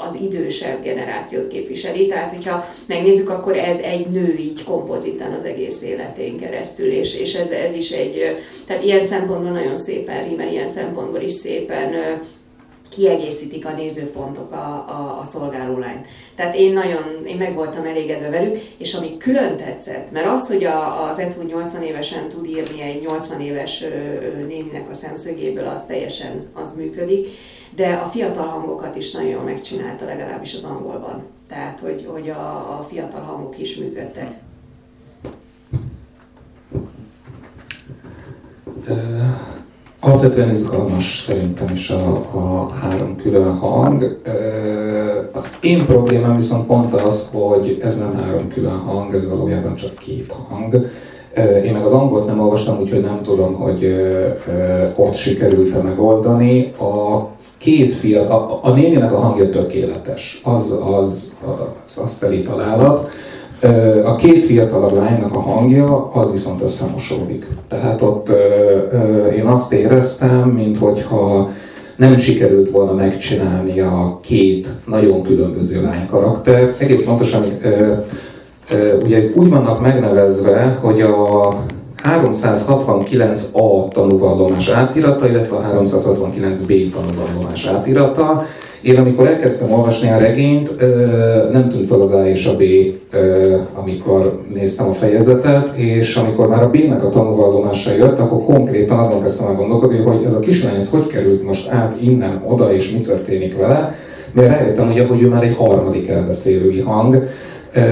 az 0.01 0.15
idősebb 0.15 0.83
generációt 0.83 1.49
képviseli. 1.49 2.07
Tehát, 2.07 2.33
hogyha 2.33 2.69
megnézzük, 2.87 3.31
akkor 3.31 3.57
ez 3.57 3.79
egy 3.79 4.07
nő 4.07 4.37
így 4.39 4.65
kompozitán 4.65 5.33
az 5.33 5.45
egész 5.45 5.83
életén 5.83 6.37
keresztül, 6.37 6.91
és, 6.91 7.15
és 7.15 7.35
ez, 7.35 7.51
ez 7.51 7.75
is 7.75 7.91
egy, 7.91 8.37
tehát 8.67 8.85
ilyen 8.85 9.05
szempontból 9.05 9.51
nagyon 9.51 9.77
szépen 9.77 10.29
rímel, 10.29 10.49
ilyen 10.49 10.69
szempontból 10.69 11.21
is 11.21 11.33
szépen 11.33 12.21
kiegészítik 12.89 13.67
a 13.67 13.73
nézőpontok 13.73 14.53
a, 14.53 14.85
a, 14.89 15.19
a 15.21 15.25
szolgálólányt. 15.25 16.07
Tehát 16.35 16.55
én 16.55 16.73
nagyon, 16.73 17.27
én 17.27 17.37
meg 17.37 17.55
voltam 17.55 17.85
elégedve 17.85 18.31
velük, 18.31 18.57
és 18.79 18.95
ami 18.95 19.17
külön 19.17 19.57
tetszett, 19.57 20.11
mert 20.11 20.27
az, 20.27 20.49
hogy 20.49 20.65
a, 20.65 21.09
az 21.09 21.19
Etu 21.19 21.43
80 21.43 21.83
évesen 21.83 22.29
tud 22.29 22.47
írni 22.47 22.81
egy 22.81 23.03
80 23.03 23.41
éves 23.41 23.85
néninek 24.47 24.91
a 24.91 24.95
szemszögéből, 24.95 25.67
az 25.67 25.85
teljesen 25.85 26.47
az 26.53 26.75
működik, 26.77 27.29
de 27.75 27.93
a 27.93 28.07
fiatal 28.07 28.47
hangokat 28.47 28.97
is 28.97 29.11
nagyon 29.11 29.31
jól 29.31 29.43
megcsinálta, 29.43 30.05
legalábbis 30.05 30.55
az 30.55 30.65
angolban. 30.65 31.23
Tehát, 31.49 31.81
hogy, 31.81 32.07
hogy 32.13 32.31
a, 32.31 32.79
a 32.79 32.87
fiatal 32.91 33.21
hangok 33.21 33.59
is 33.59 33.77
működtek. 33.77 34.47
Alapvetően 40.01 40.51
izgalmas 40.51 41.21
szerintem 41.21 41.69
is 41.73 41.91
a, 41.91 42.11
a 42.33 42.69
három 42.81 43.17
külön 43.17 43.55
hang. 43.55 44.21
Az 45.33 45.49
én 45.61 45.87
problémám 45.87 46.37
viszont 46.37 46.67
pont 46.67 46.95
az, 46.95 47.31
hogy 47.33 47.79
ez 47.83 47.99
nem 47.99 48.15
három 48.15 48.49
külön 48.49 48.79
hang, 48.79 49.15
ez 49.15 49.29
valójában 49.29 49.77
csak 49.77 49.95
két 49.95 50.35
hang. 50.49 50.87
Én 51.65 51.73
meg 51.73 51.85
az 51.85 51.93
angolt 51.93 52.27
nem 52.27 52.41
olvastam, 52.41 52.81
úgyhogy 52.81 53.01
nem 53.01 53.23
tudom, 53.23 53.55
hogy 53.55 53.97
ott 54.95 55.15
sikerült-e 55.15 55.83
megoldani. 55.83 56.73
A 56.79 57.27
két 57.59 57.95
fiatal, 57.95 58.61
a, 58.63 58.69
a 58.69 58.73
néninek 58.73 59.13
a 59.13 59.19
hangja 59.19 59.51
tökéletes, 59.51 60.41
az, 60.45 60.81
az, 60.99 61.37
az, 61.85 62.01
az 62.05 62.19
teli 62.19 62.43
találat. 62.43 63.09
A 64.05 64.17
két 64.17 64.45
fiatalabb 64.45 64.97
lánynak 64.97 65.35
a 65.35 65.41
hangja, 65.41 66.11
az 66.13 66.33
viszont 66.33 66.63
összemosódik. 66.63 67.47
Tehát 67.69 68.03
ott 68.03 68.31
én 69.37 69.47
azt 69.47 69.73
éreztem, 69.73 70.49
minthogyha 70.49 71.51
nem 71.97 72.17
sikerült 72.17 72.71
volna 72.71 72.93
megcsinálni 72.93 73.81
a 73.81 74.19
két 74.23 74.69
nagyon 74.87 75.23
különböző 75.23 75.83
lány 75.83 76.07
karakter. 76.07 76.75
Egész 76.79 77.05
pontosan 77.05 77.43
ugye 79.05 79.31
úgy 79.35 79.51
vannak 79.51 79.81
megnevezve, 79.81 80.79
hogy 80.81 81.01
a 81.01 81.55
369A 82.03 83.93
tanúvallomás 83.93 84.69
átirata, 84.69 85.29
illetve 85.29 85.57
a 85.57 85.63
369B 85.63 86.91
tanúvallomás 86.91 87.67
átirata. 87.67 88.45
Én 88.83 88.99
amikor 88.99 89.27
elkezdtem 89.27 89.73
olvasni 89.73 90.11
a 90.11 90.19
regényt, 90.19 90.77
nem 91.53 91.69
tűnt 91.71 91.87
fel 91.87 92.01
az 92.01 92.13
A 92.13 92.29
és 92.29 92.47
a 92.47 92.57
B, 92.57 92.63
amikor 93.75 94.43
néztem 94.55 94.89
a 94.89 94.93
fejezetet, 94.93 95.77
és 95.77 96.17
amikor 96.17 96.49
már 96.49 96.63
a 96.63 96.71
B-nek 96.71 97.05
a 97.05 97.11
tanúvallomása 97.11 97.95
jött, 97.95 98.19
akkor 98.19 98.41
konkrétan 98.41 98.99
azon 98.99 99.21
kezdtem 99.21 99.49
el 99.49 99.55
gondolkodni, 99.55 99.99
hogy 99.99 100.25
ez 100.25 100.35
a 100.35 100.41
kislány 100.41 100.77
ez 100.77 100.91
hogy 100.91 101.07
került 101.07 101.45
most 101.45 101.69
át 101.69 101.97
innen 102.03 102.43
oda, 102.47 102.73
és 102.73 102.91
mi 102.91 103.01
történik 103.01 103.57
vele, 103.57 103.95
mert 104.33 104.49
rájöttem, 104.49 104.93
hogy, 104.93 105.07
hogy 105.09 105.23
ő 105.23 105.29
már 105.29 105.43
egy 105.43 105.57
harmadik 105.57 106.09
elbeszélői 106.09 106.81
hang, 106.81 107.29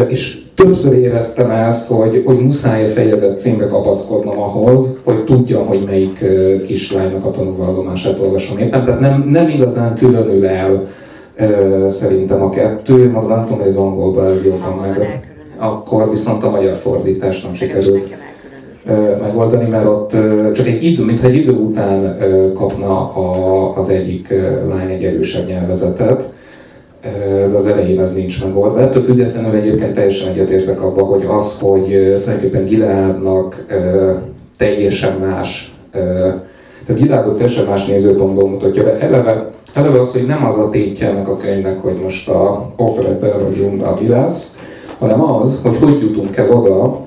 és 0.09 0.45
többször 0.57 0.99
éreztem 0.99 1.51
ezt, 1.51 1.89
hogy, 1.89 2.23
hogy 2.25 2.39
muszáj 2.39 2.85
a 2.85 2.89
fejezet 2.89 3.39
címbe 3.39 3.67
kapaszkodnom 3.67 4.39
ahhoz, 4.39 4.99
hogy 5.05 5.25
tudjam, 5.25 5.67
hogy 5.67 5.85
melyik 5.85 6.25
kislánynak 6.67 7.25
a 7.25 7.31
tanúvallomását 7.31 8.19
olvasom 8.19 8.59
éppen. 8.59 8.85
Tehát 8.85 9.01
nem, 9.01 9.25
nem 9.29 9.49
igazán 9.49 9.95
különül 9.95 10.47
el 10.47 10.87
szerintem 11.89 12.43
a 12.43 12.51
kettő, 12.51 13.11
maga 13.11 13.35
nem 13.35 13.45
tudom, 13.45 13.59
hogy 13.59 13.69
az 13.69 13.77
angol 13.77 14.15
verzióban 14.15 14.79
meg. 14.81 15.21
Akkor 15.57 16.11
viszont 16.11 16.45
a 16.45 16.51
magyar 16.51 16.77
fordítás 16.77 17.43
nem 17.43 17.55
sikerült. 17.55 18.17
megoldani, 19.21 19.69
mert 19.69 19.87
ott 19.87 20.11
csak 20.55 20.67
egy 20.67 20.85
idő, 20.85 21.05
mintha 21.05 21.27
egy 21.27 21.37
idő 21.37 21.53
után 21.53 22.17
kapna 22.55 23.13
a, 23.13 23.77
az 23.77 23.89
egyik 23.89 24.35
lány 24.69 24.91
egy 24.91 25.05
erősebb 25.05 25.47
nyelvezetet, 25.47 26.33
az 27.55 27.67
elején 27.67 28.01
ez 28.01 28.15
nincs 28.15 28.45
megoldva. 28.45 28.81
Ettől 28.81 29.03
függetlenül 29.03 29.55
egyébként 29.55 29.93
teljesen 29.93 30.29
egyetértek 30.29 30.83
abba, 30.83 31.03
hogy 31.03 31.25
az, 31.29 31.59
hogy 31.61 31.85
tulajdonképpen 32.23 32.65
Gileádnak 32.65 33.67
teljesen 34.59 35.17
más, 35.21 35.75
tehát 36.87 37.03
Gileádot 37.03 37.37
teljesen 37.37 37.67
más 37.67 37.85
nézőpontból 37.85 38.49
mutatja, 38.49 38.83
de 38.83 38.99
eleve, 38.99 39.51
eleve 39.75 40.01
az, 40.01 40.13
hogy 40.13 40.27
nem 40.27 40.45
az 40.45 40.59
a 40.59 40.71
tétje 40.71 41.09
ennek 41.09 41.29
a 41.29 41.37
könyvnek, 41.37 41.79
hogy 41.79 41.99
most 42.03 42.29
a 42.29 42.73
Offred 42.77 43.23
a 43.23 43.95
mi 44.01 44.09
lesz, 44.09 44.59
hanem 44.99 45.23
az, 45.25 45.61
hogy 45.63 45.77
hogy 45.77 46.01
jutunk 46.01 46.37
el 46.37 46.51
oda, 46.51 47.01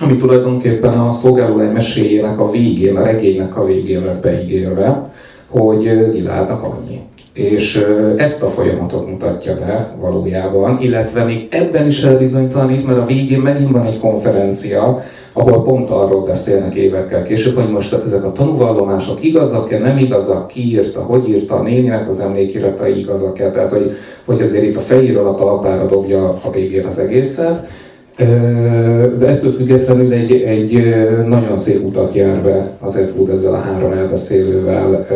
ami 0.00 0.16
tulajdonképpen 0.16 0.98
a 0.98 1.12
szolgálólány 1.12 1.72
meséjének 1.72 2.38
a 2.38 2.50
végén, 2.50 2.96
a 2.96 3.02
regénynek 3.02 3.56
a 3.56 3.64
végén 3.64 4.04
lett 4.04 4.22
beígérve, 4.22 5.10
hogy 5.48 6.10
Giládnak 6.12 6.62
annyi. 6.62 7.00
És 7.32 7.86
ezt 8.16 8.42
a 8.42 8.46
folyamatot 8.46 9.06
mutatja 9.06 9.54
be 9.54 9.94
valójában, 10.00 10.78
illetve 10.80 11.24
még 11.24 11.48
ebben 11.50 11.86
is 11.86 12.02
elbizonytalanít, 12.02 12.86
mert 12.86 12.98
a 12.98 13.06
végén 13.06 13.40
megint 13.40 13.70
van 13.70 13.86
egy 13.86 13.98
konferencia, 13.98 15.02
ahol 15.32 15.62
pont 15.62 15.90
arról 15.90 16.24
beszélnek 16.24 16.74
évekkel 16.74 17.22
később, 17.22 17.54
hogy 17.54 17.70
most 17.70 17.96
ezek 18.04 18.24
a 18.24 18.32
tanúvallomások 18.32 19.24
igazak-e, 19.24 19.78
nem 19.78 19.98
igazak, 19.98 20.46
ki 20.46 20.60
írta, 20.60 21.00
hogy 21.00 21.28
írta, 21.28 21.54
a 21.54 21.62
néninek 21.62 22.08
az 22.08 22.20
emlékiratai 22.20 22.98
igazak-e, 22.98 23.50
tehát 23.50 23.70
hogy, 23.70 23.96
hogy 24.24 24.40
azért 24.40 24.64
itt 24.64 24.76
a 24.76 24.80
fejéről 24.80 25.26
a 25.26 25.34
talpára 25.34 25.86
dobja 25.86 26.28
a 26.28 26.50
végén 26.50 26.86
az 26.86 26.98
egészet, 26.98 27.66
de 29.18 29.26
ettől 29.26 29.52
függetlenül 29.52 30.12
egy, 30.12 30.32
egy 30.32 30.94
nagyon 31.26 31.56
szép 31.56 31.84
utat 31.84 32.12
jár 32.12 32.42
be 32.42 32.76
az 32.80 32.96
Ed 32.96 33.12
ezzel 33.30 33.54
a 33.54 33.60
három 33.60 33.92
elbeszélővel, 33.92 35.06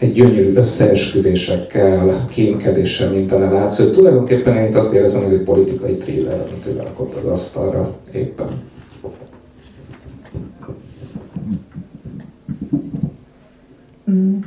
egy 0.00 0.12
gyönyörű 0.12 0.54
összeesküvésekkel, 0.54 2.24
kémkedéssel, 2.28 3.10
mint 3.10 3.32
a 3.32 3.38
látszó. 3.38 3.90
Tulajdonképpen 3.90 4.56
én 4.56 4.76
azt 4.76 4.94
érzem, 4.94 5.22
hogy 5.22 5.32
ez 5.32 5.38
egy 5.38 5.44
politikai 5.44 5.96
thriller, 5.96 6.40
amit 6.48 6.66
ő 6.66 6.76
rakott 6.76 7.14
az 7.14 7.26
asztalra 7.26 7.96
éppen. 8.12 8.48
Mm, 14.10 14.38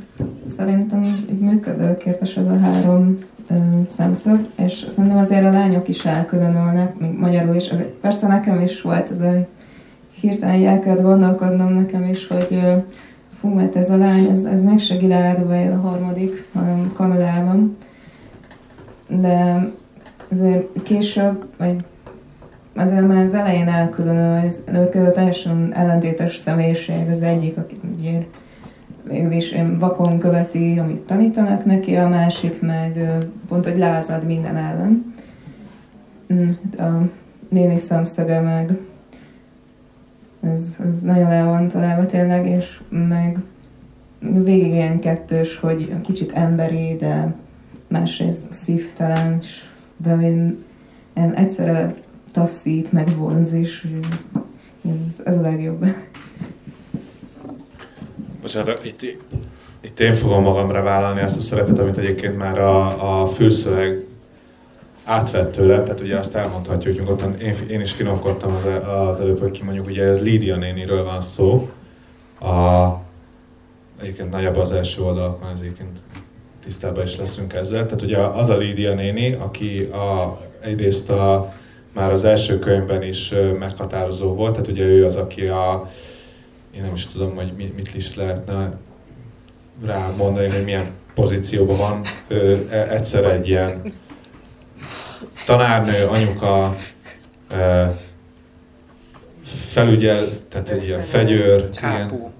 szerintem 0.44 1.26
működőképes 1.40 2.36
ez 2.36 2.46
a 2.46 2.58
három 2.58 3.18
szemszög, 3.88 4.38
és 4.56 4.84
szerintem 4.88 5.18
azért 5.18 5.44
a 5.44 5.50
lányok 5.50 5.88
is 5.88 6.04
elkülönülnek, 6.04 6.98
még 6.98 7.10
magyarul 7.18 7.54
is. 7.54 7.68
Azért, 7.68 7.88
persze 7.88 8.26
nekem 8.26 8.60
is 8.60 8.82
volt 8.82 9.10
ez 9.10 9.18
a 9.18 9.46
hirtelen 10.20 10.66
el 10.66 10.78
kellett 10.78 11.02
gondolkodnom 11.02 11.72
nekem 11.72 12.04
is, 12.04 12.26
hogy 12.26 12.58
fú, 13.44 13.56
hát 13.58 13.76
ez 13.76 13.90
a 13.90 13.96
lány, 13.96 14.24
ez, 14.24 14.44
ez 14.44 14.62
mégse 14.62 14.96
Gileádba 14.96 15.54
él 15.54 15.72
a 15.72 15.88
harmadik, 15.88 16.48
hanem 16.52 16.90
Kanadában. 16.94 17.76
De 19.08 19.68
azért 20.30 20.82
később, 20.82 21.46
vagy 21.58 21.84
azért 22.74 23.06
már 23.06 23.22
az 23.22 23.34
elején 23.34 23.68
elkülönül, 23.68 24.50
ők 24.72 25.12
teljesen 25.12 25.74
ellentétes 25.74 26.36
személyiség, 26.36 27.08
az 27.08 27.22
egyik, 27.22 27.56
akit 27.56 27.80
így 27.90 28.26
végül 29.02 29.32
is 29.32 29.54
vakon 29.78 30.18
követi, 30.18 30.78
amit 30.78 31.02
tanítanak 31.02 31.64
neki, 31.64 31.96
a 31.96 32.08
másik 32.08 32.60
meg 32.60 33.22
pont, 33.48 33.64
hogy 33.64 33.78
lázad 33.78 34.26
minden 34.26 34.56
ellen. 34.56 35.14
Mm, 36.32 36.48
a 36.78 37.08
néni 37.48 37.76
szemszöge 37.76 38.40
meg 38.40 38.78
ez, 40.44 40.76
ez 40.84 41.00
nagyon 41.00 41.26
el 41.26 41.46
van 41.46 41.68
találva 41.68 42.06
tényleg, 42.06 42.46
és 42.46 42.80
meg 42.88 43.38
végig 44.18 44.72
ilyen 44.72 45.00
kettős, 45.00 45.56
hogy 45.56 46.00
kicsit 46.02 46.32
emberi, 46.32 46.96
de 46.96 47.34
másrészt 47.88 48.52
szívtelen, 48.52 49.38
és 49.40 49.64
bevén 49.96 50.64
egyszerre 51.34 51.94
taszít, 52.32 52.92
meg 52.92 53.16
vonz 53.16 53.52
is. 53.52 53.86
Ez, 55.08 55.20
ez 55.24 55.36
a 55.36 55.40
legjobb. 55.40 55.86
Bocsánat, 58.40 58.84
itt, 58.84 59.02
itt 59.80 60.00
én 60.00 60.14
fogom 60.14 60.42
magamra 60.42 60.82
vállalni 60.82 61.20
ezt 61.20 61.36
a 61.36 61.40
szerepet, 61.40 61.78
amit 61.78 61.98
egyébként 61.98 62.36
már 62.36 62.58
a, 62.58 63.22
a 63.22 63.28
fülszöveg 63.28 64.04
átvett 65.04 65.52
tőle, 65.52 65.82
tehát 65.82 66.00
ugye 66.00 66.18
azt 66.18 66.34
elmondhatjuk, 66.34 66.94
hogy 66.94 67.04
nyugodtan 67.04 67.40
én, 67.40 67.54
én 67.68 67.80
is 67.80 67.92
finomkodtam 67.92 68.52
az, 68.52 68.64
az 69.08 69.20
előbb, 69.20 69.40
hogy 69.40 69.50
kimondjuk, 69.50 69.86
ugye 69.86 70.02
ez 70.04 70.22
Lídia 70.22 70.56
néniről 70.56 71.04
van 71.04 71.22
szó. 71.22 71.70
A, 72.40 72.88
egyébként 74.00 74.30
nagyjából 74.30 74.62
az 74.62 74.72
első 74.72 75.02
oldalakon, 75.02 75.50
ez 75.50 75.60
egyébként 75.60 75.98
tisztában 76.64 77.04
is 77.04 77.16
leszünk 77.16 77.52
ezzel. 77.52 77.84
Tehát 77.84 78.02
ugye 78.02 78.18
az 78.18 78.48
a 78.48 78.56
Lídia 78.56 78.94
néni, 78.94 79.32
aki 79.32 79.82
a, 79.82 80.40
egyrészt 80.60 81.10
a, 81.10 81.52
már 81.92 82.12
az 82.12 82.24
első 82.24 82.58
könyvben 82.58 83.02
is 83.02 83.34
meghatározó 83.58 84.34
volt, 84.34 84.52
tehát 84.52 84.68
ugye 84.68 84.84
ő 84.84 85.04
az, 85.04 85.16
aki 85.16 85.46
a, 85.46 85.90
én 86.74 86.82
nem 86.82 86.94
is 86.94 87.06
tudom, 87.06 87.34
hogy 87.34 87.52
mit 87.74 87.94
is 87.94 88.14
lehetne 88.14 88.78
rá 89.84 90.10
mondani, 90.18 90.48
hogy 90.48 90.64
milyen 90.64 90.90
pozícióban 91.14 91.76
van. 91.76 92.02
Ő 92.26 92.68
e, 92.70 92.88
egyszer 92.90 93.24
egy 93.24 93.48
ilyen 93.48 93.92
tanárnő, 95.46 96.06
anyuka, 96.06 96.74
felügyel, 99.68 100.20
tehát 100.48 100.68
egy 100.68 100.86
ilyen 100.86 101.00
fegyőr, 101.00 101.70
kápó. 101.70 102.14
Igen, 102.14 102.32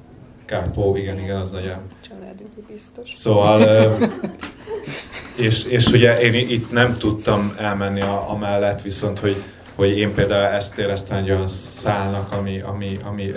kápó, 0.45 0.97
igen, 0.97 1.19
igen, 1.19 1.37
az 1.37 1.51
nagyon. 1.51 1.79
Családügyi 2.09 2.65
biztos. 2.69 3.13
Szóval, 3.13 3.97
és, 5.37 5.65
és 5.65 5.87
ugye 5.87 6.21
én 6.21 6.35
itt 6.35 6.71
nem 6.71 6.97
tudtam 6.99 7.55
elmenni 7.59 8.01
a, 8.01 8.31
a 8.31 8.37
mellett, 8.37 8.83
viszont 8.83 9.19
hogy, 9.19 9.37
hogy 9.75 9.99
én 9.99 10.15
például 10.15 10.55
ezt 10.55 10.79
éreztem 10.79 11.17
egy 11.17 11.31
olyan 11.31 11.47
szálnak, 11.47 12.33
ami, 12.33 12.61
ami, 12.61 12.97
ami 13.05 13.33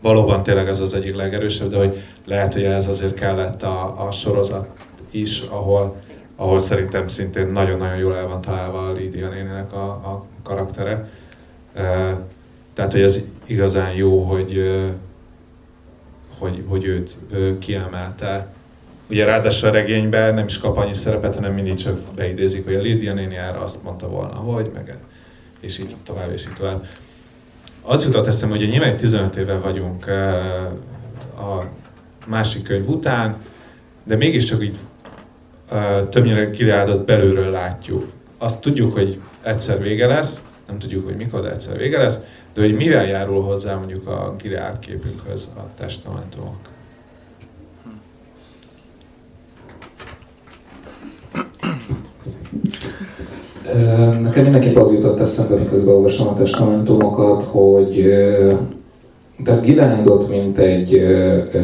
valóban 0.00 0.42
tényleg 0.42 0.68
ez 0.68 0.80
az 0.80 0.94
egyik 0.94 1.14
legerősebb, 1.14 1.70
de 1.70 1.76
hogy 1.76 2.02
lehet, 2.24 2.52
hogy 2.52 2.64
ez 2.64 2.86
azért 2.86 3.14
kellett 3.14 3.62
a, 3.62 4.06
a 4.06 4.10
sorozat 4.12 4.68
is, 5.10 5.40
ahol, 5.40 5.96
ahol 6.36 6.58
szerintem 6.58 7.08
szintén 7.08 7.46
nagyon-nagyon 7.46 7.96
jól 7.96 8.16
el 8.16 8.26
van 8.26 8.40
találva 8.40 8.86
a 8.86 8.92
Lídia 8.92 9.28
néninek 9.28 9.72
a, 9.72 9.84
a 9.84 10.26
karaktere. 10.42 11.10
Tehát, 12.74 12.92
hogy 12.92 13.00
ez 13.00 13.24
igazán 13.46 13.92
jó, 13.92 14.22
hogy, 14.22 14.80
hogy, 16.38 16.64
hogy 16.66 16.84
őt 16.84 17.16
kiemelte. 17.58 18.54
Ugye 19.10 19.24
ráadásul 19.24 19.68
a 19.68 19.72
regényben 19.72 20.34
nem 20.34 20.46
is 20.46 20.58
kap 20.58 20.76
annyi 20.76 20.94
szerepet, 20.94 21.34
hanem 21.34 21.52
mindig 21.52 21.74
csak 21.74 21.98
beidézik, 22.14 22.64
hogy 22.64 22.74
a 22.74 22.80
Lídia 22.80 23.12
néni 23.12 23.36
erre 23.36 23.58
azt 23.58 23.82
mondta 23.82 24.08
volna, 24.08 24.34
hogy, 24.34 24.70
meg 24.74 24.98
és 25.60 25.78
így 25.78 25.96
tovább, 26.04 26.32
és 26.34 26.42
így 26.42 26.54
tovább 26.58 26.86
az 27.82 28.04
jutott 28.04 28.26
eszembe, 28.26 28.56
hogy 28.56 28.68
nyilván 28.68 28.96
15 28.96 29.36
éve 29.36 29.54
vagyunk 29.54 30.06
a 31.36 31.64
másik 32.26 32.62
könyv 32.62 32.88
után, 32.88 33.36
de 34.04 34.16
mégiscsak 34.16 34.62
így 34.62 34.78
többnyire 36.10 36.50
királyadott 36.50 37.06
belülről 37.06 37.50
látjuk. 37.50 38.04
Azt 38.38 38.60
tudjuk, 38.60 38.92
hogy 38.92 39.20
egyszer 39.42 39.82
vége 39.82 40.06
lesz, 40.06 40.42
nem 40.66 40.78
tudjuk, 40.78 41.04
hogy 41.04 41.16
mikor, 41.16 41.40
de 41.40 41.50
egyszer 41.50 41.76
vége 41.76 41.98
lesz, 41.98 42.24
de 42.54 42.60
hogy 42.60 42.76
mivel 42.76 43.06
járul 43.06 43.42
hozzá 43.42 43.74
mondjuk 43.74 44.06
a 44.06 44.34
Gilead 44.42 44.78
képünkhöz 44.78 45.54
a 45.56 45.60
testamentumok. 45.78 46.56
Nekem 54.20 54.42
mindenképp 54.42 54.76
az 54.76 54.92
jutott 54.92 55.20
eszembe, 55.20 55.54
miközben 55.54 55.94
olvasom 55.94 56.28
a 56.28 56.34
testamentumokat, 56.34 57.42
hogy 57.42 58.14
tehát 59.44 59.62
Gileádot, 59.62 60.30
mint 60.30 60.58
egy 60.58 61.06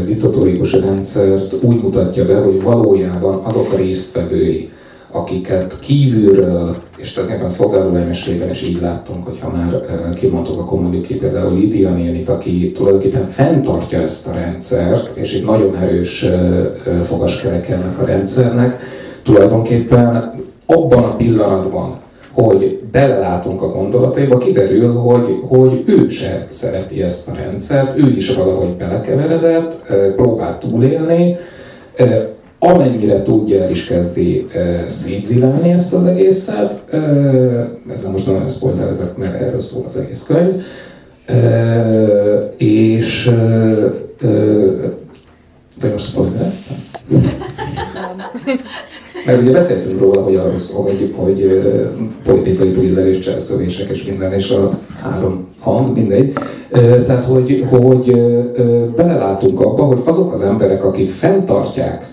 diktatórikus 0.06 0.72
rendszert 0.72 1.54
úgy 1.62 1.82
mutatja 1.82 2.26
be, 2.26 2.36
hogy 2.36 2.62
valójában 2.62 3.40
azok 3.44 3.72
a 3.72 3.76
résztvevői, 3.76 4.70
akiket 5.10 5.78
kívülről, 5.80 6.76
és 6.98 7.12
tulajdonképpen 7.12 7.50
a 7.50 7.54
szolgálólemességben 7.54 8.50
is 8.50 8.62
így 8.62 8.80
láttunk, 8.80 9.24
hogyha 9.24 9.50
már 9.50 9.80
kimondtuk 10.14 10.60
a 10.60 10.64
kommuniki, 10.64 11.14
például 11.14 11.54
Lidia 11.54 11.90
nénit, 11.90 12.28
aki 12.28 12.72
tulajdonképpen 12.72 13.28
fenntartja 13.28 14.00
ezt 14.00 14.28
a 14.28 14.32
rendszert, 14.32 15.16
és 15.16 15.34
egy 15.34 15.44
nagyon 15.44 15.76
erős 15.76 16.26
fogaskerek 17.02 17.68
ennek 17.68 18.00
a 18.00 18.04
rendszernek, 18.04 18.80
tulajdonképpen 19.22 20.34
abban 20.66 21.04
a 21.04 21.16
pillanatban, 21.16 22.01
hogy 22.32 22.80
belelátunk 22.92 23.62
a 23.62 23.68
gondolataiba, 23.68 24.38
kiderül, 24.38 24.92
hogy, 24.92 25.42
hogy 25.48 25.82
ő 25.86 26.08
se 26.08 26.46
szereti 26.48 27.02
ezt 27.02 27.28
a 27.28 27.34
rendszert, 27.34 27.98
ő 27.98 28.10
is 28.16 28.34
valahogy 28.34 28.74
belekeveredett, 28.74 29.92
próbál 30.16 30.58
túlélni, 30.58 31.36
amennyire 32.58 33.22
tudja, 33.22 33.62
el 33.62 33.70
is 33.70 33.84
kezdi 33.84 34.46
szétzilálni 34.88 35.70
ezt 35.70 35.92
az 35.94 36.06
egészet. 36.06 36.84
Ezzel 37.92 38.10
most 38.10 38.26
nem 38.26 38.48
spoilerezek, 38.48 39.16
mert 39.16 39.40
erről 39.40 39.60
szól 39.60 39.82
az 39.86 39.96
egész 39.96 40.22
könyv. 40.22 40.62
és 42.56 43.30
vagy 45.80 45.90
most 45.90 46.08
spoilereztem? 46.08 46.76
Mert 49.26 49.40
ugye 49.40 49.52
beszéltünk 49.52 50.00
róla, 50.00 50.22
hogy 50.22 50.36
arról 50.36 50.58
szól, 50.58 50.82
hogy, 50.82 51.14
hogy 51.16 51.62
politikai 52.24 52.70
thriller 52.70 53.06
és 53.06 53.18
cselszövések 53.18 53.90
és 53.90 54.04
minden, 54.04 54.32
és 54.32 54.50
a 54.50 54.78
három 55.02 55.46
hang, 55.60 55.96
mindegy. 55.96 56.32
Tehát, 57.06 57.24
hogy, 57.24 57.66
hogy 57.70 58.12
belelátunk 58.96 59.60
abba, 59.60 59.82
hogy 59.82 60.02
azok 60.04 60.32
az 60.32 60.42
emberek, 60.42 60.84
akik 60.84 61.10
fenntartják 61.10 62.06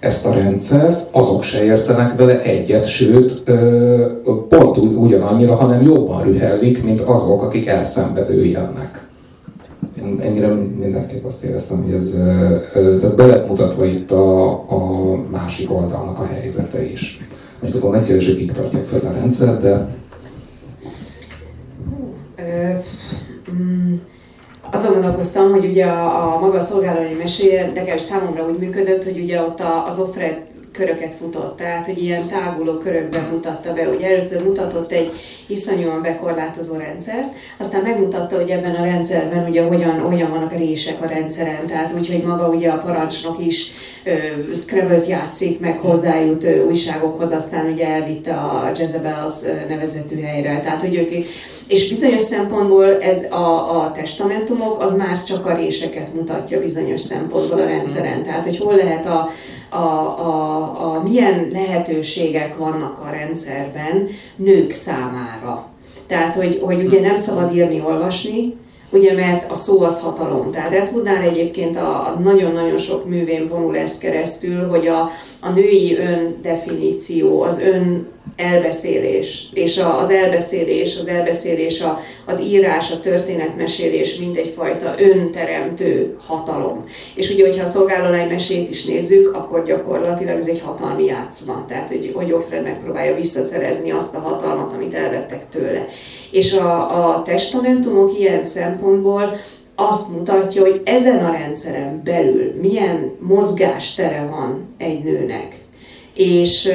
ezt 0.00 0.26
a 0.26 0.32
rendszert, 0.32 1.06
azok 1.10 1.42
se 1.42 1.64
értenek 1.64 2.16
vele 2.16 2.42
egyet, 2.42 2.86
sőt, 2.86 3.42
pont 4.48 4.76
ugyanannyira, 4.76 5.54
hanem 5.54 5.82
jobban 5.82 6.22
rühellik, 6.22 6.84
mint 6.84 7.00
azok, 7.00 7.42
akik 7.42 7.66
elszenvedőjelnek. 7.66 9.03
Én 9.03 9.03
ennyire 10.20 10.48
mindenképp 10.54 11.24
azt 11.24 11.44
éreztem, 11.44 11.82
hogy 11.82 11.94
ez 11.94 12.10
tehát 12.72 13.16
be 13.16 13.44
mutatva 13.48 13.84
itt 13.84 14.10
a, 14.10 14.50
a 14.50 15.14
másik 15.30 15.72
oldalnak 15.72 16.18
a 16.18 16.26
helyzete 16.26 16.82
is. 16.90 17.20
Mondjuk 17.60 17.84
azon 17.84 17.94
egy 17.94 18.36
kik 18.36 18.52
tartják 18.52 18.84
fel 18.84 19.00
a 19.00 19.12
rendszer, 19.12 19.60
de... 19.60 19.88
Mm, 23.52 23.94
azon 24.70 24.92
gondolkoztam, 24.92 25.50
hogy 25.50 25.64
ugye 25.64 25.84
a, 25.84 26.34
a 26.34 26.38
maga 26.38 26.58
a 26.58 26.60
szolgálói 26.60 27.14
meséje 27.18 27.66
legalábbis 27.74 28.02
számomra 28.02 28.48
úgy 28.48 28.58
működött, 28.58 29.04
hogy 29.04 29.18
ugye 29.18 29.40
ott 29.40 29.62
az 29.88 29.98
Offred 29.98 30.42
köröket 30.74 31.14
futott, 31.14 31.56
tehát 31.56 31.86
hogy 31.86 32.02
ilyen 32.02 32.26
táguló 32.26 32.78
körökben 32.78 33.24
mutatta 33.24 33.72
be, 33.72 33.84
hogy 33.84 34.02
először 34.02 34.44
mutatott 34.44 34.92
egy 34.92 35.12
iszonyúan 35.46 36.02
bekorlátozó 36.02 36.76
rendszert, 36.76 37.34
aztán 37.58 37.82
megmutatta, 37.82 38.36
hogy 38.36 38.50
ebben 38.50 38.74
a 38.74 38.84
rendszerben 38.84 39.48
ugye 39.48 39.62
hogyan, 39.62 40.00
hogyan 40.00 40.30
vannak 40.30 40.52
rések 40.52 41.02
a 41.02 41.06
rendszeren, 41.06 41.66
tehát 41.66 41.94
úgyhogy 41.98 42.22
maga 42.22 42.48
ugye 42.48 42.70
a 42.70 42.78
parancsnok 42.78 43.46
is 43.46 43.70
uh, 44.04 44.54
Scrabble-t 44.54 45.06
játszik, 45.06 45.60
meg 45.60 45.78
hozzájut 45.78 46.44
uh, 46.44 46.64
újságokhoz, 46.66 47.32
aztán 47.32 47.72
ugye 47.72 47.86
elvitte 47.86 48.34
a 48.34 48.70
Jezebels 48.78 49.34
nevezetű 49.68 50.20
helyre, 50.20 50.60
tehát 50.60 50.80
hogy 50.80 50.94
ők 50.94 51.10
és 51.68 51.88
bizonyos 51.88 52.22
szempontból 52.22 53.02
ez 53.02 53.22
a, 53.30 53.80
a 53.80 53.92
testamentumok, 53.92 54.82
az 54.82 54.96
már 54.96 55.22
csak 55.22 55.46
a 55.46 55.54
réseket 55.54 56.14
mutatja 56.14 56.60
bizonyos 56.60 57.00
szempontból 57.00 57.60
a 57.60 57.64
rendszeren. 57.64 58.22
Tehát, 58.22 58.44
hogy 58.44 58.58
hol 58.58 58.74
lehet 58.74 59.06
a, 59.06 59.30
a, 59.74 60.18
a, 60.20 60.94
a 60.94 61.02
milyen 61.02 61.48
lehetőségek 61.52 62.56
vannak 62.56 63.00
a 63.00 63.10
rendszerben 63.10 64.08
nők 64.36 64.72
számára. 64.72 65.66
Tehát, 66.06 66.34
hogy, 66.34 66.60
hogy 66.62 66.84
ugye 66.84 67.00
nem 67.00 67.16
szabad 67.16 67.54
írni, 67.54 67.80
olvasni, 67.80 68.54
ugye 68.94 69.12
mert 69.12 69.50
a 69.50 69.54
szó 69.54 69.80
az 69.80 70.00
hatalom. 70.00 70.50
Tehát 70.50 70.72
el 70.72 70.88
tudnál 70.88 71.22
egyébként 71.22 71.76
a 71.76 72.20
nagyon-nagyon 72.22 72.78
sok 72.78 73.08
művén 73.08 73.48
vonul 73.48 73.76
ezt 73.76 74.00
keresztül, 74.00 74.68
hogy 74.68 74.86
a, 74.86 75.10
a 75.40 75.50
női 75.50 75.98
öndefiníció, 75.98 77.42
az 77.42 77.60
ön 77.60 78.12
elbeszélés, 78.36 79.46
és 79.52 79.80
az 79.98 80.10
elbeszélés, 80.10 80.98
az 81.00 81.06
elbeszélés, 81.06 81.80
a, 81.80 81.98
az 82.24 82.40
írás, 82.40 82.90
a 82.90 83.00
történetmesélés 83.00 84.16
mind 84.16 84.36
egyfajta 84.36 84.94
önteremtő 84.98 86.16
hatalom. 86.26 86.84
És 87.14 87.30
ugye, 87.30 87.46
hogyha 87.46 87.62
a 87.62 87.70
szolgálólány 87.70 88.28
mesét 88.28 88.70
is 88.70 88.84
nézzük, 88.84 89.34
akkor 89.34 89.64
gyakorlatilag 89.64 90.38
ez 90.38 90.46
egy 90.46 90.60
hatalmi 90.64 91.04
játszma, 91.04 91.64
tehát 91.68 91.88
hogy, 91.88 92.12
hogy 92.14 92.32
Offred 92.32 92.62
megpróbálja 92.62 93.14
visszaszerezni 93.14 93.90
azt 93.90 94.14
a 94.14 94.18
hatalmat, 94.18 94.72
amit 94.72 94.94
elvettek 94.94 95.48
tőle. 95.50 95.86
És 96.34 96.52
a, 96.52 97.08
a 97.08 97.22
testamentumok 97.22 98.18
ilyen 98.18 98.44
szempontból 98.44 99.36
azt 99.74 100.08
mutatja, 100.08 100.62
hogy 100.62 100.80
ezen 100.84 101.24
a 101.24 101.32
rendszeren 101.32 102.00
belül 102.04 102.52
milyen 102.60 103.12
mozgástere 103.20 104.26
van 104.30 104.74
egy 104.78 105.04
nőnek 105.04 105.64
és 106.14 106.72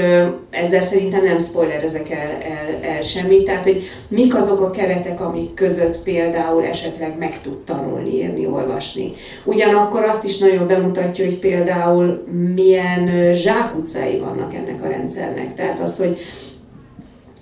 ezzel 0.49 0.81
szerintem 0.81 1.23
nem 1.23 1.39
spoilerezek 1.39 2.09
el, 2.09 2.29
el, 2.29 2.91
el 2.93 3.01
semmit, 3.01 3.45
tehát 3.45 3.63
hogy 3.63 3.83
mik 4.07 4.35
azok 4.35 4.61
a 4.61 4.69
keretek, 4.69 5.21
amik 5.21 5.53
között 5.53 6.03
például 6.03 6.65
esetleg 6.65 7.17
meg 7.17 7.41
tud 7.41 7.57
tanulni, 7.57 8.15
írni, 8.15 8.45
olvasni. 8.45 9.13
Ugyanakkor 9.43 10.03
azt 10.03 10.23
is 10.23 10.37
nagyon 10.37 10.67
bemutatja, 10.67 11.25
hogy 11.25 11.39
például 11.39 12.23
milyen 12.55 13.33
zsákutcái 13.33 14.17
vannak 14.17 14.55
ennek 14.55 14.83
a 14.83 14.87
rendszernek. 14.87 15.55
Tehát 15.55 15.79
az, 15.79 15.97
hogy 15.97 16.17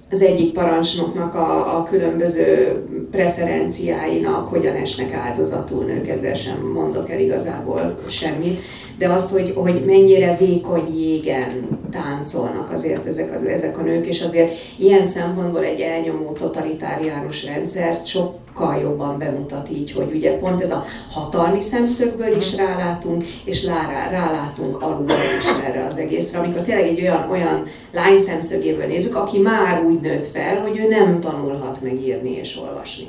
az 0.09 0.21
egyik 0.21 0.53
parancsnoknak 0.53 1.35
a, 1.35 1.77
a 1.77 1.83
különböző 1.83 2.77
preferenciáinak 3.11 4.47
hogyan 4.47 4.75
esnek 4.75 5.13
áldozatul 5.13 5.85
nők, 5.85 6.07
ezzel 6.07 6.33
sem 6.33 6.71
mondok 6.73 7.09
el 7.09 7.19
igazából 7.19 7.99
semmit 8.07 8.59
de 8.97 9.09
az, 9.09 9.31
hogy, 9.31 9.53
hogy 9.55 9.85
mennyire 9.85 10.35
vékony 10.39 10.97
jégen 10.97 11.79
táncolnak 11.91 12.71
azért 12.71 13.05
ezek, 13.05 13.33
az, 13.33 13.45
ezek 13.45 13.77
a 13.77 13.81
nők, 13.81 14.05
és 14.05 14.21
azért 14.21 14.53
ilyen 14.77 15.05
szempontból 15.05 15.63
egy 15.63 15.79
elnyomó 15.79 16.31
totalitáriánus 16.31 17.45
rendszert 17.45 18.05
sokkal 18.05 18.81
jobban 18.81 19.17
bemutat 19.17 19.69
így, 19.69 19.91
hogy 19.91 20.11
ugye 20.15 20.37
pont 20.37 20.61
ez 20.61 20.71
a 20.71 20.83
hatalmi 21.11 21.61
szemszögből 21.61 22.35
is 22.37 22.51
mhm. 22.51 22.65
rálátunk, 22.65 23.23
és 23.45 23.65
rá, 23.65 24.09
rálátunk 24.11 24.81
alul 24.81 25.09
is 25.39 25.65
erre 25.65 25.85
az 25.85 25.97
egészre, 25.97 26.39
amikor 26.39 26.61
tényleg 26.61 26.87
egy 26.87 27.01
olyan, 27.01 27.29
olyan 27.29 27.65
lány 27.91 28.17
szemszögéből 28.17 28.85
nézzük, 28.85 29.15
aki 29.15 29.39
már 29.39 29.83
úgy 29.83 29.99
nőtt 29.99 30.27
fel, 30.27 30.61
hogy 30.61 30.77
ő 30.77 30.87
nem 30.87 31.19
tanulhat 31.19 31.81
meg 31.81 31.93
írni 31.93 32.31
és 32.31 32.57
olvasni. 32.57 33.07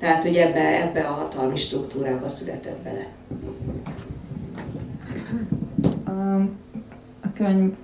Tehát, 0.00 0.22
hogy 0.22 0.36
ebbe, 0.36 0.82
ebbe 0.82 1.00
a 1.00 1.12
hatalmi 1.12 1.56
struktúrába 1.56 2.28
született 2.28 2.78
bele. 2.84 3.06
Könyv, 7.38 7.74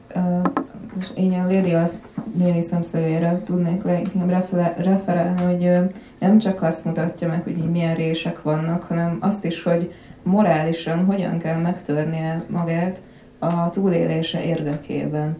és 1.01 1.07
én 1.15 1.33
a 1.33 1.53
Lady 1.53 1.75
az 1.75 1.95
néni 2.39 2.61
szemszögére 2.61 3.41
tudnék 3.45 3.83
leginkább 3.83 4.31
referálni, 4.77 5.43
hogy 5.43 5.91
nem 6.19 6.39
csak 6.39 6.63
azt 6.63 6.85
mutatja 6.85 7.29
meg, 7.29 7.43
hogy 7.43 7.71
milyen 7.71 7.95
rések 7.95 8.43
vannak, 8.43 8.83
hanem 8.83 9.17
azt 9.21 9.45
is, 9.45 9.63
hogy 9.63 9.93
morálisan 10.23 11.05
hogyan 11.05 11.39
kell 11.39 11.61
megtörnie 11.61 12.43
magát 12.49 13.03
a 13.39 13.71
túlélése 13.71 14.45
érdekében. 14.45 15.37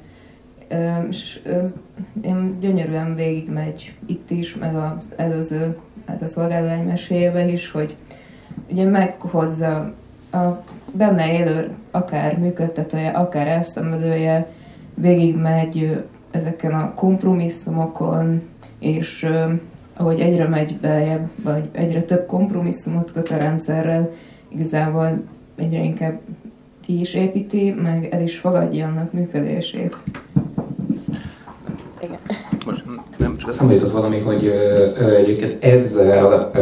És 1.09 1.41
ez, 1.45 1.75
én 2.23 2.51
gyönyörűen 2.61 3.15
végigmegy 3.15 3.95
itt 4.07 4.31
is, 4.31 4.55
meg 4.55 4.77
az 4.77 5.09
előző, 5.17 5.79
hát 6.07 6.23
a 6.23 6.27
szolgálóány 6.27 6.85
meséjében 6.85 7.49
is, 7.49 7.71
hogy 7.71 7.97
ugye 8.71 8.85
meghozza 8.85 9.93
a 10.33 10.65
benne 10.97 11.33
élő, 11.33 11.71
akár 11.91 12.39
működtetője, 12.39 13.09
akár 13.09 13.47
elszenvedője 13.47 14.47
végigmegy 14.95 16.05
ezeken 16.31 16.75
a 16.75 16.95
kompromisszumokon, 16.95 18.43
és 18.79 19.29
ahogy 19.97 20.21
egyre 20.21 20.49
megy 20.49 20.77
beljebb, 20.77 21.31
vagy 21.43 21.69
egyre 21.73 22.03
több 22.03 22.27
kompromisszumot 22.27 23.13
köt 23.13 23.31
a 23.31 23.37
rendszerrel, 23.37 24.11
igazából 24.49 25.23
egyre 25.57 25.83
inkább 25.83 26.21
ki 26.81 27.01
is 27.01 27.15
építi, 27.15 27.71
meg 27.71 28.09
el 28.11 28.23
is 28.23 28.39
fogadja 28.39 28.87
annak 28.87 29.13
működését. 29.13 29.97
Igen. 32.01 32.19
Most 32.67 32.85
nem 33.19 33.34
csak 33.45 33.53
eszembe 33.53 33.75
jutott 33.75 33.91
valami, 33.91 34.19
hogy 34.19 34.53
ö, 34.99 35.15
egyébként 35.15 35.65
ezzel 35.65 36.51
ö, 36.55 36.59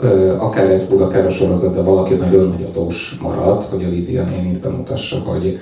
ö, 0.00 0.32
akár 0.38 0.70
egy 0.70 0.88
túl, 0.88 1.02
akár 1.02 1.26
a 1.26 1.30
sorozat, 1.30 1.74
de 1.74 1.82
valaki 1.82 2.14
nagyon 2.14 2.48
nagy 2.48 2.66
adós 2.70 3.18
marad, 3.22 3.64
hogy 3.70 3.84
a 3.84 3.88
Lídia 3.88 4.24
nénit 4.24 4.60
bemutassa, 4.60 5.16
hogy 5.24 5.58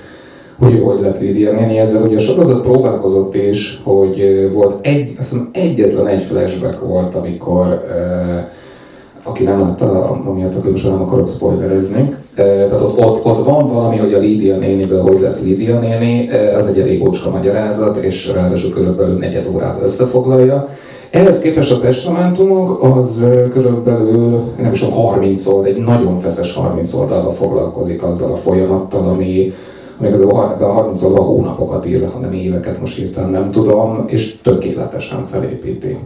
hogy 0.59 0.81
hogy 0.83 0.99
lett 0.99 1.19
Lídia 1.19 1.51
néni. 1.51 1.77
Ezzel 1.77 2.03
ugye 2.03 2.15
a 2.15 2.19
sorozat 2.19 2.61
próbálkozott 2.61 3.35
is, 3.35 3.81
hogy 3.83 4.49
volt 4.53 4.85
egy, 4.85 5.15
azt 5.19 5.29
hiszem 5.29 5.49
egyetlen 5.53 6.07
egy 6.07 6.23
flashback 6.23 6.79
volt, 6.79 7.15
amikor 7.15 7.85
aki 9.23 9.43
nem 9.43 9.59
látta, 9.59 10.09
amiatt 10.09 10.55
akkor 10.55 10.71
most 10.71 10.89
nem 10.89 11.01
akarok 11.01 11.29
spoilerezni. 11.29 12.15
Tehát 12.35 12.71
ott, 12.71 12.97
ott, 12.97 13.25
ott 13.25 13.45
van 13.45 13.67
valami, 13.67 13.97
hogy 13.97 14.13
a 14.13 14.19
Lídia 14.19 14.57
néniből 14.57 15.01
hogy 15.01 15.19
lesz 15.19 15.43
Lídia 15.43 15.79
néni, 15.79 16.29
az 16.55 16.67
egy 16.67 16.79
elég 16.79 17.07
ócska 17.07 17.29
magyarázat, 17.29 17.97
és 17.97 18.31
ráadásul 18.33 18.71
körülbelül 18.71 19.17
negyed 19.17 19.47
órában 19.53 19.83
összefoglalja. 19.83 20.69
Ehhez 21.09 21.39
képest 21.39 21.71
a 21.71 21.79
testamentumok 21.79 22.83
az 22.83 23.27
körülbelül, 23.53 24.41
nem 24.61 24.71
is 24.71 24.81
a 24.81 24.89
30 24.89 25.47
oldal, 25.47 25.65
egy 25.65 25.83
nagyon 25.83 26.19
feszes 26.19 26.53
30 26.53 26.93
oldalra 26.93 27.31
foglalkozik 27.31 28.03
azzal 28.03 28.31
a 28.31 28.35
folyamattal, 28.35 29.09
ami, 29.09 29.53
még 29.97 30.11
ez 30.11 30.19
a 30.19 30.33
30 30.33 31.03
oldal 31.03 31.23
hónapokat 31.23 31.85
ír, 31.85 32.09
hanem 32.13 32.33
éveket 32.33 32.79
most 32.79 32.99
írtam, 32.99 33.31
nem 33.31 33.51
tudom, 33.51 34.03
és 34.07 34.35
tökéletesen 34.41 35.25
felépíti. 35.25 35.97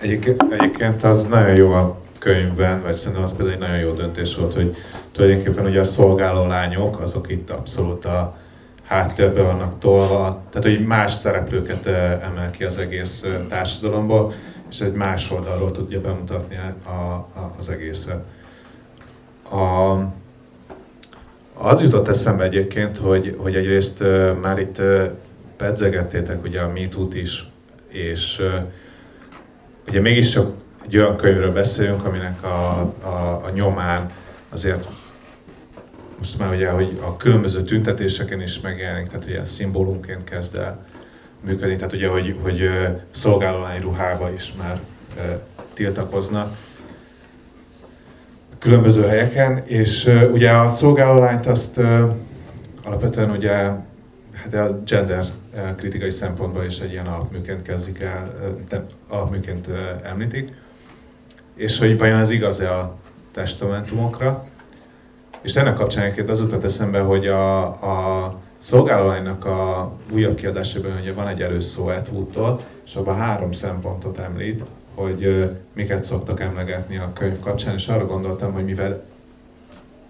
Egyébként, 0.00 0.44
egyébként 0.50 1.04
az 1.04 1.26
nagyon 1.26 1.56
jó 1.56 1.70
a 1.70 2.02
könyvben, 2.24 2.82
vagy 2.82 2.94
szerintem 2.94 3.22
az 3.22 3.36
például 3.36 3.56
egy 3.56 3.68
nagyon 3.68 3.78
jó 3.78 3.92
döntés 3.92 4.36
volt, 4.36 4.54
hogy 4.54 4.76
tulajdonképpen 5.12 5.66
ugye 5.66 5.80
a 5.80 5.84
szolgáló 5.84 6.46
lányok, 6.46 7.00
azok 7.00 7.30
itt 7.30 7.50
abszolút 7.50 8.04
a, 8.04 8.36
háttérbe 8.84 9.42
vannak 9.42 9.78
tolva, 9.78 10.42
tehát 10.50 10.76
hogy 10.76 10.86
más 10.86 11.12
szereplőket 11.12 11.86
emel 12.22 12.50
ki 12.50 12.64
az 12.64 12.78
egész 12.78 13.24
társadalomból, 13.48 14.34
és 14.70 14.80
egy 14.80 14.92
más 14.92 15.30
oldalról 15.30 15.72
tudja 15.72 16.00
bemutatni 16.00 16.56
a, 16.84 16.90
a, 16.90 17.54
az 17.58 17.68
egészet. 17.68 18.24
A, 19.50 19.92
az 21.54 21.82
jutott 21.82 22.08
eszembe 22.08 22.44
egyébként, 22.44 22.96
hogy, 22.96 23.36
hogy 23.38 23.56
egyrészt 23.56 24.04
már 24.40 24.58
itt 24.58 24.78
uh, 24.78 25.04
pedzegettétek 25.56 26.42
ugye 26.42 26.60
a 26.60 26.72
MeToo-t 26.72 27.14
is, 27.14 27.48
és 27.88 28.38
uh, 28.40 28.66
ugye 29.88 30.00
mégiscsak 30.00 30.50
egy 30.86 30.96
olyan 30.96 31.16
könyvről 31.16 31.52
beszélünk, 31.52 32.04
aminek 32.04 32.44
a, 32.44 32.80
a, 33.02 33.42
a 33.44 33.50
nyomán 33.54 34.10
azért 34.48 34.86
most 36.18 36.38
már 36.38 36.54
ugye, 36.54 36.70
hogy 36.70 36.98
a 37.02 37.16
különböző 37.16 37.62
tüntetéseken 37.62 38.42
is 38.42 38.60
megjelenik, 38.60 39.08
tehát 39.08 39.28
ilyen 39.28 39.44
szimbólumként 39.44 40.24
kezd 40.24 40.56
el 40.56 40.86
működni, 41.40 41.76
tehát 41.76 41.92
ugye, 41.92 42.08
hogy, 42.08 42.36
hogy 42.42 42.70
szolgálólány 43.10 43.80
ruhába 43.80 44.32
is 44.32 44.52
már 44.58 44.80
tiltakoznak 45.74 46.56
különböző 48.58 49.06
helyeken, 49.06 49.62
és 49.66 50.10
ugye 50.32 50.50
a 50.50 50.68
szolgálólányt 50.68 51.46
azt 51.46 51.80
alapvetően 52.84 53.30
ugye 53.30 53.52
hát 54.32 54.54
a 54.54 54.82
gender 54.86 55.26
kritikai 55.76 56.10
szempontból 56.10 56.64
is 56.64 56.78
egy 56.78 56.92
ilyen 56.92 57.06
alapműként 57.06 57.62
kezdik 57.62 58.00
el, 58.00 58.34
alapműként 59.08 59.66
említik, 60.02 60.52
és 61.54 61.78
hogy 61.78 61.98
vajon 61.98 62.18
ez 62.18 62.30
igaz-e 62.30 62.72
a 62.78 62.94
testamentumokra, 63.32 64.44
és 65.42 65.54
ennek 65.54 65.74
kapcsán 65.74 66.04
egyébként 66.04 66.28
az 66.28 66.40
utat 66.40 66.64
eszembe, 66.64 67.00
hogy 67.00 67.26
a, 67.26 67.64
a 67.66 68.34
szolgálóanynak 68.58 69.44
a 69.44 69.92
újabb 70.12 70.34
kiadásában 70.34 70.98
ugye 71.00 71.12
van 71.12 71.28
egy 71.28 71.42
erős 71.42 71.64
szó 71.64 71.86
Atwoodtól, 71.86 72.60
és 72.86 72.94
abban 72.94 73.16
három 73.16 73.52
szempontot 73.52 74.18
említ, 74.18 74.64
hogy 74.94 75.50
miket 75.72 76.04
szoktak 76.04 76.40
emlegetni 76.40 76.96
a 76.96 77.12
könyv 77.12 77.40
kapcsán, 77.40 77.74
és 77.74 77.88
arra 77.88 78.06
gondoltam, 78.06 78.52
hogy 78.52 78.64
mivel 78.64 79.04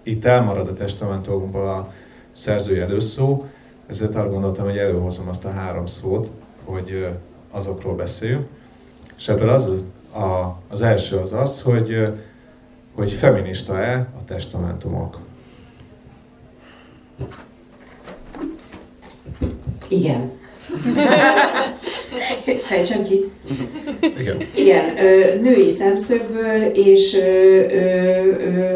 itt 0.03 0.25
elmarad 0.25 0.67
a 0.67 0.73
testamentumból 0.73 1.69
a 1.69 1.93
szerzői 2.31 2.79
előszó, 2.79 3.45
ezért 3.87 4.15
arra 4.15 4.29
gondoltam, 4.29 4.65
hogy 4.65 4.77
előhozom 4.77 5.29
azt 5.29 5.45
a 5.45 5.51
három 5.51 5.85
szót, 5.85 6.29
hogy 6.63 7.07
azokról 7.51 7.95
beszéljünk. 7.95 8.47
És 9.17 9.27
ebből 9.27 9.49
az, 9.49 9.83
a, 10.15 10.57
az 10.69 10.81
első 10.81 11.17
az 11.17 11.33
az, 11.33 11.61
hogy, 11.61 12.07
hogy 12.95 13.11
feminista-e 13.11 14.07
a 14.19 14.25
testamentumok. 14.25 15.19
Igen. 19.87 20.31
Fejtsem 22.67 23.03
ki. 23.03 23.31
Igen. 24.17 24.37
Igen, 24.55 24.93
női 25.41 25.69
szemszögből, 25.69 26.61
és 26.73 27.13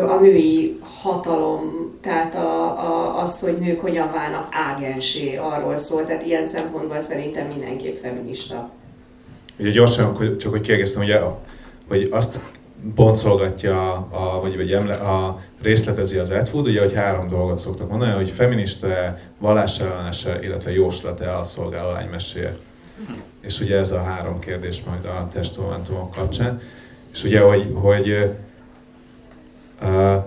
a 0.07 0.19
női 0.19 0.79
hatalom, 1.01 1.89
tehát 2.01 2.35
a, 2.35 2.63
a, 2.65 3.21
az, 3.21 3.39
hogy 3.39 3.57
nők 3.57 3.81
hogyan 3.81 4.11
válnak 4.11 4.47
ágensé, 4.51 5.35
arról 5.35 5.77
szól, 5.77 6.05
tehát 6.05 6.25
ilyen 6.25 6.45
szempontból 6.45 7.01
szerintem 7.01 7.47
mindenképp 7.47 8.01
feminista. 8.01 8.71
Ugye 9.59 9.69
gyorsan, 9.69 10.37
csak 10.37 10.51
hogy 10.51 10.61
kiegészítem, 10.61 11.03
ugye, 11.03 11.19
hogy 11.87 12.07
azt 12.11 12.39
boncolgatja, 12.95 13.93
a, 13.93 14.39
vagy, 14.41 14.55
vagy 14.55 14.71
emle, 14.71 14.93
a, 14.93 15.41
részletezi 15.61 16.17
az 16.17 16.31
Edfood, 16.31 16.67
ugye, 16.67 16.81
hogy 16.81 16.93
három 16.93 17.27
dolgot 17.27 17.59
szoktak 17.59 17.89
mondani, 17.89 18.11
hogy 18.11 18.29
feminista, 18.29 19.17
vallásellenese, 19.37 20.39
illetve 20.43 20.71
jóslata 20.71 21.39
a 21.39 21.43
szolgálólány 21.43 22.09
mesél. 22.09 22.57
És 23.41 23.59
ugye 23.59 23.77
ez 23.77 23.91
a 23.91 24.03
három 24.03 24.39
kérdés 24.39 24.83
majd 24.83 25.05
a 25.05 25.29
testamentumok 25.33 26.11
kapcsán. 26.11 26.61
És 27.11 27.23
ugye, 27.23 27.39
hogy, 27.39 27.71
hogy 27.73 28.31
uh, 29.81 30.23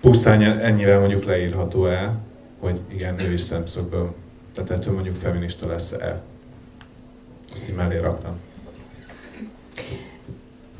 pusztán 0.00 0.42
ennyivel 0.42 0.98
mondjuk 0.98 1.24
leírható 1.24 1.86
el, 1.86 2.20
hogy 2.58 2.80
igen, 2.88 3.14
női 3.14 3.36
szemszögből, 3.36 4.14
tehát 4.54 4.70
ettől 4.70 4.94
mondjuk 4.94 5.16
feminista 5.16 5.66
lesz 5.66 5.92
el. 5.92 6.22
Ezt 7.54 7.68
így 7.68 7.74
mellé 7.74 7.98
raktam 7.98 8.40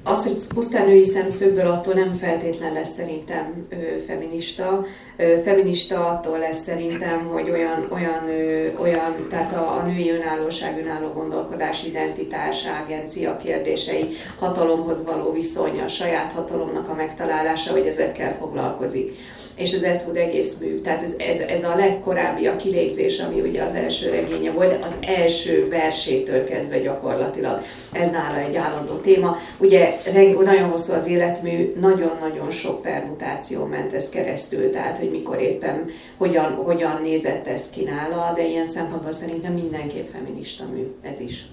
az, 0.03 0.27
hogy 0.27 0.47
pusztán 0.55 0.87
női 0.87 1.05
szemszögből 1.05 1.67
attól 1.67 1.95
nem 1.95 2.13
feltétlen 2.13 2.73
lesz 2.73 2.93
szerintem 2.93 3.67
ö, 3.69 3.77
feminista. 4.07 4.85
Ö, 5.17 5.35
feminista 5.45 6.07
attól 6.07 6.39
lesz 6.39 6.63
szerintem, 6.63 7.27
hogy 7.27 7.51
olyan, 7.51 7.87
olyan, 7.93 8.29
ö, 8.29 8.69
olyan 8.79 9.27
tehát 9.31 9.53
a, 9.53 9.77
a 9.77 9.83
női 9.83 10.11
önállóság, 10.11 10.79
önálló 10.79 11.09
gondolkodás, 11.09 11.85
identitás, 11.85 12.65
agencia 12.85 13.37
kérdései, 13.37 14.09
hatalomhoz 14.39 15.05
való 15.05 15.33
viszony, 15.33 15.81
a 15.81 15.89
saját 15.89 16.33
hatalomnak 16.33 16.89
a 16.89 16.95
megtalálása, 16.95 17.73
hogy 17.73 17.87
ezekkel 17.87 18.35
foglalkozik 18.35 19.17
és 19.61 19.75
az 19.75 19.83
Ed 19.83 20.03
egész 20.15 20.59
mű. 20.59 20.81
Tehát 20.81 21.03
ez, 21.03 21.15
ez, 21.19 21.39
ez 21.39 21.65
a 21.65 21.77
legkorábbi 21.77 22.47
a 22.47 22.57
kilégzés, 22.57 23.19
ami 23.19 23.41
ugye 23.41 23.63
az 23.63 23.75
első 23.75 24.11
regénye 24.11 24.51
volt, 24.51 24.69
de 24.71 24.85
az 24.85 24.95
első 25.01 25.69
versétől 25.69 26.45
kezdve 26.45 26.79
gyakorlatilag 26.79 27.63
ez 27.93 28.11
nála 28.11 28.39
egy 28.39 28.57
állandó 28.57 28.95
téma. 28.95 29.37
Ugye 29.59 29.95
nagyon 30.45 30.71
hosszú 30.71 30.93
az 30.93 31.07
életmű, 31.07 31.75
nagyon-nagyon 31.81 32.51
sok 32.51 32.83
permutáció 32.83 33.65
ment 33.65 33.93
ez 33.93 34.09
keresztül, 34.09 34.71
tehát 34.71 34.99
hogy 34.99 35.11
mikor 35.11 35.41
éppen 35.41 35.87
hogyan, 36.17 36.55
hogyan 36.55 37.01
nézett 37.03 37.47
ez 37.47 37.71
ki 37.71 37.85
nála, 37.85 38.33
de 38.37 38.47
ilyen 38.47 38.67
szempontból 38.67 39.13
szerintem 39.13 39.53
mindenképp 39.53 40.11
feminista 40.13 40.65
mű 40.73 40.87
ez 41.03 41.21
is 41.21 41.45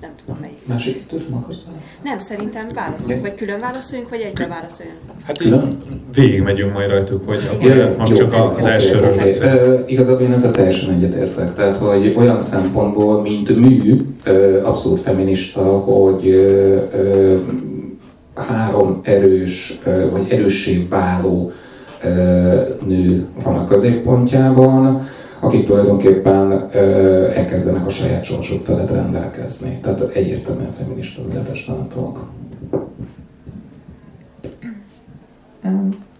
nem 0.00 0.10
tudom 0.24 0.40
melyik. 0.40 0.58
Másik 0.64 1.06
tudom, 1.06 1.34
akarsz 1.34 1.58
Nem, 2.02 2.18
szerintem 2.18 2.68
válaszoljunk, 2.74 3.26
vagy 3.26 3.34
külön 3.34 3.60
válaszoljunk, 3.60 4.10
vagy 4.10 4.20
egyre 4.20 4.46
válaszoljunk. 4.46 4.98
Hát 5.24 5.38
külön? 5.38 5.78
végig 6.14 6.42
megyünk 6.42 6.72
majd 6.72 6.90
rajtuk, 6.90 7.28
hogy 7.28 7.38
Igen. 7.60 7.94
most 7.98 8.16
csak 8.16 8.56
az 8.56 8.64
elsőről 8.64 9.14
beszélünk. 9.14 9.90
Igazából 9.90 10.26
én 10.26 10.32
ezzel 10.32 10.50
teljesen 10.50 10.94
egyetértek. 10.94 11.54
Tehát, 11.54 11.76
hogy 11.76 12.14
olyan 12.16 12.40
szempontból, 12.40 13.22
mint 13.22 13.56
mű, 13.56 14.06
abszolút 14.62 15.00
feminista, 15.00 15.60
hogy 15.60 16.34
három 18.34 19.00
erős, 19.02 19.80
vagy 20.10 20.26
erőssé 20.30 20.86
váló 20.90 21.52
nő 22.86 23.26
van 23.42 23.56
a 23.56 23.66
középpontjában, 23.66 25.06
akik 25.40 25.66
tulajdonképpen 25.66 26.70
elkezdenek 27.34 27.86
a 27.86 27.90
saját 27.90 28.24
sorsuk 28.24 28.60
felett 28.60 28.90
rendelkezni. 28.90 29.78
Tehát 29.82 30.00
egyértelműen 30.00 30.72
feminista 30.72 31.22
testamentumok. 31.44 32.30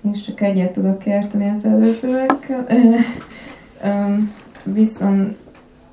Én 0.05 0.11
is 0.13 0.21
csak 0.21 0.41
egyet 0.41 0.73
tudok 0.73 1.07
érteni 1.07 1.49
az 1.49 1.65
előzőekkel. 1.65 2.67
Viszont 4.65 5.37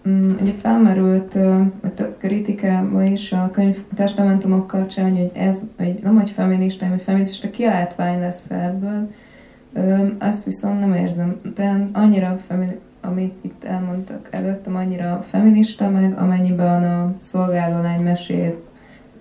mm, 0.07 0.29
ugye 0.41 0.51
felmerült 0.51 1.35
a 1.83 1.93
több 1.93 2.17
kritikában 2.17 3.05
is 3.05 3.31
a 3.31 3.49
könyv 3.51 3.77
testamentumok 3.95 4.67
kapcsán, 4.67 5.11
hogy 5.11 5.31
ez 5.33 5.61
hogy 5.77 5.99
nem 6.03 6.15
hogy 6.15 6.29
feminista, 6.29 6.83
hanem 6.83 6.97
feminista 6.97 7.49
kiáltvány 7.49 8.19
lesz 8.19 8.49
ebből. 8.49 9.09
Azt 10.19 10.43
viszont 10.43 10.79
nem 10.79 10.93
érzem. 10.93 11.39
De 11.55 11.89
annyira 11.93 12.37
feminista 12.37 12.79
amit 13.07 13.33
itt 13.41 13.63
elmondtak 13.63 14.27
előttem, 14.31 14.75
annyira 14.75 15.21
feminista, 15.29 15.89
meg 15.89 16.17
amennyiben 16.17 16.83
a 16.83 17.13
szolgálólány 17.19 18.01
mesét, 18.01 18.55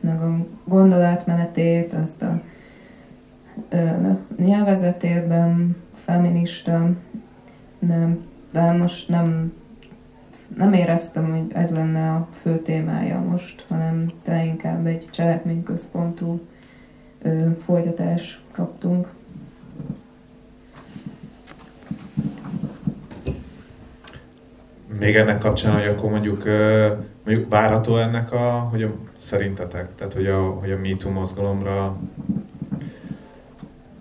meg 0.00 0.20
a 0.20 0.46
gondolatmenetét, 0.64 1.92
azt 1.92 2.22
a 2.22 2.40
ö, 3.68 3.88
nyelvezetében 4.36 5.76
feminista, 5.92 6.90
nem, 7.78 8.24
de 8.52 8.72
most 8.72 9.08
nem, 9.08 9.52
nem 10.56 10.72
éreztem, 10.72 11.30
hogy 11.30 11.52
ez 11.52 11.70
lenne 11.70 12.10
a 12.10 12.28
fő 12.30 12.58
témája 12.58 13.20
most, 13.20 13.64
hanem 13.68 14.06
te 14.22 14.44
inkább 14.44 14.86
egy 14.86 15.08
cselekményközpontú 15.10 16.40
ö, 17.22 17.50
folytatás 17.58 18.42
kaptunk. 18.52 19.08
Még 24.98 25.16
ennek 25.16 25.38
kapcsán, 25.38 25.74
hogy 25.74 25.86
akkor 25.86 26.10
mondjuk, 26.10 26.44
mondjuk 27.24 27.48
várható 27.48 27.98
ennek 27.98 28.32
a, 28.32 28.68
hogy 28.70 28.82
a, 28.82 28.94
szerintetek, 29.16 29.94
tehát 29.94 30.12
hogy 30.12 30.26
a, 30.26 30.40
hogy 30.40 30.70
a 30.70 30.76
MeToo 30.76 31.10
mozgalomra 31.10 31.96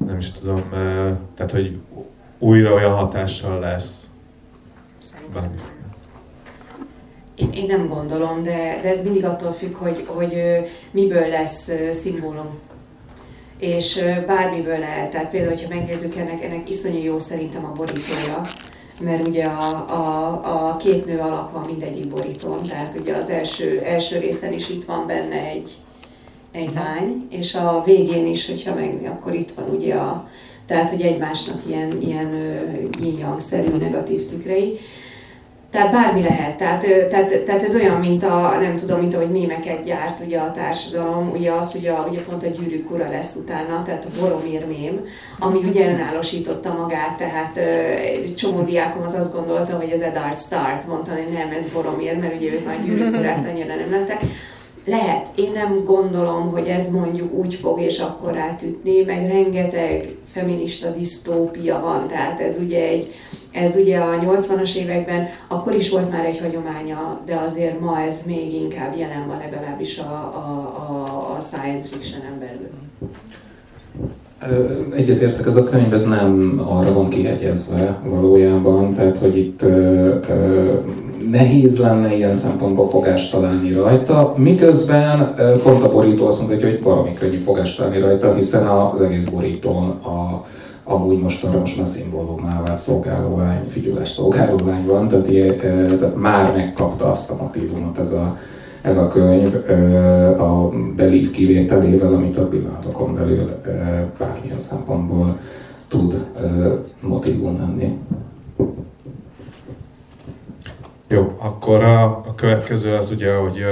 nem 0.05 0.17
is 0.17 0.31
tudom, 0.31 0.69
tehát 1.35 1.51
hogy 1.51 1.79
újra 2.39 2.73
olyan 2.73 2.93
hatással 2.93 3.59
lesz. 3.59 4.07
Szerintem. 4.97 5.51
Én, 7.35 7.51
én 7.51 7.65
nem 7.65 7.87
gondolom, 7.87 8.43
de, 8.43 8.79
de 8.81 8.89
ez 8.89 9.03
mindig 9.03 9.25
attól 9.25 9.51
függ, 9.51 9.75
hogy, 9.75 10.03
hogy 10.07 10.33
miből 10.91 11.27
lesz 11.27 11.71
szimbólum 11.91 12.59
és 13.57 14.03
bármiből 14.27 14.79
lehet. 14.79 15.11
Tehát 15.11 15.29
például, 15.29 15.53
hogyha 15.53 15.75
megnézzük, 15.75 16.15
ennek, 16.15 16.43
ennek 16.43 16.69
iszonyú 16.69 17.03
jó 17.03 17.19
szerintem 17.19 17.65
a 17.65 17.71
borítója, 17.71 18.41
mert 19.03 19.27
ugye 19.27 19.43
a, 19.43 19.69
a, 19.89 20.41
a 20.69 20.77
két 20.77 21.05
nő 21.05 21.19
alak 21.19 21.51
van 21.51 21.63
mindegyik 21.67 22.07
borítón, 22.07 22.61
tehát 22.61 22.95
ugye 22.99 23.15
az 23.15 23.29
első, 23.29 23.81
első 23.85 24.19
részen 24.19 24.53
is 24.53 24.69
itt 24.69 24.85
van 24.85 25.07
benne 25.07 25.47
egy, 25.47 25.71
egy 26.51 26.73
lány, 26.73 27.27
és 27.29 27.55
a 27.55 27.83
végén 27.85 28.27
is, 28.27 28.47
hogyha 28.47 28.73
meg, 28.73 29.11
akkor 29.15 29.33
itt 29.33 29.51
van 29.51 29.69
ugye 29.69 29.95
a, 29.95 30.29
tehát 30.65 30.89
hogy 30.89 31.01
egymásnak 31.01 31.61
ilyen, 31.67 32.01
ilyen 32.01 32.35
yin 33.01 33.25
negatív 33.79 34.25
tükrei. 34.29 34.79
Tehát 35.73 35.91
bármi 35.91 36.21
lehet. 36.21 36.57
Tehát, 36.57 37.07
tehát, 37.09 37.43
tehát 37.43 37.63
ez 37.63 37.75
olyan, 37.75 37.99
mint 37.99 38.23
a, 38.23 38.57
nem 38.61 38.75
tudom, 38.75 38.99
mint 38.99 39.13
ahogy 39.13 39.29
mémeket 39.29 39.83
gyárt 39.83 40.19
ugye 40.25 40.37
a 40.39 40.51
társadalom, 40.51 41.31
ugye 41.35 41.51
az, 41.51 41.75
ugye, 41.75 41.91
ugye 42.09 42.21
pont 42.21 42.43
a 42.43 42.47
gyűrűk 42.47 42.91
ura 42.91 43.09
lesz 43.09 43.35
utána, 43.35 43.83
tehát 43.83 44.05
a 44.05 44.19
boromír 44.19 44.65
mém, 44.67 45.05
ami 45.39 45.59
ugye 45.63 45.89
önállósította 45.89 46.73
magát, 46.73 47.17
tehát 47.17 47.57
egy 47.57 48.35
csomó 48.35 48.61
diákom 48.61 49.03
az 49.03 49.13
azt 49.13 49.33
gondolta, 49.33 49.75
hogy 49.75 49.89
ez 49.89 50.01
Edard 50.01 50.39
Stark, 50.39 50.87
mondta, 50.87 51.11
hogy 51.11 51.33
nem, 51.33 51.51
ez 51.51 51.71
boromír, 51.73 52.17
mert 52.17 52.35
ugye 52.35 52.51
ők 52.51 52.65
már 52.65 52.83
gyűrűk 52.83 53.19
urát 53.19 53.47
annyira 53.47 53.75
nem 53.75 53.91
lettek. 53.91 54.21
Lehet, 54.85 55.27
én 55.35 55.51
nem 55.51 55.83
gondolom, 55.85 56.51
hogy 56.51 56.67
ez 56.67 56.91
mondjuk 56.91 57.33
úgy 57.33 57.53
fog 57.53 57.81
és 57.81 57.99
akkor 57.99 58.37
átütni, 58.37 59.01
meg 59.01 59.27
rengeteg 59.27 60.15
feminista 60.33 60.89
disztópia 60.89 61.79
van, 61.79 62.07
tehát 62.07 62.39
ez 62.39 62.57
ugye 62.57 62.87
egy, 62.87 63.13
ez 63.53 63.75
ugye 63.75 63.97
a 63.97 64.19
80-as 64.19 64.75
években 64.75 65.27
akkor 65.47 65.73
is 65.73 65.89
volt 65.89 66.11
már 66.11 66.25
egy 66.25 66.39
hagyománya, 66.39 67.19
de 67.25 67.35
azért 67.47 67.79
ma 67.79 67.99
ez 67.99 68.19
még 68.25 68.53
inkább 68.53 68.97
jelen 68.97 69.27
van 69.27 69.37
legalábbis 69.37 69.97
a, 69.97 70.11
a, 70.35 70.73
a, 70.89 71.35
a 71.37 71.41
science 71.41 71.87
fiction 71.91 72.21
belül. 72.39 72.69
Egyetértek, 74.95 75.45
ez 75.45 75.55
a 75.55 75.63
könyv 75.63 75.93
ez 75.93 76.05
nem 76.05 76.61
arra 76.67 76.93
van 76.93 77.09
kihegyezve 77.09 77.99
valójában, 78.05 78.93
tehát 78.93 79.17
hogy 79.17 79.37
itt 79.37 79.61
ö, 79.61 80.15
ö, 80.29 80.71
nehéz 81.29 81.77
lenne 81.77 82.15
ilyen 82.15 82.35
szempontból 82.35 82.89
fogást 82.89 83.31
találni 83.31 83.71
rajta, 83.71 84.33
miközben 84.37 85.35
pont 85.63 85.83
a 85.83 85.91
borító 85.91 86.27
azt 86.27 86.47
mondja, 86.47 86.69
hogy 86.69 86.83
valami 86.83 87.13
könnyű 87.13 87.37
fogást 87.37 87.77
találni 87.77 87.99
rajta, 87.99 88.33
hiszen 88.33 88.67
az 88.67 89.01
egész 89.01 89.23
borítón 89.23 89.89
a, 89.89 90.45
amúgy 90.83 91.19
most 91.19 91.43
arra 91.43 91.59
most 91.59 91.77
már 91.77 91.87
szimbólumá 91.87 92.61
vált 92.61 92.77
szolgálólány, 92.77 93.63
figyelés 93.69 94.09
szolgálólány 94.09 94.85
van, 94.85 95.07
tehát, 95.07 95.29
ilyen, 95.29 95.57
tehát 95.57 96.15
már 96.15 96.55
megkapta 96.55 97.09
azt 97.09 97.31
a 97.31 97.35
motivumot 97.41 97.97
ez 97.97 98.11
a, 98.11 98.37
ez 98.81 98.97
a 98.97 99.07
könyv 99.07 99.55
a 100.39 100.69
belív 100.95 101.31
kivételével, 101.31 102.13
amit 102.13 102.37
a 102.37 102.47
pillanatokon 102.47 103.15
belül 103.15 103.49
bármilyen 104.17 104.57
szempontból 104.57 105.37
tud 105.87 106.25
motivum 106.99 107.57
lenni. 107.57 107.97
Jó, 111.07 111.35
akkor 111.37 111.83
a, 111.83 112.03
a 112.03 112.33
következő 112.35 112.95
az 112.95 113.11
ugye, 113.11 113.35
hogy 113.35 113.63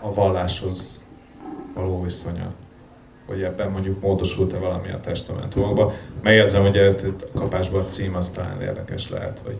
a 0.00 0.14
valláshoz 0.14 1.04
való 1.74 2.02
viszonya. 2.02 2.52
Hogy 3.28 3.42
ebben 3.42 3.70
mondjuk 3.70 4.00
módosult-e 4.00 4.58
valami 4.58 4.90
a 4.90 5.00
testamentumokban. 5.00 5.92
Megjegyzem, 6.22 6.62
hogy 6.62 6.78
a 6.78 6.94
kapásban 7.34 7.80
a 7.80 7.86
cím 7.86 8.16
az 8.16 8.30
talán 8.30 8.62
érdekes 8.62 9.10
lehet, 9.10 9.40
hogy 9.44 9.58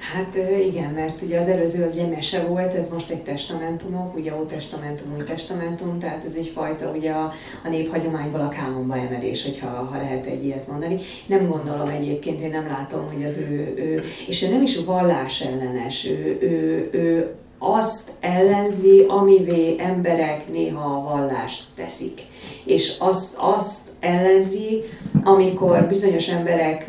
Hát 0.00 0.36
igen, 0.64 0.92
mert 0.94 1.22
ugye 1.22 1.38
az 1.38 1.48
előző 1.48 1.84
egy 1.84 2.08
mese 2.08 2.42
volt, 2.42 2.74
ez 2.74 2.92
most 2.92 3.10
egy 3.10 3.22
testamentumok, 3.22 4.16
ugye 4.16 4.34
ó 4.34 4.44
testamentum, 4.44 5.14
új 5.14 5.24
testamentum, 5.24 5.98
tehát 5.98 6.24
ez 6.24 6.34
egyfajta 6.34 6.90
ugye 6.90 7.10
a, 7.10 7.32
a 7.64 7.68
néphagyományból 7.68 8.40
a 8.40 8.48
kámonba 8.48 8.96
emelés, 8.96 9.44
hogyha 9.44 9.68
ha 9.68 9.96
lehet 9.96 10.26
egy 10.26 10.44
ilyet 10.44 10.68
mondani. 10.68 10.98
Nem 11.26 11.48
gondolom 11.48 11.88
egyébként, 11.88 12.40
én 12.40 12.50
nem 12.50 12.66
látom, 12.66 13.06
hogy 13.12 13.24
az 13.24 13.36
ő, 13.36 13.74
ő 13.76 14.02
és 14.26 14.42
ő 14.42 14.48
nem 14.48 14.62
is 14.62 14.76
vallás 14.84 15.40
ellenes, 15.40 16.06
ő, 16.06 16.38
ő, 16.40 16.88
ő 16.92 17.34
azt 17.62 18.10
ellenzi, 18.20 19.04
amivé 19.08 19.74
emberek 19.78 20.52
néha 20.52 20.96
a 20.96 21.02
vallást 21.02 21.64
teszik. 21.74 22.20
És 22.64 22.96
azt, 22.98 23.34
azt 23.36 23.88
ellenzi, 24.00 24.82
amikor 25.24 25.86
bizonyos 25.86 26.28
emberek 26.28 26.86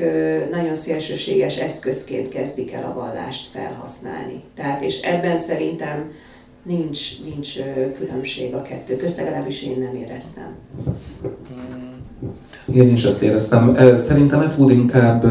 nagyon 0.51 0.75
szélsőséges 0.75 1.57
eszközként 1.57 2.29
kezdik 2.29 2.71
el 2.71 2.83
a 2.83 2.99
vallást 2.99 3.49
felhasználni. 3.51 4.43
Tehát, 4.55 4.81
és 4.81 5.01
ebben 5.01 5.37
szerintem 5.37 6.11
nincs, 6.63 7.23
nincs 7.23 7.53
különbség 7.97 8.53
a 8.53 8.61
kettő 8.61 8.95
közt, 8.95 9.17
legalábbis 9.17 9.63
én 9.63 9.79
nem 9.79 9.95
éreztem. 9.95 10.55
Én 12.73 12.91
is 12.91 13.03
ezt 13.03 13.21
éreztem. 13.21 13.77
Szerintem 13.95 14.39
Atwood 14.39 14.71
inkább 14.71 15.23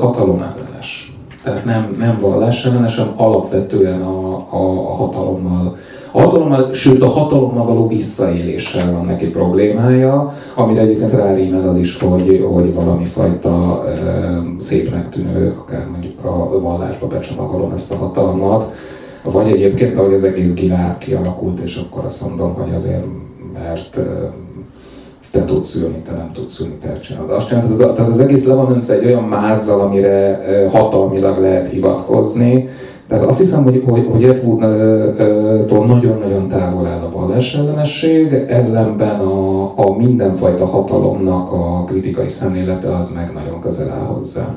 hatalomellenes. 0.00 1.14
Tehát 1.42 1.64
nem, 1.64 1.94
nem 1.98 2.18
vallás 2.20 2.64
ellenes, 2.64 2.96
hanem 2.96 3.12
alapvetően 3.16 4.02
a, 4.02 4.34
a, 4.34 4.90
a 4.90 4.94
hatalommal. 4.94 5.76
A 6.12 6.20
hatalommal, 6.20 6.72
sőt 6.72 7.02
a 7.02 7.08
hatalommal 7.08 7.66
való 7.66 7.88
visszaéléssel 7.88 8.92
van 8.92 9.04
neki 9.04 9.26
problémája, 9.26 10.34
amire 10.54 10.80
egyébként 10.80 11.12
rárímel 11.12 11.68
az 11.68 11.76
is, 11.76 11.98
hogy, 11.98 12.46
hogy 12.52 12.74
valami 12.74 13.04
fajta 13.04 13.84
e, 13.86 13.92
szépnek 14.58 15.08
tűnő, 15.08 15.54
akár 15.60 15.86
mondjuk 15.90 16.24
a 16.24 16.60
vallásba 16.60 17.06
becsomagolom 17.06 17.72
ezt 17.72 17.92
a 17.92 17.96
hatalmat, 17.96 18.74
vagy 19.22 19.50
egyébként, 19.50 19.98
ahogy 19.98 20.14
az 20.14 20.24
egész 20.24 20.54
Gilád 20.54 20.98
kialakult, 20.98 21.60
és 21.60 21.76
akkor 21.76 22.04
azt 22.04 22.28
mondom, 22.28 22.54
hogy 22.54 22.74
azért, 22.74 23.04
mert 23.52 23.98
te 25.30 25.44
tudsz 25.44 25.68
szülni, 25.68 26.02
te 26.04 26.12
nem 26.12 26.30
tudsz 26.32 26.54
szülni, 26.54 26.74
te 26.74 27.00
csinálod. 27.00 27.30
Azt 27.30 27.48
csinálod, 27.48 27.76
tehát 27.76 27.90
az, 27.90 27.96
tehát 27.96 28.10
az 28.10 28.20
egész 28.20 28.46
le 28.46 28.54
van 28.54 28.72
öntve 28.72 28.94
egy 28.94 29.04
olyan 29.04 29.24
mázzal, 29.24 29.80
amire 29.80 30.40
hatalmilag 30.70 31.38
lehet 31.38 31.68
hivatkozni, 31.68 32.68
tehát 33.10 33.24
azt 33.24 33.38
hiszem, 33.38 33.62
hogy, 33.62 33.82
hogy, 33.86 34.06
hogy 34.10 34.24
Edwardtól 34.24 35.86
nagyon-nagyon 35.86 36.48
távol 36.48 36.86
áll 36.86 37.00
a 37.00 37.10
vallás 37.10 37.54
ellenesség, 37.54 38.32
ellenben 38.32 39.20
a, 39.20 39.72
a 39.78 39.96
mindenfajta 39.96 40.66
hatalomnak 40.66 41.52
a 41.52 41.84
kritikai 41.84 42.28
szemlélete 42.28 42.96
az 42.96 43.14
meg 43.14 43.30
nagyon 43.34 43.60
közel 43.60 43.90
áll 43.90 44.04
hozzá. 44.04 44.54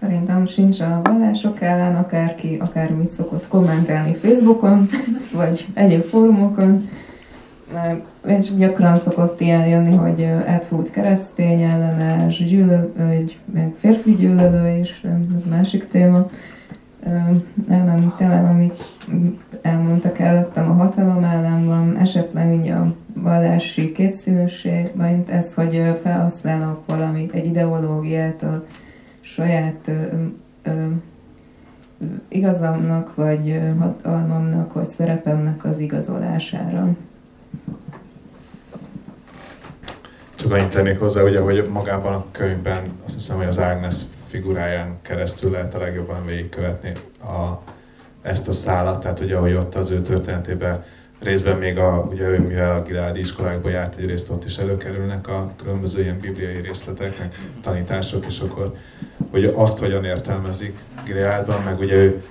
Szerintem 0.00 0.46
sincs 0.46 0.80
a 0.80 1.00
vallások 1.02 1.60
ellen, 1.60 1.94
akárki 1.94 2.56
akármit 2.60 3.10
szokott 3.10 3.48
kommentelni 3.48 4.14
Facebookon, 4.14 4.88
vagy 5.36 5.66
egyéb 5.74 6.02
fórumokon 6.02 6.88
és 8.26 8.54
gyakran 8.54 8.96
szokott 8.96 9.40
ilyen 9.40 9.66
jönni, 9.66 9.96
hogy 9.96 10.20
Edfood 10.46 10.90
keresztény 10.90 11.62
ellenes, 11.62 12.44
gyűlölő, 12.44 12.92
meg 13.52 13.72
férfi 13.76 14.14
gyűlölő 14.14 14.78
is, 14.78 15.02
ez 15.34 15.44
másik 15.44 15.86
téma. 15.86 16.30
Nem, 17.68 18.14
tényleg, 18.16 18.44
amit 18.44 18.84
elmondtak 19.62 20.18
előttem, 20.18 20.70
a 20.70 20.72
hatalom 20.72 21.24
ellen 21.24 21.66
van, 21.66 21.96
esetleg 21.96 22.58
ugye 22.58 22.74
a 22.74 22.94
vallási 23.14 23.92
kétszínűség, 23.92 24.90
majd 24.94 25.28
ezt, 25.28 25.52
hogy 25.52 25.82
felhasználok 26.02 26.82
valami, 26.86 27.28
egy 27.32 27.46
ideológiát 27.46 28.42
a 28.42 28.64
saját 29.20 29.88
ö, 29.88 30.02
ö, 30.62 30.86
igazamnak, 32.28 33.14
vagy 33.14 33.60
hatalmamnak, 33.78 34.72
vagy 34.72 34.90
szerepemnek 34.90 35.64
az 35.64 35.78
igazolására. 35.78 36.96
Csak 40.44 40.52
annyit 40.52 40.70
tennék 40.70 40.98
hozzá, 40.98 41.22
ugye, 41.22 41.40
hogy 41.40 41.68
magában 41.68 42.12
a 42.12 42.26
könyvben 42.30 42.82
azt 43.04 43.14
hiszem, 43.14 43.36
hogy 43.36 43.46
az 43.46 43.58
Agnes 43.58 43.96
figuráján 44.26 44.98
keresztül 45.02 45.50
lehet 45.50 45.74
a 45.74 45.78
legjobban 45.78 46.26
végigkövetni 46.26 46.92
a, 47.22 47.62
ezt 48.22 48.48
a 48.48 48.52
szállat, 48.52 49.00
tehát 49.00 49.20
ugye, 49.20 49.36
hogy 49.36 49.52
ott 49.52 49.74
az 49.74 49.90
ő 49.90 50.02
történetében 50.02 50.84
részben 51.20 51.56
még 51.56 51.78
a, 51.78 52.08
ugye 52.10 52.28
ő 52.28 52.38
mivel 52.38 52.74
a 52.74 52.82
Gileádi 52.82 53.18
iskolákba 53.18 53.68
járt, 53.68 53.98
egyrészt 53.98 54.30
ott 54.30 54.44
is 54.44 54.56
előkerülnek 54.56 55.28
a 55.28 55.52
különböző 55.62 56.02
ilyen 56.02 56.18
bibliai 56.20 56.60
részletek, 56.60 57.28
tanítások, 57.62 58.26
és 58.26 58.40
akkor 58.40 58.76
hogy 59.30 59.44
azt 59.44 59.78
hogyan 59.78 60.04
értelmezik 60.04 60.78
Gileádban, 61.04 61.62
meg 61.62 61.78
ugye 61.78 61.94
ő, 61.94 62.22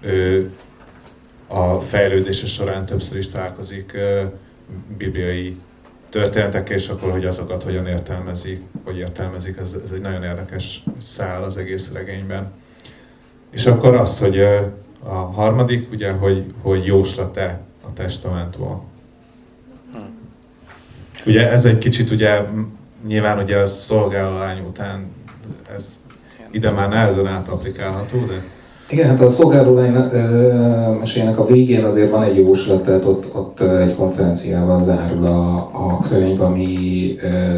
ő 0.00 0.50
a 1.46 1.80
fejlődése 1.80 2.46
során 2.46 2.86
többször 2.86 3.18
is 3.18 3.28
találkozik 3.28 3.96
bibliai 4.96 5.56
történetek, 6.10 6.68
és 6.68 6.88
akkor, 6.88 7.10
hogy 7.10 7.24
azokat 7.24 7.62
hogyan 7.62 7.86
értelmezi, 7.86 8.60
hogy 8.84 8.98
értelmezik, 8.98 9.58
ez, 9.58 9.76
ez 9.84 9.90
egy 9.90 10.00
nagyon 10.00 10.22
érdekes 10.22 10.82
szál 11.00 11.42
az 11.42 11.56
egész 11.56 11.92
regényben. 11.92 12.52
És 13.50 13.66
akkor 13.66 13.94
az, 13.94 14.18
hogy 14.18 14.40
a 15.02 15.14
harmadik, 15.14 15.92
ugye, 15.92 16.10
hogy, 16.10 16.44
hogy 16.62 16.86
jóslat-e 16.86 17.60
a 17.86 17.92
testamentum. 17.92 18.88
Ugye 21.26 21.50
ez 21.50 21.64
egy 21.64 21.78
kicsit 21.78 22.10
ugye 22.10 22.42
nyilván 23.06 23.38
ugye 23.38 23.56
a 23.56 23.66
szolgálólány 23.66 24.60
után 24.60 25.12
ez 25.76 25.96
ide 26.50 26.70
már 26.70 26.88
nehezen 26.88 27.26
átaplikálható, 27.26 28.24
de 28.24 28.42
Igen, 28.90 29.08
hát 29.08 29.20
a 29.20 29.28
szolgálólány 29.28 29.94
mesének 30.98 31.38
a 31.38 31.46
végén 31.46 31.84
azért 31.84 32.10
van 32.10 32.22
egy 32.22 32.36
jóslat, 32.36 32.82
tehát 32.82 33.04
ott, 33.04 33.34
ott 33.34 33.60
egy 33.60 33.94
konferenciával 33.94 34.80
zárul 34.80 35.26
a, 35.26 35.56
a 35.56 36.00
könyv, 36.08 36.40
ami 36.40 36.66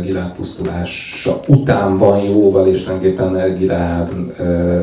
Gilad 0.02 0.32
pusztulása 0.36 1.40
után 1.48 1.98
van 1.98 2.18
jóval, 2.18 2.66
és 2.66 2.84
tulajdonképpen 2.84 3.58
Gilad 3.58 4.08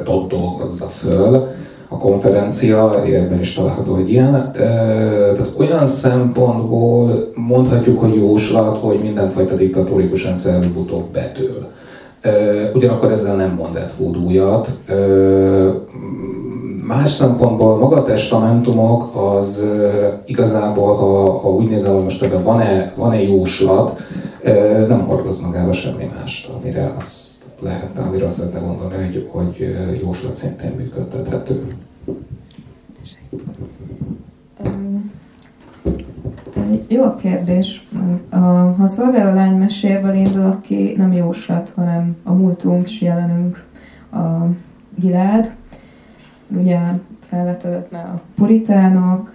ott 0.05 0.29
dolgozza 0.29 0.85
föl 0.85 1.47
a 1.87 1.97
konferencia, 1.97 3.03
ebben 3.03 3.39
is 3.39 3.53
található 3.53 3.95
egy 3.95 4.11
ilyen. 4.11 4.51
Tehát 4.53 5.53
olyan 5.57 5.87
szempontból 5.87 7.31
mondhatjuk, 7.35 7.99
hogy 7.99 8.15
jóslat, 8.15 8.77
hogy 8.77 8.99
mindenfajta 9.01 9.55
diktatórikus 9.55 10.23
rendszer 10.23 10.53
előbb-utóbb 10.53 11.11
betől. 11.11 11.67
Ugyanakkor 12.73 13.11
ezzel 13.11 13.35
nem 13.35 13.53
mond 13.57 13.75
Ed 13.75 13.91
újat. 14.27 14.69
Más 16.89 17.11
szempontból 17.11 17.77
maga 17.77 17.95
a 17.95 18.03
testamentumok 18.03 19.15
az 19.15 19.69
igazából, 20.25 20.95
ha, 20.95 21.39
ha 21.39 21.49
úgy 21.49 21.69
nézem, 21.69 21.93
hogy 21.93 22.03
most 22.03 22.23
ebben 22.23 22.43
van-e, 22.43 22.93
van-e 22.95 23.21
jóslat, 23.21 23.99
nem 24.87 24.99
hordoz 24.99 25.41
magába 25.41 25.73
semmi 25.73 26.09
mást, 26.19 26.49
amire 26.49 26.93
azt 26.97 27.43
lehetne, 27.59 28.01
amire 28.01 28.25
azt 28.25 28.37
lehetne 28.37 28.59
gondolni, 28.59 28.95
hogy, 28.95 29.27
hogy 29.31 29.99
jóslat 30.01 30.35
szintén 30.35 30.71
működtethető. 30.77 31.75
Jó 36.87 37.03
a 37.03 37.15
kérdés. 37.15 37.87
Ha 38.29 38.75
a 38.83 38.87
szolgáló 38.87 39.33
lány 39.33 39.57
meséből 39.57 40.13
indulok 40.13 40.61
ki, 40.61 40.93
nem 40.97 41.13
jóslat, 41.13 41.71
hanem 41.75 42.15
a 42.23 42.31
múltunk 42.31 42.89
és 42.89 43.01
jelenünk 43.01 43.63
a 44.11 44.45
Gilád. 44.95 45.57
Ugye 46.49 46.79
felvetődött 47.19 47.91
már 47.91 48.05
a 48.05 48.21
puritánok, 48.35 49.33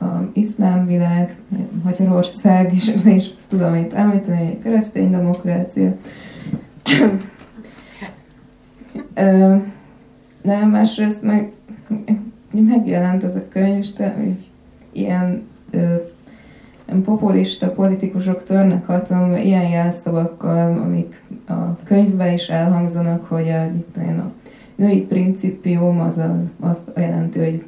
a 0.00 0.04
iszlám 0.32 0.86
világ, 0.86 1.36
Magyarország, 1.84 2.72
és, 2.74 2.94
és 3.04 3.30
tudom 3.46 3.74
itt 3.74 3.92
említeni, 3.92 4.44
hogy 4.44 4.56
a 4.60 4.62
keresztény 4.62 5.10
demokrácia. 5.10 5.96
De 10.42 10.64
másrészt 10.64 11.22
meg 11.22 11.52
megjelent 12.50 13.24
ez 13.24 13.34
a 13.34 13.48
könyv, 13.48 13.76
és 13.76 13.92
így, 14.24 14.48
ilyen 14.92 15.46
ö, 15.70 15.94
populista 17.04 17.70
politikusok 17.70 18.44
törnek 18.44 18.86
hatalomba 18.86 19.36
ilyen 19.36 19.68
jelszavakkal, 19.68 20.78
amik 20.78 21.22
a 21.48 21.82
könyvben 21.84 22.32
is 22.32 22.48
elhangzanak, 22.48 23.24
hogy 23.24 23.48
a, 23.48 23.64
itt 23.64 23.96
a 23.96 24.32
női 24.78 25.00
principium 25.00 26.00
az, 26.00 26.18
az, 26.18 26.50
az 26.60 26.88
jelenti, 26.96 27.38
hogy 27.38 27.64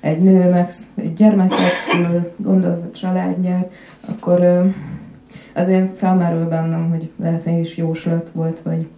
egy 0.00 0.22
nő 0.22 0.50
meg 0.50 0.70
egy 0.94 1.12
gyermeket 1.12 1.74
szül, 1.74 2.32
gondozza 2.36 2.84
a 2.84 2.90
családját, 2.90 3.72
akkor 4.00 4.72
azért 5.54 5.98
felmerül 5.98 6.48
bennem, 6.48 6.90
hogy 6.90 7.12
lehet 7.16 7.44
mégis 7.44 7.76
jóslat 7.76 8.30
volt, 8.34 8.60
vagy, 8.60 8.88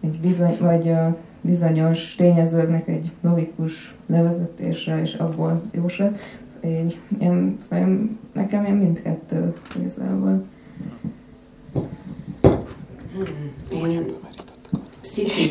vagy, 0.00 0.20
bizony, 0.20 0.56
vagy 0.60 0.92
bizonyos 1.40 2.14
tényezőknek 2.14 2.88
egy 2.88 3.12
logikus 3.20 3.94
levezetésre, 4.06 5.00
és 5.00 5.14
abból 5.14 5.62
jóslat. 5.70 6.18
Így, 6.64 6.98
én, 7.20 7.56
szóval 7.58 8.08
nekem 8.32 8.64
én 8.64 8.74
mindkettő 8.74 9.54
igazából. 9.78 10.44
Hmm. 13.12 13.90
Én 13.90 14.04
sci 15.12 15.50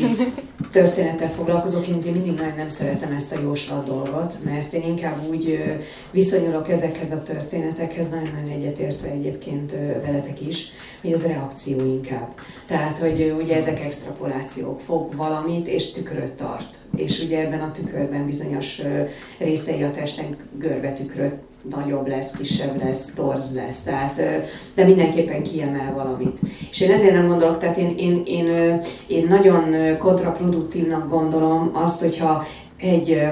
történettel 0.70 1.30
foglalkozok, 1.30 1.86
én 1.86 2.12
mindig 2.12 2.34
nagyon 2.34 2.56
nem 2.56 2.68
szeretem 2.68 3.12
ezt 3.12 3.32
a 3.32 3.40
jóslat 3.40 3.86
dolgot, 3.86 4.44
mert 4.44 4.72
én 4.72 4.82
inkább 4.82 5.28
úgy 5.30 5.62
viszonyulok 6.10 6.70
ezekhez 6.70 7.12
a 7.12 7.22
történetekhez, 7.22 8.10
nagyon-nagyon 8.10 8.48
egyetértve 8.48 9.08
egyébként 9.08 9.70
veletek 10.06 10.40
is, 10.40 10.70
hogy 11.00 11.12
ez 11.12 11.26
reakció 11.26 11.84
inkább. 11.84 12.34
Tehát, 12.66 12.98
hogy 12.98 13.34
ugye 13.40 13.56
ezek 13.56 13.80
extrapolációk, 13.80 14.80
fog 14.80 15.14
valamit 15.16 15.68
és 15.68 15.90
tükröt 15.90 16.32
tart. 16.32 16.76
És 16.96 17.20
ugye 17.20 17.40
ebben 17.40 17.60
a 17.60 17.72
tükörben 17.72 18.26
bizonyos 18.26 18.80
részei 19.38 19.82
a 19.82 19.90
testnek 19.90 20.36
görbetükröt 20.58 21.34
nagyobb 21.70 22.06
lesz, 22.06 22.36
kisebb 22.36 22.82
lesz, 22.82 23.14
torz 23.14 23.54
lesz, 23.54 23.82
tehát, 23.82 24.22
de 24.74 24.84
mindenképpen 24.84 25.42
kiemel 25.42 25.92
valamit. 25.94 26.38
És 26.70 26.80
én 26.80 26.90
ezért 26.90 27.14
nem 27.14 27.26
gondolok, 27.26 27.58
tehát 27.58 27.76
én, 27.76 27.94
én, 27.96 28.22
én, 28.24 28.78
én 29.06 29.26
nagyon 29.28 29.96
kontraproduktívnak 29.98 31.08
gondolom 31.08 31.70
azt, 31.72 32.00
hogyha 32.00 32.44
egy 32.78 33.22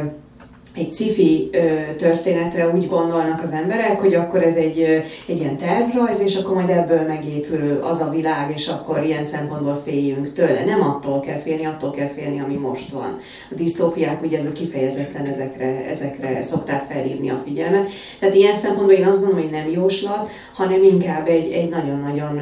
egy 0.75 0.93
sci 0.93 1.51
történetre 1.99 2.69
úgy 2.69 2.89
gondolnak 2.89 3.43
az 3.43 3.53
emberek, 3.53 4.01
hogy 4.01 4.15
akkor 4.15 4.43
ez 4.43 4.55
egy, 4.55 4.81
egy 5.27 5.41
ilyen 5.41 5.57
tervrajz, 5.57 6.21
és 6.21 6.37
akkor 6.37 6.55
majd 6.55 6.69
ebből 6.69 7.01
megépül 7.01 7.79
az 7.83 8.01
a 8.01 8.11
világ, 8.11 8.53
és 8.55 8.67
akkor 8.67 9.05
ilyen 9.05 9.25
szempontból 9.25 9.83
féljünk 9.85 10.33
tőle. 10.33 10.65
Nem 10.65 10.83
attól 10.83 11.21
kell 11.21 11.39
félni, 11.39 11.65
attól 11.65 11.91
kell 11.91 12.07
félni, 12.09 12.41
ami 12.41 12.55
most 12.55 12.91
van. 12.91 13.19
A 13.51 13.55
disztópiák 13.55 14.23
ugye 14.23 14.39
ezek 14.39 14.53
kifejezetten 14.53 15.27
ezekre, 15.27 15.87
ezekre 15.89 16.43
szokták 16.43 16.91
felhívni 16.91 17.31
a 17.31 17.43
figyelmet. 17.45 17.91
Tehát 18.19 18.35
ilyen 18.35 18.55
szempontból 18.55 18.95
én 18.95 19.07
azt 19.07 19.21
gondolom, 19.21 19.43
hogy 19.43 19.51
nem 19.51 19.71
jóslat, 19.71 20.31
hanem 20.55 20.85
inkább 20.85 21.29
egy, 21.29 21.53
egy 21.53 21.69
nagyon-nagyon 21.69 22.39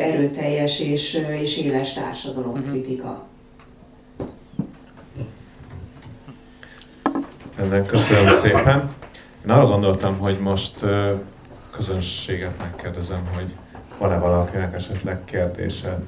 erőteljes 0.00 0.80
és, 0.80 1.26
és 1.42 1.58
éles 1.58 1.92
társadalomkritika. 1.92 3.08
Uh-huh. 3.08 3.30
Ennek 7.58 7.86
köszönöm 7.86 8.34
szépen. 8.42 8.90
Én 9.44 9.50
arra 9.50 9.66
gondoltam, 9.66 10.18
hogy 10.18 10.38
most 10.38 10.74
közönséget 11.72 12.58
megkérdezem, 12.58 13.22
hogy 13.34 13.54
van-e 13.98 14.18
valakinek 14.18 14.74
esetleg 14.74 15.24
kérdése? 15.24 15.98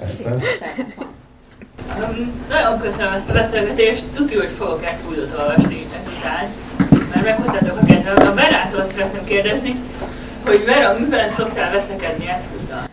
Eszter? 0.00 0.36
Um, 1.98 2.32
nagyon 2.48 2.80
köszönöm 2.80 3.12
ezt 3.12 3.28
a 3.28 3.32
beszélgetést, 3.32 4.04
tudja, 4.14 4.40
hogy 4.40 4.50
fogok 4.50 4.82
egy 4.84 4.96
túldot 4.96 5.38
olvasni 5.38 5.86
ezután, 6.02 6.48
mert 7.12 7.24
meghoztátok 7.24 7.78
a 7.80 7.84
kedvem. 7.84 8.28
A 8.28 8.34
Verától 8.34 8.84
szeretném 8.84 9.24
kérdezni, 9.24 9.76
hogy 10.44 10.64
Vera, 10.64 10.98
miben 10.98 11.30
szoktál 11.36 11.72
veszekedni 11.72 12.28
Ethúddal? 12.28 12.88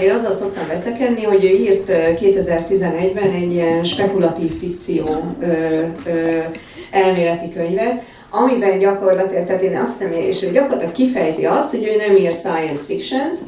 Én 0.00 0.10
azzal 0.10 0.32
szoktam 0.32 0.66
veszekedni, 0.68 1.22
hogy 1.22 1.44
ő 1.44 1.48
írt 1.48 1.90
2011-ben 2.20 3.30
egy 3.30 3.52
ilyen 3.52 3.84
spekulatív 3.84 4.58
fikció 4.58 5.06
ö, 5.40 5.46
ö, 6.06 6.38
elméleti 6.90 7.52
könyvet, 7.52 8.02
amiben 8.30 8.78
gyakorlatilag, 8.78 9.46
tehát 9.46 9.62
én 9.62 9.76
azt 9.76 10.00
nem, 10.00 10.12
és 10.12 10.42
ő 10.42 10.50
gyakorlatilag 10.50 10.92
kifejti 10.92 11.44
azt, 11.44 11.70
hogy 11.70 11.82
ő 11.82 11.96
nem 11.96 12.16
ír 12.16 12.32
science 12.32 12.84
fiction 12.84 13.38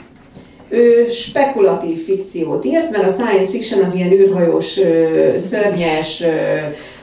ő 0.69 1.09
spekulatív 1.11 2.05
fikciót 2.05 2.65
írt, 2.65 2.91
mert 2.91 3.07
a 3.07 3.13
science 3.13 3.51
fiction 3.51 3.83
az 3.83 3.95
ilyen 3.95 4.13
űrhajós, 4.13 4.79
szörnyes, 5.37 6.23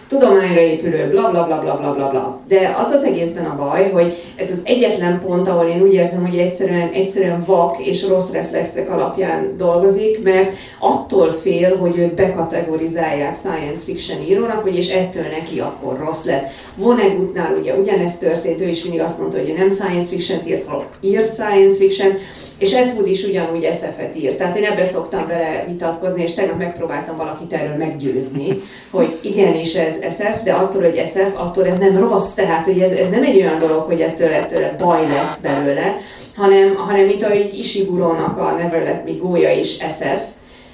tudományra 0.09 0.61
épülő, 0.61 1.09
bla 1.09 1.29
bla 1.29 1.45
bla 1.45 1.59
bla 1.59 1.77
bla 1.77 1.93
bla 1.93 2.07
bla. 2.07 2.39
De 2.47 2.75
az 2.77 2.91
az 2.91 3.03
egészben 3.03 3.45
a 3.45 3.55
baj, 3.55 3.91
hogy 3.91 4.33
ez 4.35 4.51
az 4.51 4.61
egyetlen 4.65 5.19
pont, 5.25 5.47
ahol 5.47 5.67
én 5.67 5.81
úgy 5.81 5.93
érzem, 5.93 6.25
hogy 6.27 6.37
egyszerűen, 6.37 6.89
egyszerűen 6.93 7.43
vak 7.45 7.85
és 7.85 8.07
rossz 8.07 8.31
reflexek 8.31 8.91
alapján 8.91 9.53
dolgozik, 9.57 10.23
mert 10.23 10.51
attól 10.79 11.31
fél, 11.31 11.77
hogy 11.77 11.97
őt 11.97 12.13
bekategorizálják 12.13 13.35
science 13.35 13.83
fiction 13.83 14.21
írónak, 14.21 14.61
hogy 14.61 14.77
és 14.77 14.89
ettől 14.89 15.25
neki 15.39 15.59
akkor 15.59 15.99
rossz 16.05 16.25
lesz. 16.25 16.43
Vonnegutnál 16.75 17.55
ugye 17.59 17.73
ugyanezt 17.73 18.19
történt, 18.19 18.61
ő 18.61 18.67
is 18.67 18.83
mindig 18.83 19.01
azt 19.01 19.19
mondta, 19.19 19.37
hogy 19.37 19.49
ő 19.49 19.53
nem 19.53 19.69
science 19.69 20.09
fiction 20.09 20.39
írt, 20.47 20.65
írt 21.01 21.33
science 21.33 21.77
fiction, 21.77 22.11
és 22.59 22.73
Ed 22.73 23.01
is 23.05 23.23
ugyanúgy 23.23 23.69
SF-et 23.73 24.15
írt. 24.15 24.37
Tehát 24.37 24.57
én 24.57 24.63
ebbe 24.63 24.83
szoktam 24.83 25.27
vele 25.27 25.63
vitatkozni, 25.67 26.23
és 26.23 26.33
tegnap 26.33 26.57
megpróbáltam 26.57 27.17
valakit 27.17 27.53
erről 27.53 27.75
meggyőzni, 27.75 28.61
hogy 28.89 29.17
igenis 29.21 29.73
ez 29.73 30.05
SF, 30.09 30.43
de 30.43 30.53
attól, 30.53 30.81
hogy 30.81 31.01
SF, 31.05 31.31
attól 31.33 31.67
ez 31.67 31.77
nem 31.77 31.97
rossz. 31.97 32.33
Tehát, 32.33 32.65
hogy 32.65 32.79
ez, 32.79 32.91
ez 32.91 33.09
nem 33.09 33.23
egy 33.23 33.35
olyan 33.35 33.59
dolog, 33.59 33.81
hogy 33.81 34.01
ettől, 34.01 34.33
ettől 34.33 34.75
baj 34.77 35.07
lesz 35.07 35.39
belőle, 35.39 35.97
hanem, 36.35 36.75
hanem 36.75 37.05
mint 37.05 37.23
ahogy 37.23 37.49
Ishigurónak 37.59 38.37
a 38.37 38.51
Never 38.51 38.83
Let 38.83 39.05
Me 39.05 39.11
Go-ja 39.11 39.51
is 39.51 39.77
SF, 39.89 40.21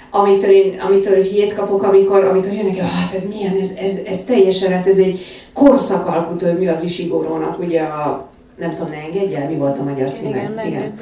amitől 0.10 0.52
én, 0.52 0.80
amitől 0.80 1.22
hét 1.22 1.54
kapok, 1.54 1.84
amikor, 1.84 2.24
amikor 2.24 2.52
jönnek, 2.54 2.78
hát 2.78 3.14
ez 3.14 3.28
milyen, 3.28 3.58
ez, 3.62 3.70
ez, 3.78 4.00
ez 4.06 4.24
teljesen, 4.24 4.72
hát 4.72 4.88
ez 4.88 4.98
egy 4.98 5.26
korszakalkotó, 5.54 6.48
mi 6.60 6.68
az 6.68 6.84
Ishigurónak, 6.84 7.60
ugye 7.60 7.82
a, 7.82 8.28
nem 8.56 8.76
tudom, 8.76 8.92
ne 8.92 8.98
engedje 8.98 9.48
mi 9.48 9.56
volt 9.56 9.78
a 9.78 9.84
magyar 9.84 10.12
címe? 10.12 10.30
Igen, 10.30 10.68
Igen. 10.68 10.94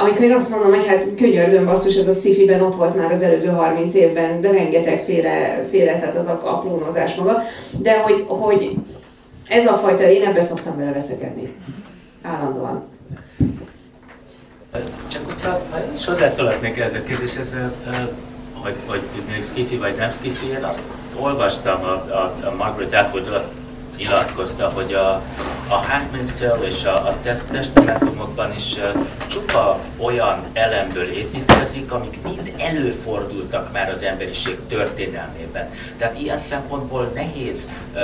Amikor 0.00 0.22
én 0.22 0.32
azt 0.32 0.50
mondom, 0.50 0.70
hogy 0.70 0.86
hát 0.86 1.04
könyörgöm 1.16 1.64
basszus, 1.64 1.96
ez 1.96 2.08
a 2.08 2.12
sci 2.12 2.50
ott 2.60 2.74
volt 2.74 2.96
már 2.96 3.12
az 3.12 3.22
előző 3.22 3.48
30 3.48 3.94
évben, 3.94 4.40
de 4.40 4.50
rengeteg 4.50 5.02
féle, 5.02 5.64
féle 5.70 5.98
tehát 5.98 6.16
az 6.16 6.26
a, 6.26 6.40
a 6.44 6.60
klónozás 6.60 7.14
maga, 7.14 7.42
de 7.78 8.00
hogy, 8.00 8.24
hogy 8.26 8.76
ez 9.48 9.66
a 9.66 9.72
fajta, 9.72 10.10
én 10.10 10.26
ebbe 10.26 10.40
szoktam 10.40 10.76
vele 10.76 10.92
veszekedni. 10.92 11.54
Állandóan. 12.22 12.84
Csak 15.08 15.22
hogyha 15.24 15.60
is 15.94 16.04
hozzászólhatnék 16.04 16.78
ez 16.78 16.94
a 16.94 17.02
kérdéshez, 17.02 17.54
hogy, 18.62 18.74
hogy 18.86 19.02
skifi 19.42 19.76
vagy 19.76 19.94
nem 19.96 20.10
skifi, 20.10 20.46
én 20.46 20.64
azt 20.64 20.82
olvastam 21.20 21.82
a, 21.82 21.92
a, 21.92 22.34
a 22.44 22.54
Margaret 22.56 22.92
Atwood, 22.92 23.26
azt 23.26 23.48
nyilatkozta, 23.96 24.70
hogy 24.74 24.92
a, 24.92 25.22
a 25.68 25.74
Hackman-től 25.74 26.64
és 26.64 26.84
a, 26.84 27.06
a 27.06 27.18
testamentumokban 27.50 28.54
is 28.54 28.76
csupa 29.26 29.80
olyan 29.96 30.42
elemből 30.52 31.12
építkezik, 31.12 31.92
amik 31.92 32.22
mind 32.22 32.52
előfordultak 32.58 33.72
már 33.72 33.90
az 33.90 34.02
emberiség 34.02 34.58
történelmében. 34.68 35.70
Tehát 35.98 36.20
ilyen 36.20 36.38
szempontból 36.38 37.10
nehéz 37.14 37.68
uh, 37.94 38.00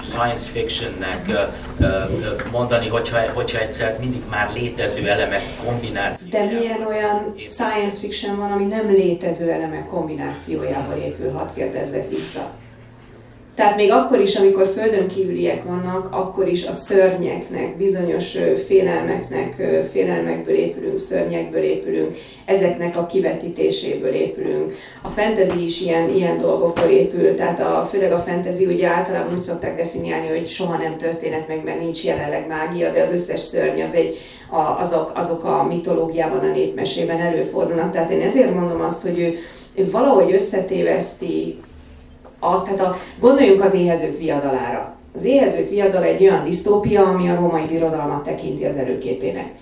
science 0.00 0.50
fictionnek 0.50 1.28
uh, 1.28 1.34
uh, 1.80 2.50
mondani, 2.50 2.88
hogyha, 2.88 3.18
hogyha 3.32 3.58
egyszer 3.58 3.96
mindig 4.00 4.22
már 4.30 4.52
létező 4.52 5.08
elemek 5.08 5.42
kombinációjával. 5.64 6.50
De 6.50 6.58
milyen 6.58 6.86
olyan 6.86 7.34
science 7.48 7.98
fiction 7.98 8.36
van, 8.36 8.52
ami 8.52 8.64
nem 8.64 8.90
létező 8.90 9.50
elemek 9.50 9.86
kombinációjával 9.86 10.96
épül, 10.96 11.32
hadd 11.32 11.48
kérdezzek 11.54 12.08
vissza. 12.08 12.50
Tehát 13.54 13.76
még 13.76 13.92
akkor 13.92 14.20
is, 14.20 14.36
amikor 14.36 14.66
földön 14.66 15.08
kívüliek 15.08 15.64
vannak, 15.64 16.08
akkor 16.10 16.48
is 16.48 16.66
a 16.66 16.72
szörnyeknek, 16.72 17.76
bizonyos 17.76 18.36
félelmeknek, 18.66 19.54
félelmekből 19.92 20.54
épülünk, 20.54 20.98
szörnyekből 20.98 21.62
épülünk, 21.62 22.16
ezeknek 22.44 22.96
a 22.96 23.06
kivetítéséből 23.06 24.12
épülünk. 24.12 24.74
A 25.02 25.08
fentezi 25.08 25.64
is 25.66 25.80
ilyen, 25.80 26.10
ilyen 26.14 26.38
dolgokból 26.38 26.88
épül, 26.88 27.34
tehát 27.34 27.60
a, 27.60 27.88
főleg 27.90 28.12
a 28.12 28.18
fentezi 28.18 28.66
ugye 28.66 28.88
általában 28.88 29.34
úgy 29.34 29.42
szokták 29.42 29.76
definiálni, 29.76 30.28
hogy 30.28 30.46
soha 30.46 30.76
nem 30.76 30.96
történet 30.96 31.48
meg, 31.48 31.64
mert 31.64 31.80
nincs 31.80 32.04
jelenleg 32.04 32.46
mágia, 32.46 32.92
de 32.92 33.02
az 33.02 33.12
összes 33.12 33.40
szörny 33.40 33.82
az 33.82 33.94
egy, 33.94 34.16
a, 34.50 34.80
azok, 34.80 35.12
azok 35.14 35.44
a 35.44 35.66
mitológiában, 35.68 36.38
a 36.38 36.52
népmesében 36.52 37.20
előfordulnak. 37.20 37.92
Tehát 37.92 38.10
én 38.10 38.20
ezért 38.20 38.54
mondom 38.54 38.80
azt, 38.80 39.02
hogy 39.02 39.18
ő, 39.18 39.38
ő 39.74 39.90
valahogy 39.90 40.32
összetéveszti 40.32 41.58
azt, 42.52 42.64
tehát 42.64 42.80
a, 42.80 42.96
gondoljunk 43.20 43.64
az 43.64 43.74
éhezők 43.74 44.18
viadalára. 44.18 44.96
Az 45.16 45.24
éhezők 45.24 45.70
viadala 45.70 46.04
egy 46.04 46.22
olyan 46.22 46.44
disztópia, 46.44 47.02
ami 47.02 47.28
a 47.28 47.34
római 47.34 47.64
birodalmat 47.64 48.22
tekinti 48.22 48.64
az 48.64 48.76
előképének. 48.76 49.52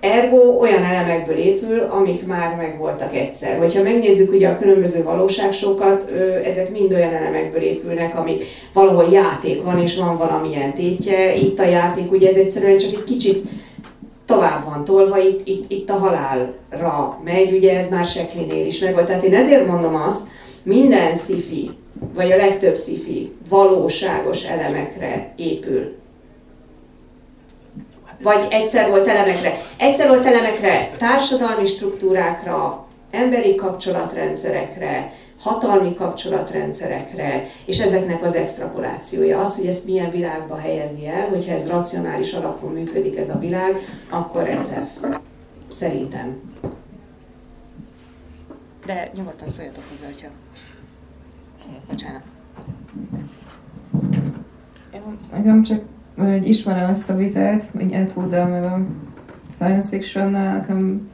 Ergo 0.00 0.38
olyan 0.38 0.82
elemekből 0.82 1.36
épül, 1.36 1.80
amik 1.90 2.26
már 2.26 2.56
megvoltak 2.56 3.16
egyszer. 3.16 3.58
Hogyha 3.58 3.82
megnézzük 3.82 4.32
ugye 4.32 4.48
a 4.48 4.58
különböző 4.58 5.02
valóságsókat, 5.02 6.10
ezek 6.44 6.70
mind 6.70 6.92
olyan 6.92 7.14
elemekből 7.14 7.62
épülnek, 7.62 8.18
amik 8.18 8.44
valahol 8.72 9.08
játék 9.12 9.62
van, 9.62 9.82
és 9.82 9.96
van 9.96 10.16
valamilyen 10.16 10.74
tétje. 10.74 11.34
Itt 11.34 11.58
a 11.58 11.64
játék, 11.64 12.12
ugye 12.12 12.28
ez 12.28 12.36
egyszerűen 12.36 12.78
csak 12.78 12.90
egy 12.90 13.04
kicsit 13.04 13.44
tovább 14.24 14.64
van 14.64 14.84
tolva, 14.84 15.18
itt, 15.18 15.46
itt, 15.46 15.70
itt 15.70 15.90
a 15.90 15.98
halálra 15.98 17.18
megy, 17.24 17.52
ugye 17.52 17.78
ez 17.78 17.90
már 17.90 18.06
Seklinél 18.06 18.66
is 18.66 18.78
megvolt. 18.78 19.06
Tehát 19.06 19.22
én 19.22 19.34
ezért 19.34 19.66
mondom 19.66 19.94
azt, 19.94 20.28
minden 20.62 21.14
szifi, 21.14 21.70
vagy 22.14 22.32
a 22.32 22.36
legtöbb 22.36 22.76
szifi 22.76 23.32
valóságos 23.48 24.44
elemekre 24.44 25.32
épül. 25.36 25.96
Vagy 28.22 28.46
egyszer 28.50 28.88
volt 28.90 29.08
elemekre. 29.08 29.58
Egyszer 29.76 30.08
volt 30.08 30.26
elemekre, 30.26 30.90
társadalmi 30.98 31.66
struktúrákra, 31.66 32.86
emberi 33.10 33.54
kapcsolatrendszerekre, 33.54 35.12
hatalmi 35.38 35.94
kapcsolatrendszerekre, 35.94 37.46
és 37.64 37.80
ezeknek 37.80 38.22
az 38.22 38.34
extrapolációja. 38.34 39.40
Az, 39.40 39.56
hogy 39.56 39.66
ezt 39.66 39.86
milyen 39.86 40.10
világba 40.10 40.56
helyezi 40.56 41.06
el, 41.06 41.28
hogyha 41.28 41.52
ez 41.52 41.68
racionális 41.68 42.32
alapon 42.32 42.72
működik 42.72 43.16
ez 43.16 43.28
a 43.28 43.38
világ, 43.38 43.76
akkor 44.08 44.54
SF. 44.58 45.08
Szerintem. 45.72 46.40
De 48.86 49.10
nyugodtan 49.14 49.50
szóljatok 49.50 49.82
hozzá, 49.90 50.06
hogyha 50.06 50.28
Bocsánat. 51.88 52.22
Nekem 55.32 55.62
csak, 55.62 55.82
hogy 56.16 56.48
ismerem 56.48 56.90
ezt 56.90 57.10
a 57.10 57.16
vitát, 57.16 57.68
hogy 57.76 57.94
Atwood 57.94 58.30
meg 58.30 58.64
a 58.64 58.86
science 59.50 59.88
fiction-nel, 59.88 60.52
nekem 60.52 61.10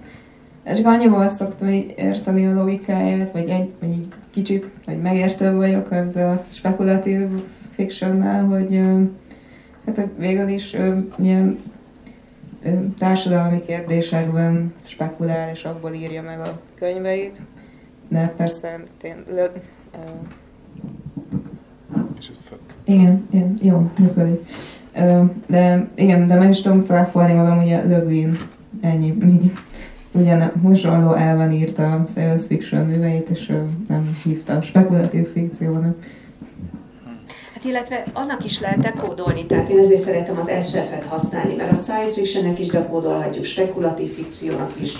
csak 0.64 0.86
annyiból 0.86 1.28
szoktam 1.28 1.68
érteni 1.96 2.46
a 2.46 2.54
logikáját, 2.54 3.30
vagy 3.30 3.48
egy, 3.48 3.72
vagy 3.80 3.90
egy 3.90 4.08
kicsit, 4.30 4.66
vagy 4.86 5.00
megértő 5.00 5.54
vagyok 5.54 5.92
ezzel 5.92 6.32
a 6.32 6.44
spekulatív 6.48 7.28
fictionnel, 7.70 8.44
hogy 8.44 8.80
hát 9.86 9.96
hogy 9.96 10.10
végül 10.18 10.48
is 10.48 10.76
ugye, 11.18 11.42
társadalmi 12.98 13.60
kérdésekben 13.60 14.74
spekulál, 14.84 15.50
és 15.50 15.64
abból 15.64 15.92
írja 15.92 16.22
meg 16.22 16.40
a 16.40 16.60
könyveit, 16.74 17.40
de 18.08 18.32
persze 18.36 18.82
tényleg 18.98 19.50
igen, 22.84 23.26
igen, 23.30 23.58
jó, 23.62 23.90
működik. 23.98 24.46
De 25.46 25.88
igen, 25.94 26.26
de 26.26 26.34
meg 26.34 26.48
is 26.48 26.60
tudom 26.60 26.84
cáfolni 26.84 27.32
magam, 27.32 27.58
ugye 27.58 27.82
Lögvin, 27.82 28.38
ennyi, 28.80 29.14
így 29.28 29.52
ugyan 30.12 30.52
hasonló 30.62 31.14
elven 31.14 31.52
írta 31.52 31.92
a 31.92 32.02
science 32.06 32.46
fiction 32.46 32.84
műveit, 32.84 33.28
és 33.28 33.52
nem 33.88 34.18
hívta 34.24 34.56
a 34.56 34.62
spekulatív 34.62 35.32
fikciónak. 35.32 35.96
Hát 37.54 37.64
illetve 37.64 38.04
annak 38.12 38.44
is 38.44 38.60
lehet 38.60 38.78
dekódolni, 38.78 39.46
tehát 39.46 39.68
én 39.68 39.78
ezért 39.78 40.00
szeretem 40.00 40.38
az 40.38 40.66
SF-et 40.66 41.04
használni, 41.04 41.54
mert 41.54 41.72
a 41.72 41.74
science 41.74 42.12
fictionnek 42.12 42.58
is 42.58 42.66
dekódolhatjuk, 42.66 43.44
spekulatív 43.44 44.14
fikciónak 44.14 44.72
is 44.80 44.92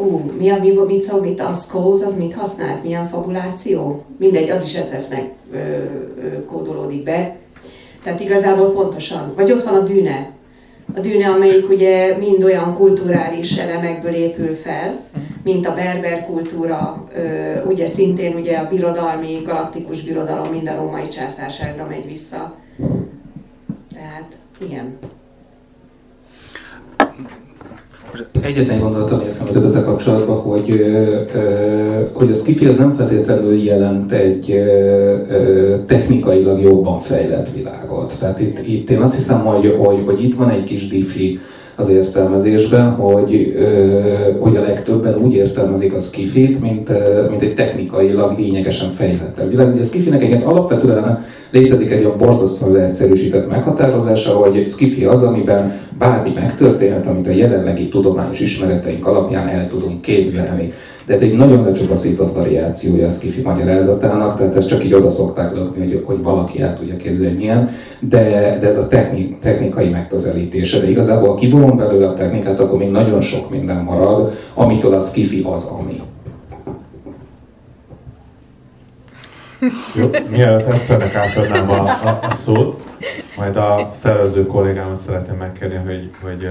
ú, 0.00 0.32
mi 0.38 0.50
a, 0.50 0.58
mi, 0.60 0.72
mit 0.86 1.02
szól, 1.02 1.20
mit 1.20 1.40
a 1.40 1.52
SCOS, 1.52 2.02
az 2.02 2.18
mit 2.18 2.34
használt, 2.34 2.82
milyen 2.82 3.08
fabuláció? 3.08 4.04
Mindegy, 4.18 4.50
az 4.50 4.62
is 4.62 4.70
SF-nek 4.70 5.30
ö, 5.52 5.56
ö, 5.56 6.44
kódolódik 6.44 7.02
be. 7.02 7.36
Tehát 8.02 8.20
igazából 8.20 8.72
pontosan. 8.72 9.32
Vagy 9.36 9.52
ott 9.52 9.62
van 9.62 9.74
a 9.74 9.80
dűne. 9.80 10.30
A 10.96 11.00
dűne, 11.00 11.28
amelyik 11.28 11.68
ugye 11.68 12.16
mind 12.16 12.42
olyan 12.42 12.76
kulturális 12.76 13.56
elemekből 13.56 14.14
épül 14.14 14.54
fel, 14.54 15.00
mint 15.44 15.66
a 15.66 15.74
berber 15.74 16.26
kultúra, 16.26 17.04
ö, 17.14 17.62
ugye 17.64 17.86
szintén 17.86 18.36
ugye 18.36 18.56
a 18.56 18.68
birodalmi, 18.68 19.42
galaktikus 19.44 20.02
birodalom 20.02 20.52
mind 20.52 20.68
a 20.68 20.76
római 20.76 21.08
császárságra 21.08 21.86
megy 21.86 22.06
vissza. 22.06 22.54
Tehát 23.94 24.36
igen. 24.60 24.98
Egyetlen 28.42 28.80
gondolat, 28.80 29.12
ami 29.12 29.24
eszembe 29.24 29.52
jutott 29.52 29.68
ezzel 29.68 29.84
kapcsolatban, 29.84 30.36
hogy, 30.36 30.84
hogy 32.12 32.30
a 32.30 32.34
skifi 32.34 32.66
az 32.66 32.78
nem 32.78 32.94
feltétlenül 32.94 33.62
jelent 33.62 34.12
egy 34.12 34.62
technikailag 35.86 36.60
jobban 36.60 37.00
fejlett 37.00 37.52
világot. 37.54 38.14
Tehát 38.18 38.40
itt, 38.40 38.66
itt 38.66 38.90
én 38.90 39.00
azt 39.00 39.14
hiszem, 39.14 39.38
hogy, 39.38 39.76
hogy, 39.78 40.02
hogy 40.04 40.24
itt 40.24 40.34
van 40.34 40.48
egy 40.48 40.64
kis 40.64 40.88
diffi 40.88 41.38
az 41.76 41.88
értelmezésben, 41.88 42.90
hogy, 42.90 43.56
hogy 44.38 44.56
a 44.56 44.60
legtöbben 44.60 45.16
úgy 45.16 45.34
értelmezik 45.34 45.94
a 45.94 45.98
skifit, 45.98 46.60
mint, 46.60 46.88
mint 47.30 47.42
egy 47.42 47.54
technikailag 47.54 48.38
lényegesen 48.38 48.90
fejlettebb 48.90 49.50
világ. 49.50 49.72
Ugye 49.72 49.80
a 49.80 49.84
skifinek 49.84 50.22
egy 50.22 50.42
alapvetően 50.42 51.24
létezik 51.50 51.90
egy 51.90 52.04
olyan 52.04 52.18
borzasztóan 52.18 52.72
leegyszerűsített 52.72 53.48
meghatározása, 53.48 54.30
hogy 54.30 54.68
skifi 54.68 55.04
az, 55.04 55.22
amiben 55.22 55.78
bármi 55.98 56.32
megtörténhet, 56.34 57.06
amit 57.06 57.26
a 57.26 57.30
jelenlegi 57.30 57.88
tudományos 57.88 58.40
ismereteink 58.40 59.06
alapján 59.06 59.48
el 59.48 59.68
tudunk 59.68 60.00
képzelni. 60.00 60.72
De 61.06 61.16
ez 61.16 61.22
egy 61.22 61.36
nagyon 61.36 61.64
lecsupaszított 61.64 62.34
variációja 62.34 63.06
a 63.06 63.10
skifi 63.10 63.42
magyarázatának, 63.42 64.36
tehát 64.36 64.56
ezt 64.56 64.68
csak 64.68 64.84
így 64.84 64.94
oda 64.94 65.10
szokták 65.10 65.54
lökni, 65.54 65.84
hogy, 65.84 66.02
hogy 66.04 66.22
valaki 66.22 66.60
el 66.60 66.78
tudja 66.78 66.96
képzelni, 66.96 67.36
milyen, 67.36 67.70
de, 68.00 68.22
de 68.60 68.66
ez 68.66 68.78
a 68.78 68.88
techni, 68.88 69.36
technikai 69.40 69.88
megközelítése. 69.88 70.78
De 70.78 70.90
igazából, 70.90 71.28
ha 71.28 71.34
kivonom 71.34 71.76
belőle 71.76 72.08
a 72.08 72.14
technikát, 72.14 72.60
akkor 72.60 72.78
még 72.78 72.90
nagyon 72.90 73.20
sok 73.20 73.50
minden 73.50 73.82
marad, 73.82 74.32
amitől 74.54 74.94
a 74.94 75.00
skifi 75.00 75.44
az, 75.54 75.68
ami. 75.80 76.00
Jó, 79.94 80.10
mielőtt 80.28 80.66
Eszternek 80.66 81.14
átadnám 81.14 81.70
a, 81.70 81.84
a, 81.84 82.18
a 82.22 82.30
szót, 82.30 82.82
majd 83.36 83.56
a 83.56 83.90
szervező 84.00 84.46
kollégámat 84.46 85.00
szeretném 85.00 85.36
megkérni, 85.36 85.76
hogy, 85.76 86.10
hogy 86.22 86.48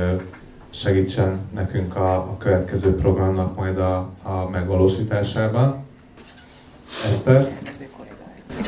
segítsen 0.70 1.40
nekünk 1.56 1.96
a, 1.96 2.14
a 2.14 2.36
következő 2.38 2.96
programnak 2.96 3.56
majd 3.56 3.78
a, 3.78 4.10
a 4.24 4.50
megvalósításában. 4.52 5.86
Eszter? 7.10 7.42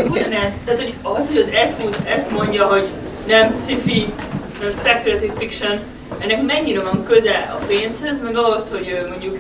Ugyanez, 0.09 0.53
tehát 0.65 0.79
hogy 0.81 0.95
az, 1.01 1.27
hogy 1.27 1.37
az 1.37 1.47
Atwood 1.47 1.97
ezt 2.05 2.31
mondja, 2.31 2.65
hogy 2.65 2.87
nem 3.27 3.51
sci-fi, 3.51 4.13
nem 4.61 4.71
speculative 4.71 5.33
fiction, 5.33 5.79
ennek 6.19 6.45
mennyire 6.45 6.83
van 6.83 7.03
köze 7.03 7.57
a 7.59 7.65
pénzhez, 7.65 8.17
meg 8.23 8.35
ahhoz, 8.35 8.69
hogy 8.69 9.05
mondjuk, 9.09 9.37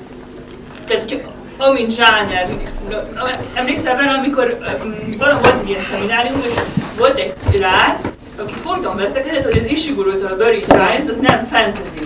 tehát 0.87 1.09
hogy 1.09 1.23
amint 1.61 1.95
zsáner, 1.95 2.47
emlékszel 3.53 3.95
vele, 3.95 4.11
amikor 4.11 4.57
valami 5.17 5.41
volt 5.41 5.61
egy 5.61 5.69
ilyen 5.69 5.81
szeminárium, 5.81 6.41
és 6.43 6.53
volt 6.97 7.19
egy 7.19 7.59
lány, 7.59 7.95
aki 8.39 8.53
folyton 8.63 8.95
veszekedett, 8.95 9.43
hogy 9.43 9.61
az 9.65 9.71
Ishiguro-tól 9.71 10.31
a 10.31 10.35
Buried 10.35 10.65
Giant 10.65 11.09
az 11.09 11.17
nem 11.21 11.47
fantasy. 11.51 12.05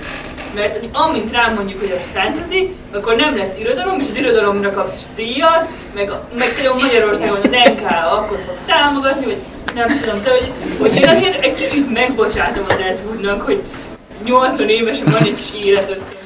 mert 0.56 0.80
amint 0.92 1.32
rám 1.32 1.54
mondjuk, 1.54 1.80
hogy 1.80 1.90
ez 1.90 2.10
fantasy, 2.14 2.76
akkor 2.94 3.16
nem 3.16 3.38
lesz 3.38 3.60
irodalom, 3.60 4.00
és 4.00 4.06
az 4.10 4.18
irodalomra 4.18 4.72
kapsz 4.72 5.06
díjat, 5.16 5.68
meg, 5.96 6.12
meg 6.38 6.48
tudom 6.62 6.78
Magyarországon 6.80 7.38
az 7.44 7.50
NK 7.50 7.92
akkor 8.12 8.40
fog 8.46 8.56
támogatni, 8.66 9.26
vagy 9.26 9.42
nem 9.76 10.00
tudom, 10.00 10.24
de 10.24 10.30
hogy, 10.30 10.52
hogy 10.80 10.96
én 10.96 11.10
azért 11.10 11.44
egy 11.44 11.54
kicsit 11.54 11.94
megbocsátom 11.94 12.66
az 12.68 12.76
Edwardnak, 12.88 13.42
hogy 13.42 13.62
80 14.24 14.70
évesen 14.70 15.06
van 15.06 15.24
egy 15.24 15.36
kis 15.36 15.66
életösztön. 15.66 16.24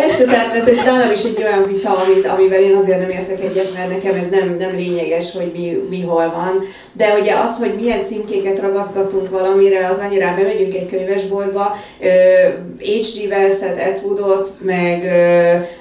Persze, 0.00 0.24
tehát 0.24 0.46
hát 0.46 0.68
ez 0.68 0.84
nálam 0.84 1.10
is 1.12 1.22
egy 1.22 1.42
olyan 1.42 1.66
vita, 1.66 1.90
amit, 1.90 2.26
amivel 2.26 2.60
én 2.60 2.76
azért 2.76 3.00
nem 3.00 3.10
értek 3.10 3.40
egyet, 3.40 3.74
mert 3.74 3.88
nekem 3.88 4.14
ez 4.14 4.28
nem, 4.30 4.56
nem 4.58 4.74
lényeges, 4.74 5.32
hogy 5.32 5.52
mi, 5.54 5.86
mi 5.88 6.02
hol 6.02 6.30
van. 6.30 6.62
De 6.92 7.18
ugye 7.20 7.34
az, 7.34 7.58
hogy 7.58 7.74
milyen 7.80 8.02
címkéket 8.02 8.60
ragaszgatunk 8.60 9.30
valamire, 9.30 9.88
az 9.88 9.98
annyira 9.98 10.34
bemegyünk 10.36 10.74
egy 10.74 10.88
könyvesboltba, 10.88 11.76
H.G. 12.78 13.28
Wells-et, 13.28 13.88
Atwoodot, 13.88 14.50
meg, 14.60 15.02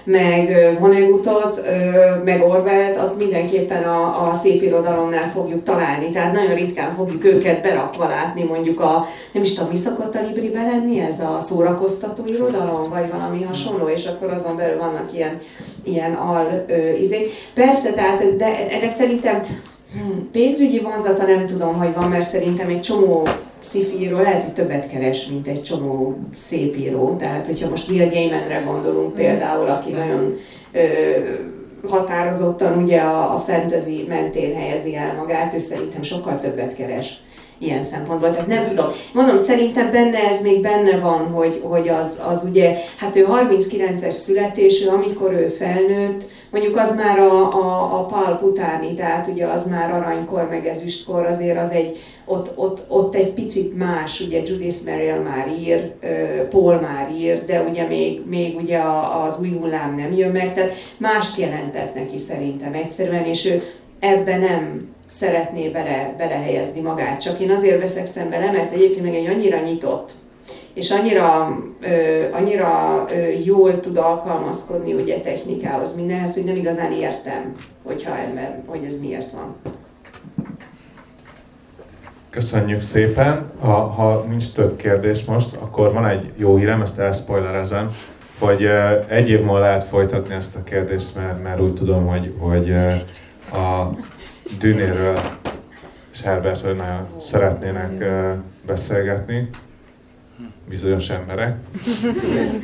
meg 0.04 0.76
Vonegutot, 0.80 1.62
meg 2.24 2.44
Orwellt, 2.44 2.98
az 2.98 3.18
mindenképpen 3.18 3.84
a, 3.84 4.30
a 4.30 4.34
szép 4.34 4.62
irodalomnál 4.62 5.32
fogjuk 5.34 5.64
találni. 5.64 6.12
Tehát 6.12 6.34
nagyon 6.34 6.56
ritkán 6.56 6.96
fogjuk 6.96 7.26
őket 7.26 7.62
berakva 7.62 8.08
látni, 8.08 8.44
mondjuk 8.44 8.80
a, 8.80 9.06
nem 9.32 9.44
is 9.44 9.54
tudom, 9.54 9.70
mi 9.72 9.78
szokott 9.78 10.16
a 10.16 10.22
Libribe 10.28 10.62
lenni, 10.62 11.00
ez 11.00 11.20
a 11.20 11.40
szórakoztató 11.40 12.24
irodalom, 12.28 12.90
vagy 12.90 13.12
valami 13.12 13.44
hasonló, 13.44 13.88
és 13.88 14.05
akkor 14.06 14.30
azon 14.30 14.56
belül 14.56 14.78
vannak 14.78 15.14
ilyen, 15.14 15.40
ilyen 15.84 16.14
al 16.14 16.66
izék. 17.02 17.32
Persze, 17.54 17.94
tehát, 17.94 18.36
de 18.38 18.70
ennek 18.70 18.92
szerintem 18.92 19.46
hmm, 19.94 20.30
pénzügyi 20.32 20.80
vonzata 20.80 21.26
nem 21.26 21.46
tudom, 21.46 21.78
hogy 21.78 21.94
van, 21.94 22.10
mert 22.10 22.26
szerintem 22.28 22.70
egy 22.70 22.82
csomó 22.82 23.28
szifíró 23.60 24.18
lehet, 24.20 24.44
hogy 24.44 24.54
többet 24.54 24.90
keres, 24.90 25.26
mint 25.28 25.48
egy 25.48 25.64
csomó 25.64 26.18
szép 26.36 26.78
író. 26.78 27.16
Tehát, 27.20 27.46
hogyha 27.46 27.70
most 27.70 27.90
Neil 27.90 28.10
Gaimanre 28.10 28.64
gondolunk 28.66 29.12
mm. 29.12 29.16
például, 29.16 29.68
aki 29.68 29.92
mm. 29.92 29.96
nagyon 29.96 30.38
ö, 30.72 30.82
határozottan 31.88 32.84
ugye 32.84 33.00
a, 33.00 33.36
a 33.36 33.40
fantasy 33.40 34.06
mentén 34.08 34.56
helyezi 34.56 34.96
el 34.96 35.16
magát, 35.16 35.54
ő 35.54 35.60
szerintem 35.60 36.02
sokkal 36.02 36.40
többet 36.40 36.76
keres 36.76 37.20
ilyen 37.58 37.84
szempontból. 37.84 38.32
Tehát 38.32 38.48
nem 38.48 38.66
tudom. 38.66 38.86
Mondom, 39.14 39.38
szerintem 39.38 39.92
benne 39.92 40.30
ez 40.30 40.42
még 40.42 40.62
benne 40.62 41.00
van, 41.00 41.28
hogy, 41.28 41.62
hogy 41.64 41.90
az, 41.90 42.22
az 42.28 42.44
ugye, 42.44 42.78
hát 42.98 43.16
ő 43.16 43.28
39-es 43.30 44.12
születésű, 44.12 44.88
amikor 44.88 45.34
ő 45.34 45.48
felnőtt, 45.48 46.24
mondjuk 46.52 46.78
az 46.78 46.96
már 46.96 47.20
a, 47.20 47.54
a, 47.54 48.00
a 48.00 48.06
pálp 48.06 48.44
utáni, 48.44 48.94
tehát 48.94 49.28
ugye 49.28 49.46
az 49.46 49.68
már 49.70 49.94
aranykor, 49.94 50.48
meg 50.50 50.68
ezüstkor, 50.68 51.26
azért 51.26 51.60
az 51.60 51.72
egy, 51.72 52.00
ott, 52.26 52.52
ott, 52.56 52.82
ott 52.88 53.16
egy 53.16 53.34
picit 53.34 53.78
más, 53.78 54.20
ugye 54.20 54.42
Judith 54.46 54.86
Merrill 54.86 55.20
már 55.20 55.56
ír, 55.60 55.92
Paul 56.50 56.80
már 56.80 57.12
ír, 57.18 57.46
de 57.46 57.62
ugye 57.70 57.88
még, 57.88 58.22
még 58.28 58.56
ugye 58.56 58.80
az 59.28 59.40
új 59.40 59.50
hullám 59.50 59.96
nem 59.96 60.14
jön 60.14 60.32
meg, 60.32 60.54
tehát 60.54 60.74
mást 60.98 61.38
jelentett 61.38 61.96
neki 61.96 62.18
szerintem 62.18 62.74
egyszerűen, 62.74 63.26
és 63.26 63.46
ő 63.46 63.64
ebbe 64.00 64.38
nem 64.38 64.95
szeretné 65.20 65.68
bele, 65.70 66.14
belehelyezni 66.18 66.82
magát. 66.82 67.22
Csak 67.22 67.40
én 67.40 67.52
azért 67.52 67.82
veszek 67.82 68.08
szembe 68.08 68.38
le, 68.38 68.52
mert 68.52 68.74
egyébként 68.74 69.04
meg 69.06 69.16
egy 69.16 69.28
annyira 69.28 69.60
nyitott, 69.60 70.14
és 70.74 70.92
annyira, 70.92 71.58
ö, 71.82 72.24
annyira 72.32 73.06
ö, 73.10 73.16
jól 73.46 73.80
tud 73.80 73.98
alkalmazkodni 73.98 74.94
ugye 74.94 75.20
technikához, 75.20 75.96
mindenhez, 75.96 76.34
hogy 76.34 76.44
nem 76.44 76.56
igazán 76.56 76.92
értem, 76.92 77.56
hogyha 77.84 78.18
ember, 78.18 78.62
hogy 78.66 78.84
ez 78.88 79.00
miért 79.00 79.32
van. 79.32 79.56
Köszönjük 82.30 82.82
szépen. 82.82 83.52
Ha, 83.60 83.74
ha 83.74 84.26
nincs 84.30 84.54
több 84.54 84.76
kérdés 84.76 85.26
most, 85.26 85.56
akkor 85.56 85.94
van 85.94 86.06
egy 86.06 86.32
jó 86.38 86.56
hírem, 86.56 86.82
ezt 86.82 87.00
elspoilerezem, 87.00 87.90
hogy 88.40 88.70
egy 89.08 89.30
év 89.30 89.40
múlva 89.40 89.60
lehet 89.60 89.84
folytatni 89.84 90.34
ezt 90.34 90.56
a 90.56 90.64
kérdést, 90.64 91.16
mert, 91.16 91.44
mert 91.44 91.62
úgy 91.62 91.74
tudom, 91.74 92.08
hogy, 92.08 92.34
hogy 92.40 92.72
a 93.52 93.90
Dűnéről 94.60 95.20
és 96.12 96.22
Herbertről 96.22 96.76
nagyon 96.76 97.08
szeretnének 97.20 98.04
beszélgetni 98.66 99.50
bizonyos 100.70 101.10
emberek. 101.10 101.58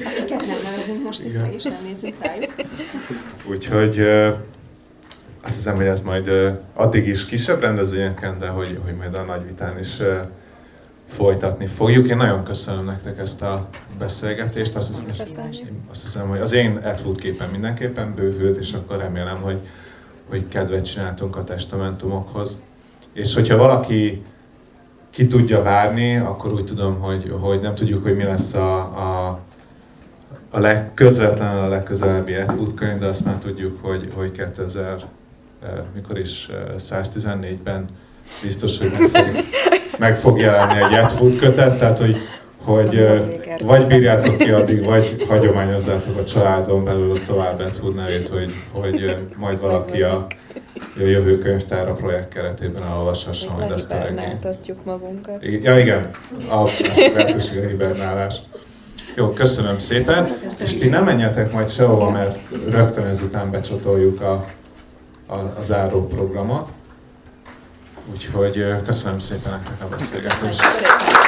Akiket 0.05 0.45
nem 0.47 0.57
nevezünk 0.63 1.03
most 1.03 1.23
itt 1.23 1.55
és 1.55 1.63
nem 1.63 1.83
nézünk 1.85 2.15
rájuk. 2.19 2.53
Úgyhogy 3.49 3.99
azt 5.41 5.55
hiszem, 5.55 5.75
hogy 5.75 5.85
ez 5.85 6.01
majd 6.01 6.29
addig 6.73 7.07
is 7.07 7.25
kisebb 7.25 7.61
rendezvényeken, 7.61 8.39
de 8.39 8.47
hogy, 8.47 8.79
hogy 8.83 8.95
majd 8.95 9.13
a 9.13 9.21
nagy 9.21 9.45
vitán 9.47 9.79
is 9.79 9.97
folytatni 11.09 11.65
fogjuk. 11.65 12.07
Én 12.07 12.17
nagyon 12.17 12.43
köszönöm 12.43 12.85
nektek 12.85 13.17
ezt 13.17 13.41
a 13.41 13.69
beszélgetést. 13.97 14.75
Azt 14.75 14.87
hiszem, 14.87 15.05
azt 15.91 16.03
hiszem 16.03 16.27
hogy 16.27 16.39
az 16.39 16.51
én 16.51 16.75
Atwood 16.75 17.19
képen 17.19 17.49
mindenképpen 17.49 18.13
bővült, 18.15 18.57
és 18.57 18.73
akkor 18.73 18.97
remélem, 18.97 19.41
hogy 19.41 19.57
hogy 20.31 20.47
kedvet 20.47 20.85
csináltunk 20.85 21.35
a 21.35 21.43
testamentumokhoz. 21.43 22.63
És 23.13 23.33
hogyha 23.33 23.57
valaki 23.57 24.23
ki 25.09 25.27
tudja 25.27 25.61
várni, 25.61 26.17
akkor 26.17 26.53
úgy 26.53 26.65
tudom, 26.65 26.99
hogy, 26.99 27.35
hogy 27.39 27.61
nem 27.61 27.75
tudjuk, 27.75 28.03
hogy 28.03 28.15
mi 28.15 28.23
lesz 28.23 28.53
a, 28.53 28.77
a, 28.77 29.39
a 30.49 30.59
legközvetlen, 30.59 31.57
a 31.57 31.67
legközelebbi 31.67 32.33
Atwood 32.33 32.73
könyv, 32.73 32.99
de 32.99 33.05
azt 33.05 33.25
már 33.25 33.35
tudjuk, 33.35 33.79
hogy, 33.81 34.07
hogy 34.15 34.31
2000, 34.31 35.05
eh, 35.63 35.69
mikor 35.93 36.19
is 36.19 36.49
114-ben 36.77 37.75
eh, 37.75 37.83
biztos, 38.43 38.77
hogy 38.77 38.91
meg 38.91 39.09
fog, 39.09 39.43
meg 39.97 40.17
fog 40.17 40.39
jelenni 40.39 40.83
egy 40.83 40.93
Atwood 40.93 41.37
kötet, 41.37 41.79
tehát 41.79 41.97
hogy 41.97 42.15
hogy 42.63 43.21
vagy 43.63 43.87
bírjátok 43.87 44.37
ki 44.37 44.51
addig, 44.51 44.85
vagy 44.85 45.25
hagyományozzátok 45.27 46.17
a 46.17 46.23
családon 46.23 46.83
belül 46.83 47.25
tovább 47.25 47.57
Bedford 47.57 47.95
nevét, 47.95 48.27
hogy, 48.27 48.51
hogy 48.71 49.15
majd 49.35 49.59
valaki 49.59 50.01
a, 50.01 50.27
a 50.75 50.99
jövő 50.99 51.37
könyvtár 51.37 51.89
a 51.89 51.93
projekt 51.93 52.33
keretében 52.33 52.83
elolvashassa 52.83 53.55
majd 53.57 53.71
ezt 53.71 53.91
a 53.91 53.97
regényt. 54.03 54.85
magunkat. 54.85 55.45
Ja 55.45 55.79
igen, 55.79 56.09
a 56.49 56.69
lehetőség 57.15 57.63
a 57.63 57.67
hibernálás. 57.67 58.35
Jó, 59.15 59.33
köszönöm 59.33 59.79
szépen, 59.79 60.33
és 60.63 60.77
ti 60.77 60.89
nem 60.89 61.03
menjetek 61.03 61.53
majd 61.53 61.69
sehova, 61.69 62.09
mert 62.09 62.37
rögtön 62.69 63.05
ezután 63.05 63.51
becsatoljuk 63.51 64.21
a, 64.21 64.45
a, 65.25 65.35
a 65.35 65.61
záró 65.61 66.07
programot. 66.07 66.69
Úgyhogy 68.11 68.65
köszönöm 68.85 69.19
szépen 69.19 69.51
nektek 69.51 69.81
a 69.81 69.87
beszélgetést. 69.87 71.20